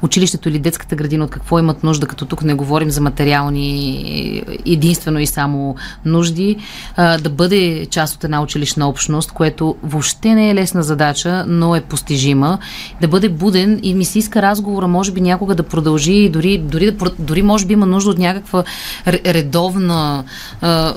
училището 0.02 0.48
или 0.48 0.58
детската 0.58 0.96
градина 0.96 1.24
от 1.24 1.30
какво 1.30 1.58
имат 1.58 1.84
нужда, 1.84 2.06
като 2.06 2.26
тук 2.26 2.42
не 2.42 2.54
говорим 2.54 2.90
за 2.90 3.00
материални 3.00 4.42
единствено 4.66 5.18
и 5.18 5.26
само 5.26 5.76
нужди, 6.04 6.56
да 6.96 7.30
бъде 7.30 7.86
част 7.90 8.14
от 8.14 8.24
една 8.24 8.42
училищна 8.42 8.88
общност, 8.88 9.32
което 9.32 9.76
въобще 9.82 10.34
не 10.34 10.50
е 10.50 10.54
лесна 10.54 10.82
задача, 10.82 11.44
но 11.48 11.76
е 11.76 11.80
постижима, 11.80 12.58
да 13.00 13.08
бъде 13.08 13.28
буден 13.28 13.77
и 13.82 13.94
ми 13.94 14.04
се 14.04 14.18
иска 14.18 14.42
разговора, 14.42 14.88
може 14.88 15.12
би 15.12 15.20
някога 15.20 15.54
да 15.54 15.62
продължи, 15.62 16.28
дори, 16.28 16.58
дори, 16.58 16.90
да, 16.90 17.10
дори 17.18 17.42
може 17.42 17.66
би 17.66 17.72
има 17.72 17.86
нужда 17.86 18.10
от 18.10 18.18
някаква 18.18 18.64
редовна, 19.06 20.24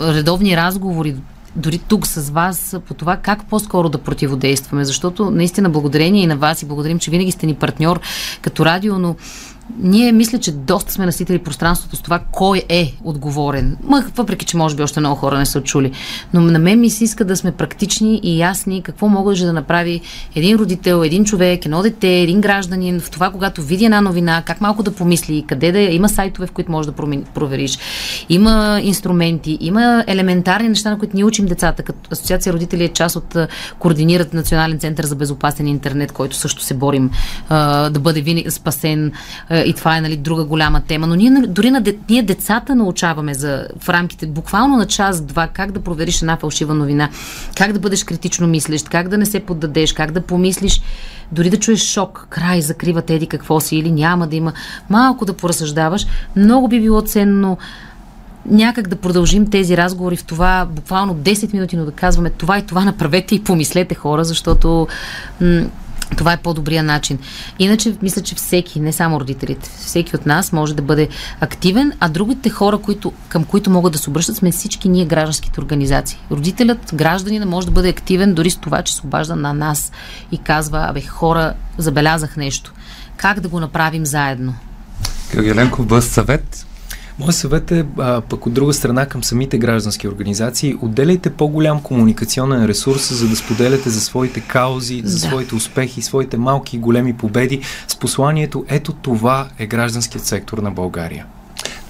редовни 0.01 0.57
разговори, 0.57 1.15
дори 1.55 1.77
тук 1.77 2.07
с 2.07 2.29
вас 2.29 2.75
по 2.88 2.93
това 2.93 3.17
как 3.17 3.45
по-скоро 3.49 3.89
да 3.89 3.97
противодействаме, 3.97 4.86
защото 4.86 5.32
наистина 5.32 5.69
благодарение 5.69 6.23
и 6.23 6.27
на 6.27 6.38
вас 6.38 6.61
и 6.61 6.65
благодарим, 6.65 6.99
че 6.99 7.11
винаги 7.11 7.32
сте 7.32 7.45
ни 7.45 7.55
партньор 7.55 7.99
като 8.41 8.65
радио, 8.65 8.99
но 8.99 9.15
ние 9.80 10.12
мисля, 10.12 10.39
че 10.39 10.51
доста 10.51 10.93
сме 10.93 11.05
наситили 11.05 11.39
пространството 11.39 11.95
с 11.95 12.01
това 12.01 12.20
кой 12.32 12.64
е 12.70 12.93
отговорен. 13.03 13.78
Ма, 13.84 14.03
въпреки, 14.16 14.45
че 14.45 14.57
може 14.57 14.76
би 14.76 14.84
още 14.84 14.99
много 14.99 15.16
хора 15.16 15.38
не 15.38 15.45
са 15.45 15.62
чули. 15.62 15.91
Но 16.34 16.41
на 16.41 16.59
мен 16.59 16.80
ми 16.80 16.89
се 16.89 17.03
иска 17.03 17.26
да 17.26 17.38
сме 17.38 17.51
практични 17.51 18.20
и 18.24 18.39
ясни 18.39 18.82
какво 18.82 19.07
може 19.07 19.45
да 19.45 19.53
направи 19.53 20.01
един 20.36 20.57
родител, 20.57 21.03
един 21.03 21.26
човек, 21.26 21.66
едно 21.66 21.82
дете, 21.82 22.07
един 22.07 22.41
гражданин 22.41 22.99
в 22.99 23.12
това, 23.12 23.30
когато 23.30 23.62
види 23.62 23.86
една 23.86 24.01
новина, 24.01 24.43
как 24.45 24.62
малко 24.62 24.84
да 24.84 24.91
помисли, 24.91 25.45
къде 25.47 25.72
да. 25.72 25.80
Има 25.80 26.09
сайтове, 26.09 26.47
в 26.47 26.51
които 26.51 26.72
можеш 26.72 26.91
да 26.91 27.24
провериш. 27.34 27.80
Има 28.30 28.80
инструменти, 28.84 29.57
има 29.62 30.03
елементарни 30.07 30.70
неща, 30.70 30.89
на 30.89 30.99
които 30.99 31.16
ние 31.16 31.26
учим 31.26 31.45
децата. 31.45 31.84
Като 31.84 31.99
Асоциация 32.12 32.53
родители 32.53 32.84
е 32.84 32.89
част 32.89 33.16
от 33.16 33.36
координират 33.80 34.34
Национален 34.34 34.80
център 34.80 35.05
за 35.05 35.16
безопасен 35.16 35.68
интернет, 35.68 36.12
който 36.12 36.36
също 36.36 36.64
се 36.64 36.74
борим 36.74 37.09
да 37.49 37.99
бъде 37.99 38.22
винаги 38.22 38.51
спасен 38.51 39.12
и 39.66 39.74
това 39.74 39.97
е 39.97 40.01
нали, 40.01 40.18
друга 40.18 40.43
голяма 40.43 40.82
тема. 40.82 41.07
Но 41.07 41.16
ние 41.16 41.32
дори 41.32 41.72
на 41.72 41.84
ние 42.09 42.24
децата 42.24 42.76
научаваме 42.76 43.34
за, 43.34 43.68
в 43.80 43.89
рамките 43.89 44.28
буквално 44.28 44.78
на 44.78 44.86
час-два 44.86 45.47
как 45.47 45.72
да 45.72 45.80
провериш 45.80 46.22
една 46.22 46.38
фалшива 46.38 46.74
новина, 46.74 47.09
как 47.57 47.74
да 47.74 47.80
бъдеш 47.80 48.03
критично 48.03 48.47
мислещ, 48.47 48.89
как 48.89 49.07
да 49.07 49.18
не 49.18 49.26
се 49.26 49.39
поддадеш, 49.39 49.93
как 49.93 50.12
да 50.12 50.22
помислиш 50.22 50.82
дори 51.32 51.49
да 51.49 51.59
чуеш 51.59 51.84
шок, 51.84 52.28
край, 52.30 52.62
закрива 52.62 53.01
теди 53.01 53.28
какво 53.28 53.59
си 53.59 53.76
или 53.76 53.91
няма 53.91 54.28
да 54.28 54.36
има, 54.36 54.53
малко 54.89 55.26
да 55.26 55.34
поразсъждаваш, 55.34 56.07
много 56.36 56.68
би 56.68 56.82
било 56.82 57.01
ценно 57.01 57.57
някак 58.45 58.88
да 58.88 58.95
продължим 58.95 59.49
тези 59.49 59.78
разговори 59.78 60.16
в 60.16 60.24
това 60.24 60.68
буквално 60.72 61.16
10 61.16 61.53
минути, 61.53 61.78
но 61.78 61.86
да 61.86 61.91
казваме 61.91 62.30
това 62.30 62.57
и 62.57 62.66
това 62.66 62.86
направете 62.86 63.36
и 63.36 63.43
помислете 63.43 63.95
хора, 63.95 64.24
защото 64.24 64.88
м- 65.41 65.66
Това 66.18 66.34
е 66.34 66.38
по-добрия 66.38 66.84
начин. 66.84 67.20
Иначе, 67.59 67.95
мисля, 68.01 68.22
че 68.22 68.36
всеки, 68.36 68.80
не 68.80 68.93
само 68.93 69.20
родителите, 69.20 69.70
всеки 69.78 70.16
от 70.16 70.26
нас 70.26 70.51
може 70.51 70.76
да 70.76 70.82
бъде 70.82 71.07
активен, 71.39 71.91
а 71.99 72.09
другите 72.09 72.49
хора, 72.49 72.78
които, 72.78 73.14
към 73.30 73.43
които 73.43 73.70
могат 73.70 73.93
да 73.93 73.99
се 73.99 74.09
обръщат, 74.09 74.36
сме 74.36 74.51
всички 74.51 74.89
ние 74.89 75.05
гражданските 75.05 75.62
организации. 75.62 76.20
Родителят, 76.32 76.91
гражданина 76.93 77.45
може 77.45 77.68
да 77.68 77.74
бъде 77.74 77.89
активен 77.89 78.34
дори 78.34 78.49
с 78.49 78.57
това, 78.57 78.82
че 78.82 78.95
се 78.95 79.01
обажда 79.05 79.36
на 79.36 79.53
нас 79.53 79.91
и 80.32 80.38
казва, 80.38 80.86
абе, 80.89 81.01
хора, 81.01 81.53
забелязах 81.78 82.38
нещо. 82.38 82.74
Как 83.18 83.39
да 83.39 83.47
го 83.47 83.59
направим 83.59 84.05
заедно? 84.05 84.55
Георги 85.34 85.70
бъз 85.80 86.07
съвет 86.07 86.66
Моят 87.22 87.36
съвет 87.36 87.72
е 87.72 87.86
а, 87.97 88.22
пък 88.22 88.45
от 88.45 88.53
друга 88.53 88.74
страна 88.74 89.05
към 89.05 89.24
самите 89.24 89.57
граждански 89.57 90.07
организации. 90.07 90.76
Отделяйте 90.82 91.30
по-голям 91.30 91.82
комуникационен 91.82 92.65
ресурс, 92.65 93.13
за 93.13 93.28
да 93.28 93.36
споделяте 93.36 93.89
за 93.89 94.01
своите 94.01 94.39
каузи, 94.39 95.01
за 95.05 95.19
да. 95.19 95.28
своите 95.28 95.55
успехи, 95.55 96.01
своите 96.01 96.38
малки 96.38 96.76
и 96.76 96.80
големи 96.80 97.13
победи 97.13 97.61
с 97.88 97.95
посланието 97.95 98.65
ето 98.67 98.93
това 98.93 99.47
е 99.59 99.65
гражданският 99.65 100.26
сектор 100.26 100.57
на 100.57 100.72
България. 100.72 101.26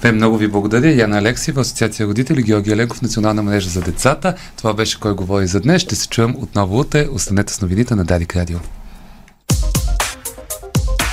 Бе, 0.02 0.12
много 0.12 0.38
ви 0.38 0.48
благодаря. 0.48 0.96
Яна 0.96 1.18
Алексиева, 1.18 1.62
Асоциация 1.62 2.08
родители, 2.08 2.44
Георги 2.44 2.72
Еленков, 2.72 3.02
Национална 3.02 3.44
мрежа 3.44 3.70
за 3.70 3.82
децата. 3.82 4.36
Това 4.58 4.74
беше 4.74 5.00
Кой 5.00 5.14
говори 5.14 5.48
за 5.48 5.60
днес. 5.60 5.82
Ще 5.82 5.96
се 5.96 6.08
чуем 6.08 6.36
отново 6.38 6.80
утре. 6.80 7.08
Останете 7.12 7.54
с 7.54 7.62
новините 7.62 7.96
на 7.96 8.04
Дарик 8.04 8.36
Радио. 8.36 8.58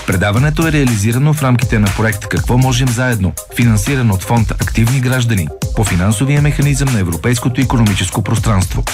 Предаването 0.09 0.69
е 0.69 0.73
реализирано 0.73 1.35
в 1.35 1.43
рамките 1.43 1.79
на 1.79 1.87
проект 1.97 2.27
Какво 2.27 2.59
можем 2.59 2.89
заедно, 2.89 3.33
финансиран 3.57 4.11
от 4.11 4.23
фонд 4.23 4.51
Активни 4.51 5.01
граждани 5.01 5.49
по 5.77 5.85
финансовия 5.85 6.43
механизъм 6.43 6.89
на 6.93 7.01
Европейското 7.01 7.61
економическо 7.61 8.23
пространство. 8.23 8.85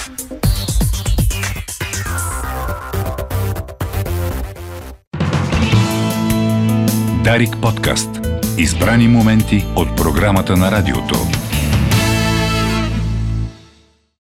Дарик 7.25 7.57
подкаст. 7.63 8.11
Избрани 8.59 9.09
моменти 9.09 9.67
от 9.77 9.97
програмата 9.97 10.57
на 10.57 10.71
радиото. 10.71 11.44